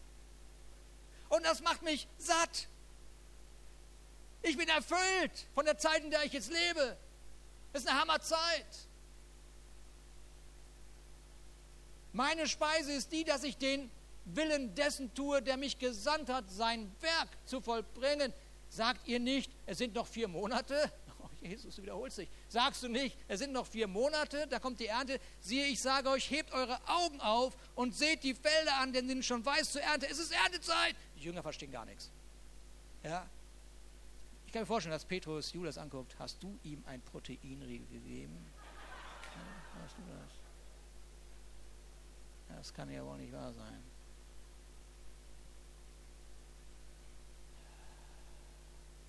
Und 1.28 1.44
das 1.44 1.60
macht 1.62 1.82
mich 1.82 2.08
satt. 2.16 2.68
Ich 4.40 4.56
bin 4.56 4.68
erfüllt 4.68 5.46
von 5.54 5.66
der 5.66 5.78
Zeit, 5.78 6.02
in 6.02 6.10
der 6.10 6.24
ich 6.24 6.32
jetzt 6.32 6.50
lebe. 6.50 6.96
Es 7.72 7.82
ist 7.82 7.88
eine 7.88 8.00
Hammerzeit. 8.00 8.66
Meine 12.12 12.48
Speise 12.48 12.92
ist 12.92 13.12
die, 13.12 13.24
dass 13.24 13.44
ich 13.44 13.56
den 13.56 13.90
Willen 14.24 14.74
dessen 14.74 15.12
tue, 15.14 15.42
der 15.42 15.56
mich 15.56 15.78
gesandt 15.78 16.28
hat, 16.30 16.50
sein 16.50 16.90
Werk 17.00 17.28
zu 17.44 17.60
vollbringen. 17.60 18.32
Sagt 18.68 19.06
ihr 19.06 19.20
nicht, 19.20 19.50
es 19.66 19.78
sind 19.78 19.94
noch 19.94 20.06
vier 20.06 20.28
Monate? 20.28 20.90
Oh, 21.24 21.46
Jesus, 21.46 21.76
du 21.76 21.82
wiederholst 21.82 22.18
dich. 22.18 22.28
Sagst 22.48 22.82
du 22.82 22.88
nicht, 22.88 23.16
es 23.28 23.38
sind 23.38 23.52
noch 23.52 23.66
vier 23.66 23.86
Monate, 23.86 24.44
da 24.48 24.58
kommt 24.58 24.80
die 24.80 24.86
Ernte. 24.86 25.20
Siehe, 25.40 25.66
ich 25.66 25.80
sage 25.80 26.08
euch, 26.08 26.28
hebt 26.30 26.52
eure 26.52 26.80
Augen 26.88 27.20
auf 27.20 27.56
und 27.76 27.94
seht 27.94 28.24
die 28.24 28.34
Felder 28.34 28.76
an, 28.80 28.92
denn 28.92 29.06
sind 29.06 29.24
schon 29.24 29.44
weiß 29.44 29.70
zur 29.70 29.82
Ernte. 29.82 30.08
Es 30.08 30.18
ist 30.18 30.32
Erntezeit. 30.32 30.96
Die 31.16 31.20
Jünger 31.20 31.42
verstehen 31.42 31.70
gar 31.70 31.84
nichts. 31.84 32.10
Ja? 33.04 33.24
Ich 34.46 34.52
kann 34.52 34.62
mir 34.62 34.66
vorstellen, 34.66 34.92
dass 34.92 35.04
Petrus 35.04 35.52
Judas 35.52 35.78
anguckt. 35.78 36.14
Hast 36.18 36.42
du 36.42 36.58
ihm 36.64 36.82
ein 36.86 37.00
Proteinriegel 37.00 37.86
gegeben? 37.86 38.36
Ja, 39.34 39.82
hast 39.82 39.96
du 39.96 40.02
das? 40.12 40.42
Das 42.56 42.74
kann 42.74 42.90
ja 42.90 43.04
wohl 43.04 43.16
nicht 43.16 43.32
wahr 43.32 43.52
sein. 43.52 43.82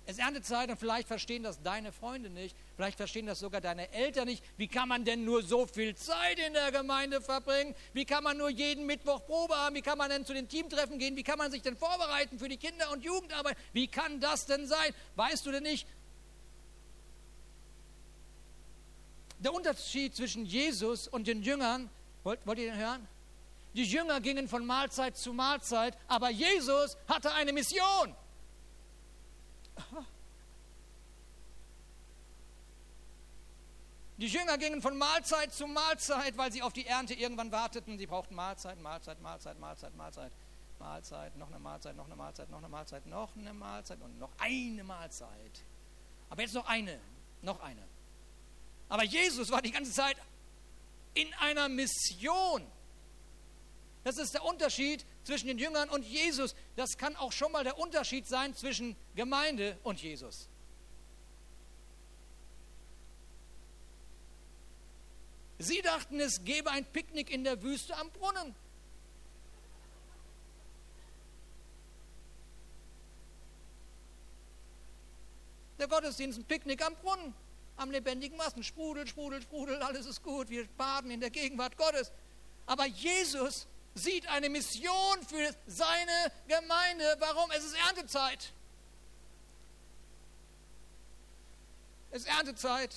Es 0.06 0.16
ist 0.16 0.18
Erntezeit 0.18 0.68
und 0.68 0.76
vielleicht 0.76 1.08
verstehen 1.08 1.42
das 1.42 1.62
deine 1.62 1.90
Freunde 1.90 2.28
nicht, 2.28 2.54
vielleicht 2.76 2.98
verstehen 2.98 3.24
das 3.24 3.38
sogar 3.38 3.62
deine 3.62 3.90
Eltern 3.90 4.26
nicht. 4.26 4.44
Wie 4.58 4.68
kann 4.68 4.86
man 4.86 5.06
denn 5.06 5.24
nur 5.24 5.42
so 5.42 5.66
viel 5.66 5.94
Zeit 5.94 6.38
in 6.38 6.52
der 6.52 6.72
Gemeinde 6.72 7.22
verbringen? 7.22 7.74
Wie 7.94 8.04
kann 8.04 8.22
man 8.22 8.36
nur 8.36 8.50
jeden 8.50 8.84
Mittwoch 8.84 9.24
Probe 9.24 9.56
haben? 9.56 9.74
Wie 9.74 9.80
kann 9.80 9.96
man 9.96 10.10
denn 10.10 10.26
zu 10.26 10.34
den 10.34 10.46
Teamtreffen 10.46 10.98
gehen? 10.98 11.16
Wie 11.16 11.22
kann 11.22 11.38
man 11.38 11.50
sich 11.50 11.62
denn 11.62 11.76
vorbereiten 11.76 12.38
für 12.38 12.50
die 12.50 12.58
Kinder- 12.58 12.90
und 12.92 13.02
Jugendarbeit? 13.02 13.56
Wie 13.72 13.86
kann 13.86 14.20
das 14.20 14.44
denn 14.44 14.66
sein? 14.66 14.94
Weißt 15.16 15.46
du 15.46 15.52
denn 15.52 15.62
nicht? 15.62 15.86
Der 19.38 19.54
Unterschied 19.54 20.14
zwischen 20.14 20.44
Jesus 20.44 21.08
und 21.08 21.26
den 21.26 21.42
Jüngern, 21.42 21.88
wollt, 22.24 22.46
wollt 22.46 22.58
ihr 22.58 22.70
den 22.70 22.78
hören? 22.78 23.08
Die 23.72 23.84
Jünger 23.84 24.20
gingen 24.20 24.48
von 24.48 24.66
Mahlzeit 24.66 25.16
zu 25.16 25.32
Mahlzeit, 25.32 25.96
aber 26.08 26.30
Jesus 26.30 26.98
hatte 27.08 27.32
eine 27.32 27.54
Mission. 27.54 28.14
Die 34.16 34.28
Jünger 34.28 34.58
gingen 34.58 34.80
von 34.80 34.96
Mahlzeit 34.96 35.52
zu 35.52 35.66
Mahlzeit, 35.66 36.38
weil 36.38 36.52
sie 36.52 36.62
auf 36.62 36.72
die 36.72 36.86
Ernte 36.86 37.14
irgendwann 37.14 37.50
warteten. 37.50 37.98
Sie 37.98 38.06
brauchten 38.06 38.34
Mahlzeit, 38.34 38.80
Mahlzeit, 38.80 39.20
Mahlzeit, 39.20 39.58
Mahlzeit, 39.58 39.96
Mahlzeit, 39.96 40.32
Mahlzeit, 40.78 41.36
noch 41.36 41.48
eine 41.48 41.58
Mahlzeit, 41.58 41.96
noch 41.96 42.06
eine 42.06 42.14
Mahlzeit, 42.14 42.48
noch 42.50 42.58
eine 42.58 42.68
Mahlzeit, 42.68 43.06
noch 43.06 43.36
eine 43.36 43.52
Mahlzeit 43.52 44.00
und 44.00 44.18
noch 44.18 44.30
eine 44.38 44.84
Mahlzeit. 44.84 45.62
Aber 46.30 46.42
jetzt 46.42 46.54
noch 46.54 46.66
eine, 46.66 47.00
noch 47.42 47.60
eine. 47.60 47.82
Aber 48.88 49.02
Jesus 49.02 49.50
war 49.50 49.62
die 49.62 49.72
ganze 49.72 49.92
Zeit 49.92 50.16
in 51.14 51.32
einer 51.34 51.68
Mission. 51.68 52.64
Das 54.04 54.18
ist 54.18 54.34
der 54.34 54.44
Unterschied 54.44 55.04
zwischen 55.24 55.48
den 55.48 55.58
Jüngern 55.58 55.88
und 55.88 56.04
Jesus. 56.04 56.54
Das 56.76 56.96
kann 56.98 57.16
auch 57.16 57.32
schon 57.32 57.50
mal 57.52 57.64
der 57.64 57.78
Unterschied 57.78 58.26
sein 58.26 58.54
zwischen 58.54 58.96
Gemeinde 59.16 59.78
und 59.82 60.00
Jesus. 60.00 60.48
Sie 65.58 65.80
dachten, 65.82 66.20
es 66.20 66.44
gäbe 66.44 66.70
ein 66.70 66.84
Picknick 66.84 67.30
in 67.30 67.44
der 67.44 67.62
Wüste 67.62 67.96
am 67.96 68.10
Brunnen. 68.10 68.54
Der 75.78 75.88
Gottesdienst, 75.88 76.38
ein 76.38 76.44
Picknick 76.44 76.84
am 76.84 76.94
Brunnen, 76.96 77.34
am 77.76 77.90
lebendigen 77.90 78.38
Wasser. 78.38 78.62
Sprudel, 78.62 79.06
sprudel, 79.06 79.42
sprudel, 79.42 79.82
alles 79.82 80.06
ist 80.06 80.22
gut. 80.22 80.50
Wir 80.50 80.66
baden 80.76 81.10
in 81.10 81.20
der 81.20 81.30
Gegenwart 81.30 81.76
Gottes. 81.76 82.12
Aber 82.66 82.86
Jesus 82.86 83.66
sieht 83.94 84.26
eine 84.28 84.50
Mission 84.50 85.22
für 85.26 85.54
seine 85.66 86.32
Gemeinde. 86.48 87.16
Warum? 87.20 87.50
Es 87.52 87.64
ist 87.64 87.76
Erntezeit. 87.88 88.52
Es 92.10 92.22
ist 92.22 92.28
Erntezeit. 92.28 92.94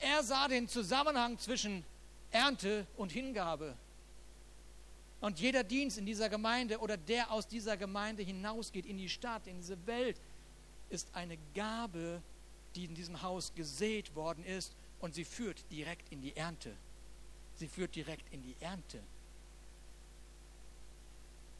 Er 0.00 0.22
sah 0.22 0.48
den 0.48 0.68
Zusammenhang 0.68 1.38
zwischen 1.38 1.84
Ernte 2.30 2.86
und 2.96 3.12
Hingabe. 3.12 3.76
Und 5.20 5.40
jeder 5.40 5.64
Dienst 5.64 5.96
in 5.96 6.04
dieser 6.04 6.28
Gemeinde 6.28 6.78
oder 6.78 6.98
der 6.98 7.30
aus 7.30 7.48
dieser 7.48 7.76
Gemeinde 7.76 8.22
hinausgeht 8.22 8.84
in 8.84 8.98
die 8.98 9.08
Stadt, 9.08 9.46
in 9.46 9.56
diese 9.56 9.86
Welt, 9.86 10.20
ist 10.90 11.08
eine 11.14 11.38
Gabe, 11.54 12.20
die 12.74 12.84
in 12.84 12.94
diesem 12.94 13.22
Haus 13.22 13.54
gesät 13.54 14.14
worden 14.14 14.44
ist 14.44 14.74
und 15.04 15.14
sie 15.14 15.26
führt 15.26 15.70
direkt 15.70 16.10
in 16.10 16.22
die 16.22 16.34
Ernte. 16.34 16.74
Sie 17.56 17.68
führt 17.68 17.94
direkt 17.94 18.32
in 18.32 18.42
die 18.42 18.56
Ernte. 18.60 19.02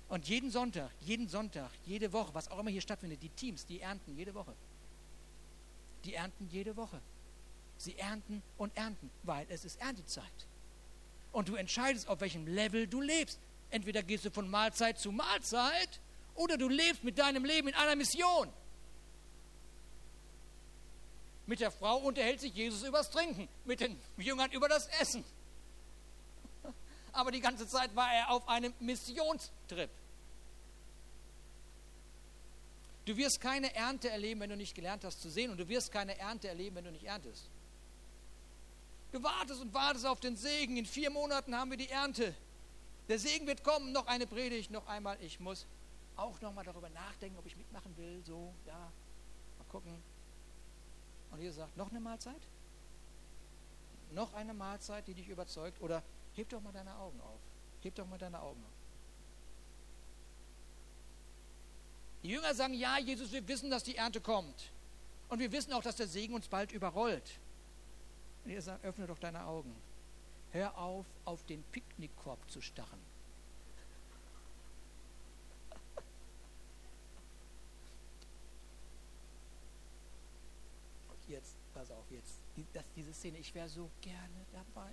Und 0.09 0.26
jeden 0.26 0.51
Sonntag, 0.51 0.90
jeden 1.03 1.28
Sonntag, 1.28 1.70
jede 1.84 2.11
Woche, 2.14 2.32
was 2.32 2.51
auch 2.51 2.59
immer 2.59 2.70
hier 2.70 2.80
stattfindet, 2.80 3.22
die 3.22 3.28
Teams, 3.28 3.66
die 3.66 3.82
ernten 3.82 4.16
jede 4.16 4.32
Woche. 4.34 4.55
Die 6.07 6.14
ernten 6.14 6.49
jede 6.51 6.74
Woche. 6.74 6.99
Sie 7.76 7.99
ernten 7.99 8.42
und 8.57 8.74
ernten, 8.78 9.11
weil 9.24 9.45
es 9.51 9.66
ist 9.66 9.78
Erntezeit. 9.78 10.47
Und 11.30 11.51
du 11.51 11.57
entscheidest, 11.57 12.09
auf 12.09 12.22
welchem 12.22 12.47
Level 12.47 12.86
du 12.86 13.03
lebst. 13.03 13.38
Entweder 13.68 14.03
gehst 14.03 14.24
du 14.24 14.30
von 14.30 14.49
Mahlzeit 14.49 14.99
zu 14.99 15.12
Mahlzeit 15.12 16.01
oder 16.34 16.57
du 16.57 16.70
lebst 16.70 17.05
mit 17.05 17.18
deinem 17.18 17.45
Leben 17.45 17.68
in 17.68 17.74
einer 17.74 17.95
Mission. 17.95 18.49
Mit 21.47 21.61
der 21.61 21.70
Frau 21.70 21.99
unterhält 21.99 22.40
sich 22.40 22.55
Jesus 22.55 22.82
übers 22.82 23.11
Trinken, 23.11 23.49
mit 23.64 23.80
den 23.80 23.99
Jüngern 24.16 24.51
über 24.53 24.68
das 24.68 24.86
Essen. 25.01 25.24
Aber 27.12 27.30
die 27.30 27.40
ganze 27.40 27.68
Zeit 27.68 27.95
war 27.95 28.12
er 28.12 28.30
auf 28.30 28.49
einem 28.49 28.72
Missionstrip. 28.80 29.90
Du 33.05 33.16
wirst 33.16 33.40
keine 33.40 33.74
Ernte 33.74 34.09
erleben, 34.09 34.40
wenn 34.40 34.51
du 34.51 34.57
nicht 34.57 34.74
gelernt 34.74 35.05
hast 35.05 35.20
zu 35.20 35.28
sehen. 35.28 35.51
Und 35.51 35.59
du 35.59 35.68
wirst 35.68 35.92
keine 35.92 36.18
Ernte 36.18 36.49
erleben, 36.49 36.76
wenn 36.76 36.84
du 36.84 36.90
nicht 36.90 37.05
erntest. 37.05 37.45
Du 39.12 39.22
wartest 39.22 39.61
und 39.61 39.74
wartest 39.74 40.07
auf 40.07 40.20
den 40.20 40.36
Segen. 40.36 40.76
In 40.76 40.86
vier 40.86 41.11
Monaten 41.11 41.55
haben 41.55 41.70
wir 41.70 41.76
die 41.76 41.90
Ernte. 41.90 42.34
Der 43.09 43.18
Segen 43.18 43.47
wird 43.47 43.62
kommen. 43.62 43.92
Noch 43.92 44.07
eine 44.07 44.26
Predigt, 44.26 44.70
noch 44.70 44.86
einmal. 44.86 45.18
Ich 45.20 45.38
muss 45.38 45.66
auch 46.16 46.40
noch 46.40 46.55
mal 46.55 46.64
darüber 46.64 46.88
nachdenken, 46.88 47.38
ob 47.38 47.47
ich 47.47 47.57
mitmachen 47.57 47.95
will. 47.97 48.22
So, 48.26 48.53
ja, 48.66 48.72
mal 49.59 49.64
gucken. 49.70 50.03
Und 51.35 51.41
Jesus 51.41 51.57
sagt, 51.57 51.76
noch 51.76 51.91
eine 51.91 51.99
Mahlzeit? 51.99 52.41
Noch 54.12 54.32
eine 54.35 54.55
Mahlzeit, 54.55 55.05
die 55.09 55.14
dich 55.14 55.28
überzeugt? 55.28 55.82
Oder 55.82 56.01
heb 56.35 56.49
doch 56.49 56.62
mal 56.62 56.72
deine 56.72 56.97
Augen 56.97 57.20
auf. 57.20 57.41
Heb 57.82 57.97
doch 57.97 58.07
mal 58.07 58.18
deine 58.18 58.41
Augen 58.41 58.62
auf. 58.62 58.72
Die 62.22 62.28
Jünger 62.28 62.55
sagen, 62.55 62.74
ja, 62.74 62.99
Jesus, 62.99 63.32
wir 63.32 63.47
wissen, 63.49 63.68
dass 63.68 63.82
die 63.82 63.97
Ernte 63.97 64.20
kommt. 64.20 64.70
Und 65.28 65.41
wir 65.41 65.51
wissen 65.51 65.72
auch, 65.72 65.82
dass 65.82 65.97
der 65.97 66.07
Segen 66.07 66.35
uns 66.35 66.47
bald 66.47 66.70
überrollt. 66.70 67.41
Und 68.45 68.53
ihr 68.53 68.62
sagt, 68.62 68.85
öffne 68.85 69.09
doch 69.09 69.18
deine 69.18 69.45
Augen. 69.45 69.74
Hör 70.53 70.78
auf, 70.78 71.05
auf 71.24 71.45
den 71.47 71.64
Picknickkorb 71.64 72.39
zu 72.49 72.61
starren. 72.61 73.01
Jetzt, 81.29 81.57
pass 81.72 81.91
auf, 81.91 82.11
jetzt, 82.11 82.41
das, 82.72 82.85
diese 82.97 83.12
Szene, 83.12 83.39
ich 83.39 83.55
wäre 83.55 83.68
so 83.68 83.91
gerne 84.01 84.47
dabei. 84.53 84.91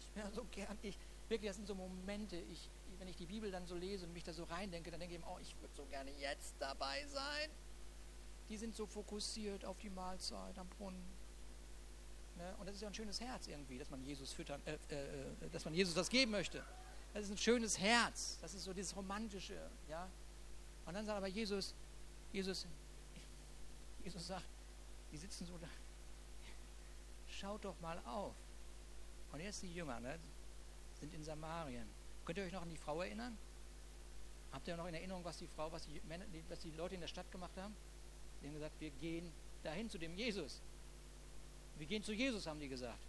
Ich 0.00 0.14
wäre 0.16 0.30
so 0.32 0.44
gern, 0.50 0.78
ich, 0.82 0.98
wirklich, 1.28 1.50
das 1.50 1.56
sind 1.56 1.66
so 1.66 1.74
Momente, 1.74 2.36
ich, 2.36 2.70
wenn 2.98 3.08
ich 3.08 3.16
die 3.16 3.26
Bibel 3.26 3.50
dann 3.50 3.66
so 3.66 3.76
lese 3.76 4.06
und 4.06 4.12
mich 4.12 4.24
da 4.24 4.32
so 4.32 4.44
reindenke, 4.44 4.90
dann 4.90 5.00
denke 5.00 5.16
ich, 5.16 5.22
oh, 5.24 5.38
ich 5.40 5.54
würde 5.60 5.74
so 5.74 5.84
gerne 5.86 6.10
jetzt 6.18 6.54
dabei 6.58 7.06
sein. 7.06 7.50
Die 8.48 8.56
sind 8.56 8.74
so 8.74 8.86
fokussiert 8.86 9.64
auf 9.64 9.78
die 9.78 9.90
Mahlzeit 9.90 10.58
am 10.58 10.68
Brunnen. 10.68 11.02
Ne? 12.36 12.54
Und 12.58 12.66
das 12.66 12.76
ist 12.76 12.82
ja 12.82 12.88
ein 12.88 12.94
schönes 12.94 13.20
Herz 13.20 13.46
irgendwie, 13.46 13.78
dass 13.78 13.90
man 13.90 14.02
Jesus 14.04 14.32
füttern, 14.32 14.60
äh, 14.66 14.74
äh, 14.90 15.22
äh, 15.44 15.50
dass 15.50 15.64
man 15.64 15.74
Jesus 15.74 15.94
das 15.94 16.10
geben 16.10 16.32
möchte. 16.32 16.64
Das 17.12 17.24
ist 17.24 17.30
ein 17.30 17.38
schönes 17.38 17.78
Herz. 17.78 18.38
Das 18.42 18.54
ist 18.54 18.64
so 18.64 18.72
dieses 18.72 18.94
romantische, 18.96 19.70
ja. 19.88 20.10
Und 20.84 20.94
dann 20.94 21.06
sagt 21.06 21.16
aber 21.16 21.28
Jesus, 21.28 21.74
Jesus, 22.32 22.66
Jesus 24.02 24.26
sagt, 24.26 24.44
die 25.12 25.16
sitzen 25.16 25.46
so 25.46 25.56
da. 25.58 25.68
Schaut 27.28 27.64
doch 27.64 27.78
mal 27.80 27.98
auf. 28.06 28.34
Und 29.32 29.40
jetzt 29.40 29.62
die 29.62 29.74
Jünger, 29.74 30.00
ne, 30.00 30.18
sind 31.00 31.12
in 31.14 31.24
Samarien. 31.24 31.88
Könnt 32.24 32.38
ihr 32.38 32.44
euch 32.44 32.52
noch 32.52 32.62
an 32.62 32.70
die 32.70 32.76
Frau 32.76 33.02
erinnern? 33.02 33.36
Habt 34.52 34.68
ihr 34.68 34.76
noch 34.76 34.86
in 34.86 34.94
Erinnerung, 34.94 35.24
was 35.24 35.38
die 35.38 35.48
Frau, 35.48 35.70
was 35.72 35.84
die, 35.84 36.00
Männer, 36.06 36.24
was 36.48 36.60
die 36.60 36.70
Leute 36.70 36.94
in 36.94 37.00
der 37.00 37.08
Stadt 37.08 37.30
gemacht 37.32 37.56
haben? 37.56 37.74
Die 38.40 38.46
haben 38.46 38.54
gesagt, 38.54 38.80
wir 38.80 38.90
gehen 38.90 39.32
dahin 39.62 39.90
zu 39.90 39.98
dem 39.98 40.14
Jesus. 40.14 40.62
Wir 41.76 41.86
gehen 41.86 42.02
zu 42.02 42.12
Jesus, 42.12 42.46
haben 42.46 42.60
die 42.60 42.68
gesagt. 42.68 43.00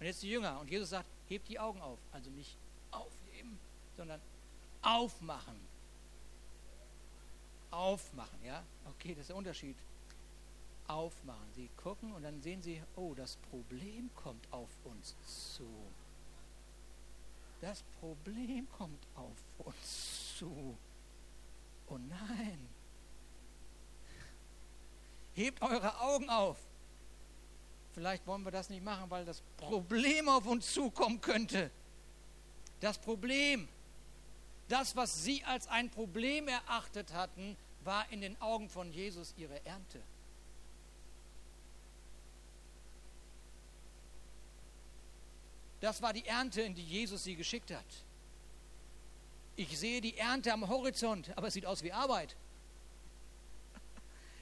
Und 0.00 0.06
jetzt 0.06 0.22
die 0.22 0.30
Jünger. 0.30 0.58
Und 0.58 0.68
Jesus 0.68 0.90
sagt, 0.90 1.08
hebt 1.28 1.48
die 1.48 1.58
Augen 1.58 1.80
auf. 1.80 1.98
Also 2.10 2.30
nicht 2.30 2.56
aufheben, 2.90 3.58
sondern 3.96 4.20
aufmachen. 4.82 5.60
Aufmachen, 7.70 8.42
ja? 8.44 8.64
Okay, 8.86 9.10
das 9.10 9.20
ist 9.20 9.28
der 9.28 9.36
Unterschied 9.36 9.76
aufmachen. 10.90 11.48
Sie 11.54 11.68
gucken 11.76 12.12
und 12.12 12.22
dann 12.22 12.40
sehen 12.42 12.62
sie, 12.62 12.82
oh, 12.96 13.14
das 13.14 13.36
Problem 13.50 14.10
kommt 14.14 14.52
auf 14.52 14.68
uns 14.84 15.14
zu. 15.56 15.68
Das 17.60 17.82
Problem 18.00 18.68
kommt 18.72 19.06
auf 19.14 19.36
uns 19.58 20.36
zu. 20.38 20.76
Oh 21.88 21.98
nein. 21.98 22.68
Hebt 25.34 25.62
eure 25.62 26.00
Augen 26.00 26.28
auf. 26.28 26.58
Vielleicht 27.92 28.26
wollen 28.26 28.44
wir 28.44 28.52
das 28.52 28.70
nicht 28.70 28.84
machen, 28.84 29.10
weil 29.10 29.24
das 29.24 29.42
Problem 29.56 30.28
auf 30.28 30.46
uns 30.46 30.72
zukommen 30.72 31.20
könnte. 31.20 31.70
Das 32.80 32.98
Problem, 32.98 33.68
das, 34.68 34.96
was 34.96 35.24
sie 35.24 35.44
als 35.44 35.66
ein 35.66 35.90
Problem 35.90 36.48
erachtet 36.48 37.12
hatten, 37.12 37.56
war 37.84 38.10
in 38.10 38.20
den 38.20 38.40
Augen 38.40 38.68
von 38.68 38.92
Jesus 38.92 39.34
ihre 39.36 39.64
Ernte. 39.66 40.00
Das 45.80 46.02
war 46.02 46.12
die 46.12 46.26
Ernte, 46.26 46.62
in 46.62 46.74
die 46.74 46.84
Jesus 46.84 47.24
sie 47.24 47.36
geschickt 47.36 47.70
hat. 47.70 47.84
Ich 49.56 49.78
sehe 49.78 50.00
die 50.00 50.16
Ernte 50.16 50.52
am 50.52 50.68
Horizont, 50.68 51.30
aber 51.36 51.48
es 51.48 51.54
sieht 51.54 51.66
aus 51.66 51.82
wie 51.82 51.92
Arbeit. 51.92 52.36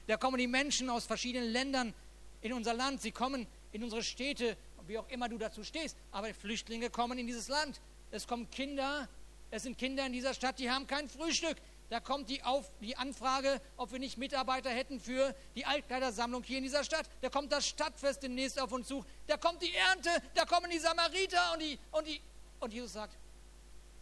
Da 0.07 0.17
kommen 0.17 0.37
die 0.37 0.47
Menschen 0.47 0.89
aus 0.89 1.05
verschiedenen 1.05 1.49
Ländern 1.49 1.93
in 2.41 2.53
unser 2.53 2.73
Land, 2.73 3.01
sie 3.01 3.11
kommen 3.11 3.47
in 3.71 3.83
unsere 3.83 4.03
Städte, 4.03 4.57
wie 4.87 4.97
auch 4.97 5.07
immer 5.09 5.29
du 5.29 5.37
dazu 5.37 5.63
stehst, 5.63 5.95
aber 6.11 6.33
Flüchtlinge 6.33 6.89
kommen 6.89 7.19
in 7.19 7.27
dieses 7.27 7.47
Land. 7.47 7.79
Es 8.11 8.25
kommen 8.25 8.49
Kinder, 8.49 9.07
es 9.51 9.63
sind 9.63 9.77
Kinder 9.77 10.05
in 10.05 10.13
dieser 10.13 10.33
Stadt, 10.33 10.57
die 10.57 10.69
haben 10.69 10.87
kein 10.87 11.07
Frühstück. 11.07 11.57
Da 11.89 11.99
kommt 11.99 12.29
die, 12.29 12.43
Auf, 12.43 12.71
die 12.81 12.95
Anfrage, 12.97 13.59
ob 13.75 13.91
wir 13.91 13.99
nicht 13.99 14.17
Mitarbeiter 14.17 14.69
hätten 14.69 14.99
für 14.99 15.35
die 15.55 15.65
Altkleidersammlung 15.65 16.43
hier 16.43 16.59
in 16.59 16.63
dieser 16.63 16.83
Stadt. 16.83 17.09
Da 17.21 17.29
kommt 17.29 17.51
das 17.51 17.67
Stadtfest 17.67 18.21
demnächst 18.21 18.59
auf 18.61 18.71
uns 18.71 18.87
zu. 18.87 19.03
Da 19.25 19.37
kommt 19.37 19.61
die 19.63 19.73
Ernte, 19.73 20.09
da 20.35 20.45
kommen 20.45 20.69
die 20.69 20.77
Samariter 20.77 21.53
und 21.53 21.61
die, 21.61 21.79
und 21.91 22.07
die. 22.07 22.21
Und 22.59 22.73
Jesus 22.73 22.93
sagt: 22.93 23.17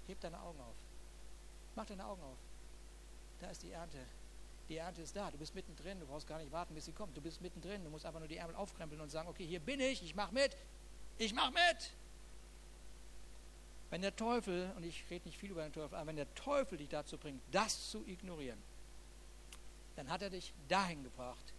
Heb 0.07 0.19
deine 0.19 0.39
Augen 0.41 0.59
auf. 0.59 0.75
Mach 1.75 1.85
deine 1.85 2.05
Augen 2.05 2.21
auf. 2.23 2.37
Da 3.39 3.49
ist 3.49 3.63
die 3.63 3.71
Ernte. 3.71 3.99
Die 4.67 4.77
Ernte 4.77 5.01
ist 5.01 5.15
da. 5.15 5.31
Du 5.31 5.37
bist 5.37 5.55
mittendrin. 5.55 5.99
Du 5.99 6.07
brauchst 6.07 6.27
gar 6.27 6.39
nicht 6.39 6.51
warten, 6.51 6.73
bis 6.75 6.85
sie 6.85 6.91
kommt. 6.91 7.15
Du 7.15 7.21
bist 7.21 7.39
mittendrin. 7.41 7.83
Du 7.85 7.89
musst 7.89 8.05
einfach 8.05 8.19
nur 8.19 8.27
die 8.27 8.37
Ärmel 8.37 8.55
aufkrempeln 8.55 8.99
und 8.99 9.09
sagen: 9.09 9.29
Okay, 9.29 9.45
hier 9.45 9.61
bin 9.61 9.79
ich. 9.79 10.03
Ich 10.03 10.13
mach 10.13 10.31
mit. 10.31 10.57
Ich 11.17 11.33
mach 11.33 11.51
mit. 11.51 11.93
Wenn 13.89 14.01
der 14.01 14.15
Teufel, 14.15 14.71
und 14.75 14.83
ich 14.83 15.03
rede 15.09 15.25
nicht 15.25 15.37
viel 15.37 15.51
über 15.51 15.63
den 15.63 15.71
Teufel, 15.71 15.95
aber 15.95 16.07
wenn 16.07 16.17
der 16.17 16.33
Teufel 16.35 16.77
dich 16.77 16.89
dazu 16.89 17.17
bringt, 17.17 17.41
das 17.51 17.89
zu 17.89 18.05
ignorieren, 18.05 18.61
dann 19.95 20.09
hat 20.09 20.21
er 20.21 20.29
dich 20.29 20.53
dahin 20.67 21.03
gebracht, 21.03 21.53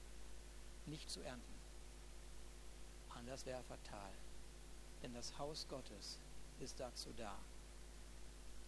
nicht 0.86 1.10
zu 1.10 1.20
ernten. 1.20 1.58
Und 3.18 3.26
das 3.26 3.44
wäre 3.46 3.62
fatal. 3.64 4.10
Denn 5.02 5.12
das 5.12 5.36
Haus 5.38 5.66
Gottes 5.68 6.18
ist 6.60 6.78
dazu 6.78 7.12
da, 7.16 7.36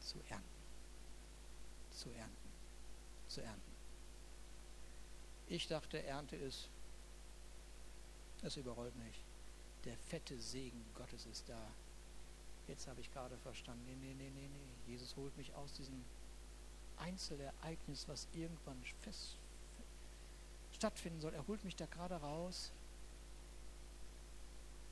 zu 0.00 0.18
ernten. 0.28 0.44
Zu 1.92 2.10
ernten. 2.10 2.50
Zu 3.28 3.42
ernten. 3.42 3.70
Ich 5.48 5.66
dachte, 5.66 6.02
Ernte 6.02 6.36
ist, 6.36 6.68
es 8.42 8.56
überrollt 8.56 8.94
mich. 8.96 9.24
Der 9.84 9.96
fette 9.96 10.38
Segen 10.38 10.84
Gottes 10.94 11.26
ist 11.26 11.48
da 11.48 11.60
Jetzt 12.70 12.86
habe 12.86 13.00
ich 13.00 13.12
gerade 13.12 13.36
verstanden, 13.38 13.82
nee, 13.84 13.96
nee, 14.00 14.14
nee, 14.14 14.30
nee, 14.30 14.48
nee. 14.48 14.92
Jesus 14.92 15.16
holt 15.16 15.36
mich 15.36 15.52
aus 15.56 15.72
diesem 15.72 16.04
Einzelereignis, 16.98 18.06
was 18.06 18.28
irgendwann 18.32 18.80
fest 19.02 19.36
stattfinden 20.72 21.20
soll. 21.20 21.34
Er 21.34 21.44
holt 21.48 21.64
mich 21.64 21.74
da 21.74 21.86
gerade 21.86 22.14
raus 22.14 22.70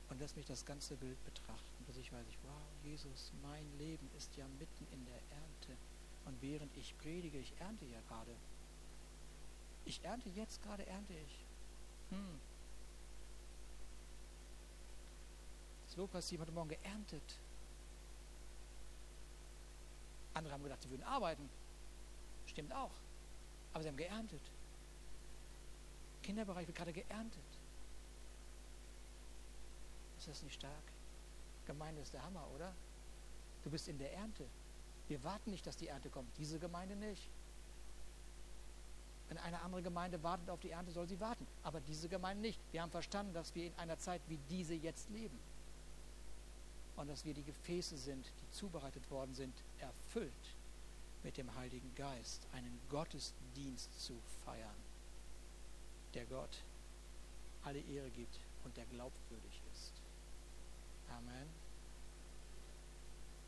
und 0.09 0.19
lässt 0.19 0.35
mich 0.35 0.45
das 0.45 0.65
ganze 0.65 0.95
Bild 0.95 1.23
betrachten, 1.23 1.85
dass 1.87 1.95
ich 1.95 2.11
weiß, 2.11 2.25
wow, 2.43 2.61
Jesus, 2.83 3.31
mein 3.41 3.65
Leben 3.77 4.09
ist 4.17 4.35
ja 4.35 4.45
mitten 4.59 4.85
in 4.91 5.05
der 5.05 5.21
Ernte. 5.31 5.77
Und 6.25 6.41
während 6.41 6.75
ich 6.75 6.97
predige, 6.97 7.37
ich 7.37 7.53
ernte 7.59 7.85
ja 7.85 8.01
gerade. 8.09 8.35
Ich 9.85 10.03
ernte 10.03 10.27
jetzt 10.35 10.61
gerade, 10.63 10.85
ernte 10.85 11.13
ich. 11.13 11.45
Hm. 12.09 12.39
Das 15.87 15.95
Lobpreisteam 15.95 16.41
heute 16.41 16.51
Morgen 16.51 16.69
geerntet. 16.69 17.39
Andere 20.39 20.53
haben 20.53 20.63
gedacht, 20.63 20.81
sie 20.81 20.89
würden 20.89 21.03
arbeiten. 21.03 21.49
Stimmt 22.45 22.73
auch. 22.73 22.93
Aber 23.73 23.83
sie 23.83 23.89
haben 23.89 23.97
geerntet. 23.97 24.41
Im 26.15 26.21
Kinderbereich 26.21 26.65
wird 26.65 26.77
gerade 26.77 26.93
geerntet. 26.93 27.43
Ist 30.17 30.29
das 30.29 30.41
nicht 30.41 30.55
stark? 30.55 30.83
Gemeinde 31.65 32.01
ist 32.01 32.13
der 32.13 32.23
Hammer, 32.23 32.47
oder? 32.55 32.73
Du 33.63 33.69
bist 33.69 33.89
in 33.89 33.97
der 33.99 34.13
Ernte. 34.13 34.45
Wir 35.09 35.21
warten 35.25 35.51
nicht, 35.51 35.67
dass 35.67 35.75
die 35.75 35.89
Ernte 35.89 36.09
kommt. 36.09 36.29
Diese 36.37 36.57
Gemeinde 36.57 36.95
nicht. 36.95 37.29
Wenn 39.27 39.39
eine 39.39 39.61
andere 39.61 39.83
Gemeinde 39.83 40.23
wartet 40.23 40.49
auf 40.49 40.61
die 40.61 40.71
Ernte, 40.71 40.93
soll 40.93 41.07
sie 41.07 41.19
warten. 41.19 41.45
Aber 41.63 41.81
diese 41.81 42.07
Gemeinde 42.07 42.41
nicht. 42.41 42.61
Wir 42.71 42.81
haben 42.81 42.91
verstanden, 42.91 43.33
dass 43.33 43.53
wir 43.55 43.67
in 43.67 43.75
einer 43.75 43.97
Zeit 43.97 44.21
wie 44.29 44.37
diese 44.49 44.73
jetzt 44.73 45.09
leben 45.09 45.37
und 46.99 47.07
dass 47.07 47.23
wir 47.23 47.33
die 47.33 47.43
Gefäße 47.43 47.97
sind, 47.97 48.25
die 48.25 48.51
zubereitet 48.51 49.09
worden 49.09 49.33
sind, 49.33 49.53
erfüllt 49.79 50.33
mit 51.23 51.37
dem 51.37 51.55
Heiligen 51.55 51.95
Geist, 51.95 52.45
einen 52.51 52.77
Gottesdienst 52.89 54.01
zu 54.01 54.13
feiern, 54.43 54.75
der 56.13 56.25
Gott 56.25 56.57
alle 57.63 57.79
Ehre 57.79 58.09
gibt 58.09 58.37
und 58.65 58.75
der 58.75 58.85
glaubwürdig 58.87 59.61
ist. 59.71 59.93
Amen. 61.09 61.47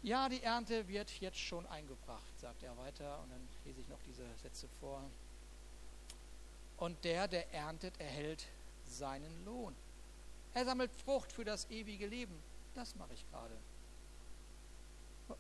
Ja, 0.02 0.30
die 0.30 0.42
Ernte 0.42 0.88
wird 0.88 1.12
jetzt 1.20 1.40
schon 1.40 1.68
eingebracht, 1.68 2.40
sagt 2.40 2.64
er 2.64 2.78
weiter, 2.78 3.20
und 3.22 3.32
dann 3.32 3.48
lese 3.66 3.82
ich 3.82 3.88
noch 3.90 4.02
diese 4.08 4.26
Sätze 4.42 4.70
vor. 4.80 5.04
Und 6.78 7.04
der, 7.04 7.28
der 7.28 7.54
erntet, 7.54 8.00
erhält 8.00 8.46
seinen 8.88 9.44
Lohn. 9.44 9.76
Er 10.54 10.64
sammelt 10.64 10.92
Frucht 11.04 11.34
für 11.34 11.44
das 11.44 11.70
ewige 11.70 12.08
Leben 12.08 12.51
das 12.76 12.96
mache 12.96 13.14
ich 13.14 13.30
gerade. 13.30 13.58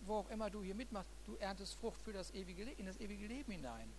Wo 0.05 0.15
auch 0.15 0.29
immer 0.29 0.49
du 0.49 0.63
hier 0.63 0.75
mitmachst, 0.75 1.09
du 1.25 1.35
erntest 1.35 1.75
Frucht 1.75 2.01
für 2.01 2.13
das 2.13 2.31
ewige, 2.31 2.63
in 2.63 2.85
das 2.85 2.99
ewige 2.99 3.27
Leben 3.27 3.51
hinein. 3.51 3.91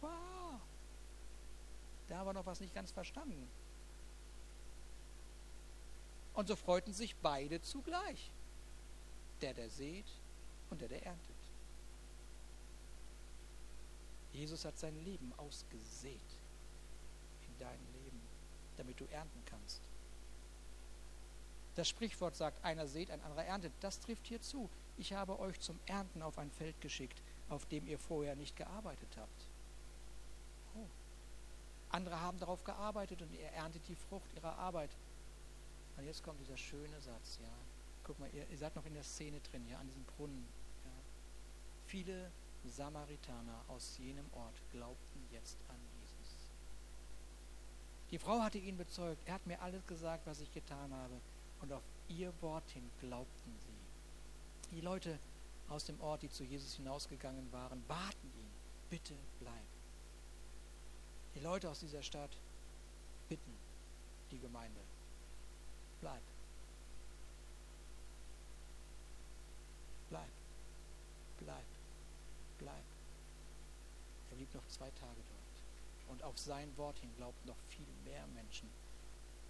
Wow! 0.00 0.60
Da 2.08 2.24
wir 2.24 2.32
noch 2.32 2.46
was 2.46 2.60
nicht 2.60 2.74
ganz 2.74 2.90
verstanden. 2.90 3.48
Und 6.34 6.48
so 6.48 6.56
freuten 6.56 6.92
sich 6.92 7.16
beide 7.16 7.60
zugleich. 7.62 8.30
Der, 9.40 9.54
der 9.54 9.68
sät 9.70 10.06
und 10.70 10.80
der, 10.80 10.88
der 10.88 11.04
erntet. 11.04 11.36
Jesus 14.32 14.64
hat 14.64 14.78
sein 14.78 14.96
Leben 15.04 15.32
ausgesät 15.36 16.20
in 17.46 17.58
dein 17.58 17.80
Leben, 17.92 18.20
damit 18.76 19.00
du 19.00 19.04
ernten 19.06 19.42
kannst. 19.46 19.80
Das 21.78 21.88
Sprichwort 21.88 22.34
sagt, 22.34 22.64
einer 22.64 22.88
sät, 22.88 23.08
ein 23.08 23.22
anderer 23.22 23.44
erntet. 23.44 23.72
Das 23.78 24.00
trifft 24.00 24.26
hier 24.26 24.42
zu. 24.42 24.68
Ich 24.96 25.12
habe 25.12 25.38
euch 25.38 25.60
zum 25.60 25.78
Ernten 25.86 26.22
auf 26.22 26.36
ein 26.36 26.50
Feld 26.50 26.80
geschickt, 26.80 27.22
auf 27.48 27.66
dem 27.66 27.86
ihr 27.86 28.00
vorher 28.00 28.34
nicht 28.34 28.56
gearbeitet 28.56 29.16
habt. 29.16 29.46
Oh. 30.74 30.88
Andere 31.90 32.20
haben 32.20 32.40
darauf 32.40 32.64
gearbeitet 32.64 33.22
und 33.22 33.32
ihr 33.32 33.46
erntet 33.50 33.86
die 33.86 33.94
Frucht 33.94 34.28
ihrer 34.34 34.58
Arbeit. 34.58 34.90
Und 35.96 36.04
jetzt 36.04 36.24
kommt 36.24 36.40
dieser 36.40 36.56
schöne 36.56 37.00
Satz, 37.00 37.38
ja. 37.40 37.54
Guck 38.02 38.18
mal, 38.18 38.28
ihr, 38.34 38.44
ihr 38.50 38.58
seid 38.58 38.74
noch 38.74 38.84
in 38.84 38.94
der 38.94 39.04
Szene 39.04 39.38
drin, 39.38 39.64
ja, 39.68 39.78
an 39.78 39.86
diesem 39.86 40.02
Brunnen. 40.02 40.48
Ja. 40.84 40.90
Viele 41.86 42.32
Samaritaner 42.64 43.64
aus 43.68 43.98
jenem 43.98 44.26
Ort 44.32 44.60
glaubten 44.72 45.28
jetzt 45.30 45.58
an 45.68 45.78
Jesus. 46.00 46.50
Die 48.10 48.18
Frau 48.18 48.40
hatte 48.40 48.58
ihn 48.58 48.76
bezeugt, 48.76 49.22
er 49.26 49.34
hat 49.34 49.46
mir 49.46 49.62
alles 49.62 49.86
gesagt, 49.86 50.26
was 50.26 50.40
ich 50.40 50.52
getan 50.52 50.92
habe 50.92 51.20
und 51.60 51.72
auf 51.72 51.82
ihr 52.08 52.32
Wort 52.40 52.68
hin 52.70 52.88
glaubten 53.00 53.58
sie. 53.58 54.76
Die 54.76 54.80
Leute 54.80 55.18
aus 55.68 55.84
dem 55.84 56.00
Ort, 56.00 56.22
die 56.22 56.30
zu 56.30 56.44
Jesus 56.44 56.74
hinausgegangen 56.74 57.52
waren, 57.52 57.82
baten 57.86 58.30
ihn, 58.34 58.50
bitte 58.90 59.14
bleib. 59.40 59.54
Die 61.34 61.40
Leute 61.40 61.68
aus 61.68 61.80
dieser 61.80 62.02
Stadt 62.02 62.36
bitten 63.28 63.54
die 64.30 64.38
Gemeinde, 64.38 64.80
bleib. 66.00 66.22
Bleib, 70.08 70.30
bleib, 71.38 71.66
bleib. 72.58 72.84
Er 74.30 74.36
blieb 74.36 74.54
noch 74.54 74.66
zwei 74.68 74.90
Tage 74.90 75.20
dort. 75.28 76.10
Und 76.10 76.22
auf 76.22 76.38
sein 76.38 76.74
Wort 76.78 76.98
hin 76.98 77.14
glaubten 77.16 77.46
noch 77.46 77.58
viel 77.68 77.86
mehr 78.04 78.26
Menschen 78.28 78.70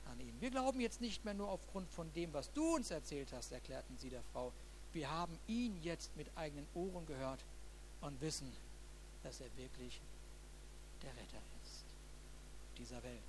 an 0.08 0.20
ihn. 0.20 0.40
Wir 0.40 0.50
glauben 0.50 0.80
jetzt 0.80 1.00
nicht 1.00 1.24
mehr 1.24 1.34
nur 1.34 1.48
aufgrund 1.48 1.90
von 1.90 2.12
dem, 2.14 2.32
was 2.32 2.52
du 2.52 2.76
uns 2.76 2.90
erzählt 2.90 3.32
hast, 3.32 3.52
erklärten 3.52 3.96
sie 3.98 4.10
der 4.10 4.22
Frau. 4.32 4.52
Wir 4.92 5.10
haben 5.10 5.38
ihn 5.46 5.80
jetzt 5.82 6.16
mit 6.16 6.26
eigenen 6.36 6.66
Ohren 6.74 7.06
gehört 7.06 7.44
und 8.00 8.20
wissen, 8.20 8.50
dass 9.22 9.40
er 9.40 9.54
wirklich 9.56 10.00
der 11.02 11.10
Retter 11.10 11.42
ist. 11.62 11.84
dieser 12.78 13.02
Welt. 13.02 13.22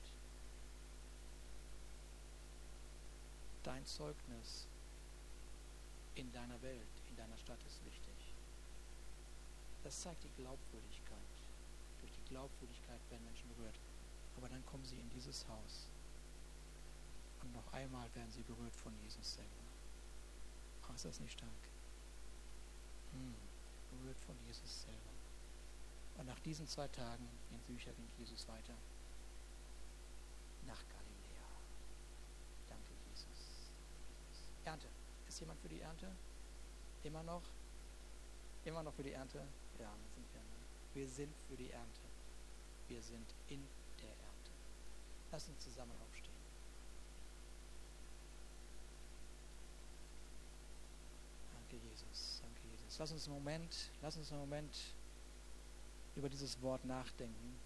Dein 3.63 3.83
Zeugnis 3.85 4.67
in 6.15 6.31
deiner 6.31 6.61
Welt, 6.61 6.87
in 7.09 7.15
deiner 7.17 7.37
Stadt 7.37 7.59
ist 7.67 7.83
wichtig. 7.83 8.33
Das 9.83 10.01
zeigt 10.01 10.23
die 10.23 10.41
Glaubwürdigkeit. 10.41 11.17
Durch 11.99 12.11
die 12.11 12.29
Glaubwürdigkeit 12.29 12.99
werden 13.09 13.25
Menschen 13.25 13.49
berührt. 13.49 13.75
Aber 14.37 14.49
dann 14.49 14.63
kommen 14.67 14.85
sie 14.85 14.99
in 14.99 15.09
dieses 15.09 15.47
Haus 15.47 15.87
und 17.41 17.53
noch 17.53 17.73
einmal 17.73 18.13
werden 18.15 18.31
sie 18.31 18.43
berührt 18.43 18.75
von 18.75 18.93
Jesus 19.01 19.35
selber. 19.35 19.63
Oh, 20.89 20.93
ist 20.93 21.05
das 21.05 21.19
nicht 21.19 21.33
stark? 21.33 21.51
Hm, 23.13 23.35
berührt 23.91 24.19
von 24.19 24.35
Jesus 24.45 24.83
selber. 24.83 25.13
Und 26.17 26.25
nach 26.25 26.39
diesen 26.39 26.67
zwei 26.67 26.87
Tagen 26.87 27.27
in 27.51 27.59
Bücher 27.61 27.93
ging 27.93 28.09
Jesus 28.17 28.47
weiter 28.47 28.75
nach 30.67 30.83
Galiläa. 30.89 31.49
Danke, 32.67 32.93
Jesus. 33.09 33.71
Ernte. 34.65 34.87
Ist 35.27 35.39
jemand 35.39 35.59
für 35.61 35.69
die 35.69 35.79
Ernte? 35.79 36.07
Immer 37.03 37.23
noch? 37.23 37.43
Immer 38.65 38.83
noch 38.83 38.93
für 38.93 39.03
die 39.03 39.13
Ernte? 39.13 39.39
Ja, 39.79 39.91
sind 40.13 40.33
wir. 40.33 40.41
Ne? 40.41 40.59
Wir 40.93 41.07
sind 41.07 41.33
für 41.47 41.55
die 41.55 41.71
Ernte. 41.71 42.01
Wir 42.87 43.01
sind 43.01 43.33
in 43.47 43.63
der 44.01 44.09
Ernte. 44.09 44.51
Lass 45.31 45.47
uns 45.47 45.59
zusammen 45.63 45.93
aufstehen. 46.01 46.33
Danke, 51.53 51.77
Jesus. 51.87 52.41
Danke, 52.41 52.61
Jesus. 52.67 52.88
Lass 52.99 53.13
uns 53.13 53.27
einen 53.27 53.35
Moment, 53.35 53.91
lass 54.01 54.17
uns 54.17 54.29
einen 54.29 54.41
Moment 54.41 54.75
über 56.17 56.27
dieses 56.27 56.61
Wort 56.61 56.83
nachdenken. 56.83 57.57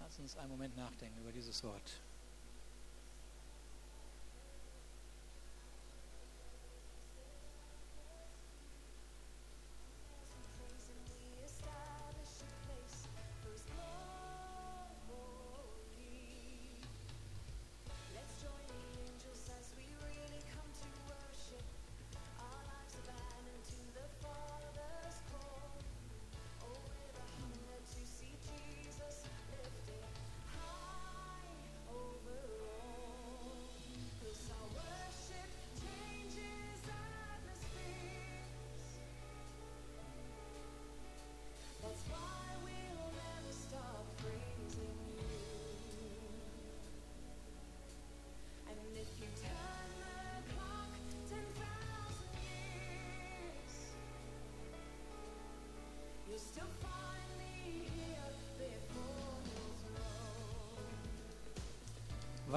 Lass 0.00 0.18
uns 0.18 0.36
einen 0.36 0.50
Moment 0.50 0.76
nachdenken 0.76 1.18
über 1.18 1.32
dieses 1.32 1.64
Wort. 1.64 2.02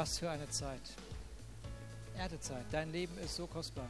Was 0.03 0.17
für 0.17 0.29
eine 0.29 0.49
Zeit. 0.49 0.81
Erdezeit. 2.17 2.65
Dein 2.71 2.91
Leben 2.91 3.17
ist 3.19 3.37
so 3.37 3.47
kostbar. 3.47 3.89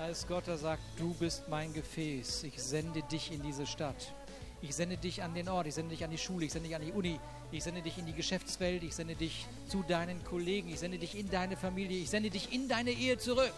Als 0.00 0.26
Gott 0.26 0.48
da 0.48 0.56
sagt, 0.56 0.82
du 0.96 1.14
bist 1.14 1.48
mein 1.48 1.72
Gefäß. 1.72 2.42
Ich 2.42 2.60
sende 2.60 3.00
dich 3.04 3.30
in 3.30 3.40
diese 3.40 3.68
Stadt. 3.68 4.12
Ich 4.60 4.74
sende 4.74 4.96
dich 4.96 5.22
an 5.22 5.32
den 5.32 5.48
Ort, 5.48 5.68
ich 5.68 5.76
sende 5.76 5.94
dich 5.94 6.02
an 6.02 6.10
die 6.10 6.18
Schule, 6.18 6.46
ich 6.46 6.52
sende 6.52 6.66
dich 6.66 6.74
an 6.74 6.82
die 6.82 6.90
Uni, 6.90 7.20
ich 7.52 7.62
sende 7.62 7.82
dich 7.82 7.98
in 7.98 8.06
die 8.06 8.14
Geschäftswelt, 8.14 8.82
ich 8.82 8.96
sende 8.96 9.14
dich 9.14 9.46
zu 9.68 9.84
deinen 9.84 10.24
Kollegen, 10.24 10.68
ich 10.70 10.80
sende 10.80 10.98
dich 10.98 11.16
in 11.16 11.30
deine 11.30 11.56
Familie, 11.56 11.96
ich 11.96 12.10
sende 12.10 12.28
dich 12.28 12.52
in 12.52 12.66
deine 12.66 12.90
Ehe 12.90 13.16
zurück. 13.16 13.54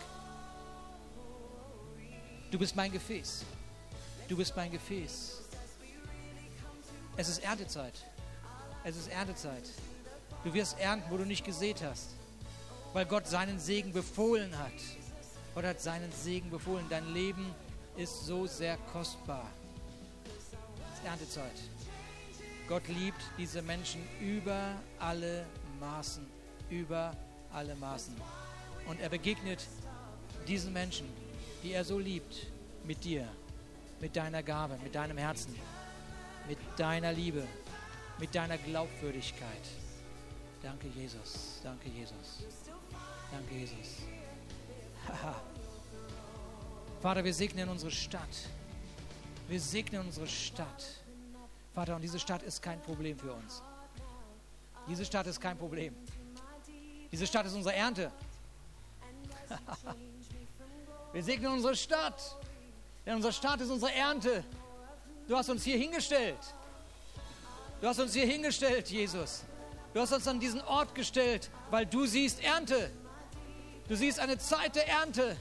Du 2.50 2.58
bist 2.58 2.76
mein 2.76 2.92
Gefäß. 2.92 3.46
Du 4.28 4.36
bist 4.36 4.54
mein 4.54 4.70
Gefäß. 4.70 5.40
Es 7.16 7.28
ist 7.30 7.42
Erntezeit. 7.42 8.04
Es 8.84 8.96
ist 8.96 9.08
Erntezeit. 9.10 9.64
Du 10.44 10.52
wirst 10.52 10.78
ernten, 10.80 11.10
wo 11.10 11.16
du 11.16 11.24
nicht 11.24 11.44
gesät 11.44 11.82
hast, 11.82 12.10
weil 12.92 13.06
Gott 13.06 13.28
seinen 13.28 13.60
Segen 13.60 13.92
befohlen 13.92 14.58
hat. 14.58 14.72
Gott 15.54 15.64
hat 15.64 15.80
seinen 15.80 16.10
Segen 16.10 16.50
befohlen. 16.50 16.84
Dein 16.90 17.12
Leben 17.12 17.54
ist 17.96 18.26
so 18.26 18.46
sehr 18.46 18.76
kostbar. 18.92 19.48
Es 20.24 20.98
ist 20.98 21.06
Erntezeit. 21.06 21.60
Gott 22.68 22.88
liebt 22.88 23.20
diese 23.38 23.62
Menschen 23.62 24.00
über 24.20 24.74
alle 24.98 25.46
Maßen, 25.78 26.26
über 26.70 27.14
alle 27.52 27.76
Maßen. 27.76 28.14
Und 28.86 29.00
er 29.00 29.10
begegnet 29.10 29.66
diesen 30.48 30.72
Menschen, 30.72 31.06
die 31.62 31.72
er 31.72 31.84
so 31.84 31.98
liebt, 31.98 32.46
mit 32.84 33.04
dir, 33.04 33.28
mit 34.00 34.16
deiner 34.16 34.42
Gabe, 34.42 34.76
mit 34.82 34.94
deinem 34.94 35.18
Herzen, 35.18 35.54
mit 36.48 36.58
deiner 36.76 37.12
Liebe, 37.12 37.46
mit 38.18 38.34
deiner 38.34 38.58
Glaubwürdigkeit. 38.58 39.81
Danke, 40.62 40.86
Jesus. 40.88 41.60
Danke, 41.64 41.88
Jesus. 41.88 42.44
Danke, 43.32 43.54
Jesus. 43.54 44.02
Haha. 45.08 45.34
Vater, 47.00 47.24
wir 47.24 47.34
segnen 47.34 47.68
unsere 47.68 47.90
Stadt. 47.90 48.48
Wir 49.48 49.60
segnen 49.60 50.02
unsere 50.02 50.28
Stadt. 50.28 50.84
Vater, 51.74 51.96
und 51.96 52.02
diese 52.02 52.20
Stadt 52.20 52.44
ist 52.44 52.62
kein 52.62 52.80
Problem 52.80 53.18
für 53.18 53.32
uns. 53.32 53.60
Diese 54.88 55.04
Stadt 55.04 55.26
ist 55.26 55.40
kein 55.40 55.58
Problem. 55.58 55.96
Diese 57.10 57.26
Stadt 57.26 57.46
ist 57.46 57.54
unsere 57.54 57.74
Ernte. 57.74 58.12
wir 61.12 61.24
segnen 61.24 61.52
unsere 61.52 61.74
Stadt. 61.74 62.36
Denn 63.04 63.16
unsere 63.16 63.32
Stadt 63.32 63.60
ist 63.60 63.70
unsere 63.70 63.92
Ernte. 63.92 64.44
Du 65.26 65.36
hast 65.36 65.48
uns 65.48 65.64
hier 65.64 65.76
hingestellt. 65.76 66.54
Du 67.80 67.88
hast 67.88 67.98
uns 67.98 68.12
hier 68.12 68.26
hingestellt, 68.26 68.88
Jesus. 68.88 69.42
Du 69.94 70.00
hast 70.00 70.12
uns 70.12 70.26
an 70.26 70.40
diesen 70.40 70.62
Ort 70.62 70.94
gestellt, 70.94 71.50
weil 71.70 71.84
du 71.86 72.06
siehst 72.06 72.42
Ernte. 72.42 72.90
Du 73.88 73.96
siehst 73.96 74.18
eine 74.20 74.38
Zeit 74.38 74.74
der 74.74 74.88
Ernte. 74.88 75.36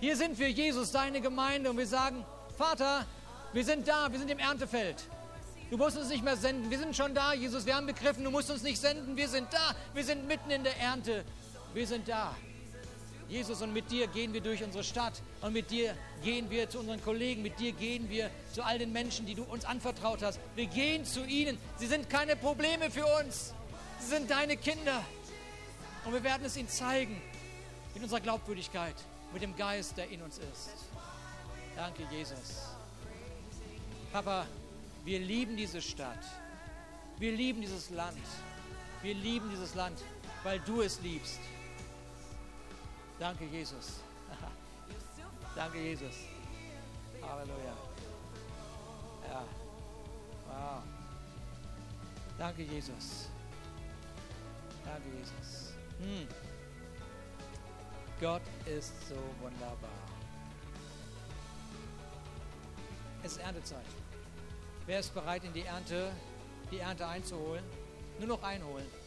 Hier 0.00 0.16
sind 0.16 0.38
wir, 0.38 0.50
Jesus, 0.50 0.92
deine 0.92 1.20
Gemeinde, 1.20 1.70
und 1.70 1.78
wir 1.78 1.86
sagen, 1.86 2.24
Vater, 2.56 3.06
wir 3.52 3.64
sind 3.64 3.86
da, 3.88 4.10
wir 4.10 4.18
sind 4.18 4.30
im 4.30 4.38
Erntefeld. 4.38 5.04
Du 5.70 5.76
musst 5.76 5.96
uns 5.96 6.08
nicht 6.08 6.22
mehr 6.22 6.36
senden. 6.36 6.70
Wir 6.70 6.78
sind 6.78 6.94
schon 6.94 7.14
da, 7.14 7.32
Jesus. 7.32 7.64
Wir 7.64 7.74
haben 7.74 7.86
begriffen, 7.86 8.22
du 8.24 8.30
musst 8.30 8.50
uns 8.50 8.62
nicht 8.62 8.78
senden. 8.78 9.16
Wir 9.16 9.28
sind 9.28 9.48
da. 9.50 9.74
Wir 9.94 10.04
sind 10.04 10.28
mitten 10.28 10.50
in 10.50 10.62
der 10.64 10.78
Ernte. 10.78 11.24
Wir 11.72 11.86
sind 11.86 12.06
da. 12.06 12.36
Jesus, 13.32 13.62
und 13.62 13.72
mit 13.72 13.90
dir 13.90 14.08
gehen 14.08 14.34
wir 14.34 14.42
durch 14.42 14.62
unsere 14.62 14.84
Stadt 14.84 15.22
und 15.40 15.54
mit 15.54 15.70
dir 15.70 15.96
gehen 16.22 16.50
wir 16.50 16.68
zu 16.68 16.80
unseren 16.80 17.02
Kollegen, 17.02 17.40
mit 17.40 17.58
dir 17.58 17.72
gehen 17.72 18.10
wir 18.10 18.30
zu 18.52 18.62
all 18.62 18.78
den 18.78 18.92
Menschen, 18.92 19.24
die 19.24 19.34
du 19.34 19.42
uns 19.44 19.64
anvertraut 19.64 20.22
hast. 20.22 20.38
Wir 20.54 20.66
gehen 20.66 21.06
zu 21.06 21.24
ihnen. 21.24 21.56
Sie 21.78 21.86
sind 21.86 22.10
keine 22.10 22.36
Probleme 22.36 22.90
für 22.90 23.06
uns. 23.22 23.54
Sie 24.00 24.08
sind 24.08 24.30
deine 24.30 24.58
Kinder. 24.58 25.02
Und 26.04 26.12
wir 26.12 26.22
werden 26.22 26.44
es 26.44 26.58
ihnen 26.58 26.68
zeigen 26.68 27.22
in 27.94 28.02
unserer 28.02 28.20
Glaubwürdigkeit, 28.20 28.96
mit 29.32 29.40
dem 29.40 29.56
Geist, 29.56 29.96
der 29.96 30.10
in 30.10 30.20
uns 30.20 30.36
ist. 30.36 30.68
Danke, 31.74 32.02
Jesus. 32.10 32.66
Papa, 34.12 34.46
wir 35.06 35.20
lieben 35.20 35.56
diese 35.56 35.80
Stadt. 35.80 36.22
Wir 37.18 37.32
lieben 37.32 37.62
dieses 37.62 37.88
Land. 37.88 38.18
Wir 39.00 39.14
lieben 39.14 39.48
dieses 39.48 39.74
Land, 39.74 39.98
weil 40.42 40.60
du 40.60 40.82
es 40.82 41.00
liebst. 41.00 41.40
Danke, 43.22 43.44
Jesus. 43.44 44.00
Danke, 45.54 45.78
Jesus. 45.78 46.26
Halleluja. 47.22 47.74
Ja. 49.28 49.44
Wow. 50.48 50.82
Danke, 52.36 52.62
Jesus. 52.62 53.28
Danke, 54.84 55.08
Jesus. 55.16 55.72
Hm. 56.00 56.26
Gott 58.20 58.42
ist 58.66 58.92
so 59.08 59.14
wunderbar. 59.40 60.02
Es 63.22 63.36
ist 63.36 63.40
Erntezeit. 63.40 63.86
Wer 64.86 64.98
ist 64.98 65.14
bereit, 65.14 65.44
in 65.44 65.52
die 65.52 65.62
Ernte, 65.62 66.10
die 66.72 66.78
Ernte 66.80 67.06
einzuholen? 67.06 67.62
Nur 68.18 68.26
noch 68.26 68.42
einholen. 68.42 69.02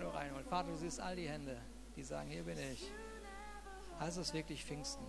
Hände 0.00 0.06
noch 0.06 0.14
reinholen. 0.14 0.46
Vater, 0.46 0.68
du 0.70 0.76
siehst 0.76 1.00
all 1.00 1.14
die 1.16 1.28
Hände, 1.28 1.56
die 2.00 2.04
sagen, 2.04 2.30
hier 2.30 2.44
bin 2.44 2.58
ich. 2.58 2.90
Also 3.98 4.22
es 4.22 4.28
ist 4.28 4.34
wirklich 4.34 4.64
Pfingsten. 4.64 5.04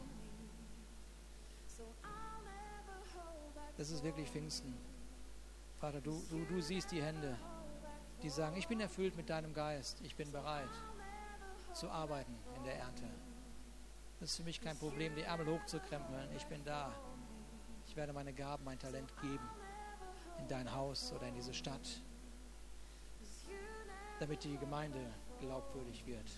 Das 3.78 3.90
ist 3.90 4.04
wirklich 4.04 4.30
Pfingsten. 4.30 4.76
Vater, 5.80 6.02
du, 6.02 6.22
du, 6.30 6.44
du 6.44 6.62
siehst 6.62 6.92
die 6.92 7.02
Hände, 7.02 7.38
die 8.22 8.30
sagen, 8.30 8.58
ich 8.58 8.68
bin 8.68 8.82
erfüllt 8.82 9.16
mit 9.16 9.30
deinem 9.30 9.54
Geist, 9.54 10.02
ich 10.04 10.18
bin 10.18 10.34
bereit 10.34 10.70
zu 11.74 11.90
arbeiten 11.90 12.36
in 12.58 12.66
der 12.66 12.76
Ernte. 12.76 13.06
Das 14.20 14.32
ist 14.32 14.36
für 14.36 14.44
mich 14.44 14.60
kein 14.60 14.78
Problem, 14.78 15.16
die 15.16 15.22
Ärmel 15.22 15.48
hochzukrempeln. 15.48 16.30
Ich 16.36 16.46
bin 16.48 16.62
da. 16.66 16.94
Ich 17.88 17.96
werde 17.96 18.12
meine 18.12 18.34
Gaben, 18.34 18.66
mein 18.66 18.78
Talent 18.78 19.10
geben 19.22 19.50
in 20.40 20.48
dein 20.50 20.70
Haus 20.76 21.14
oder 21.14 21.30
in 21.30 21.36
diese 21.36 21.54
Stadt, 21.54 22.02
damit 24.20 24.44
die 24.44 24.58
Gemeinde 24.58 25.00
glaubwürdig 25.40 26.06
wird. 26.06 26.30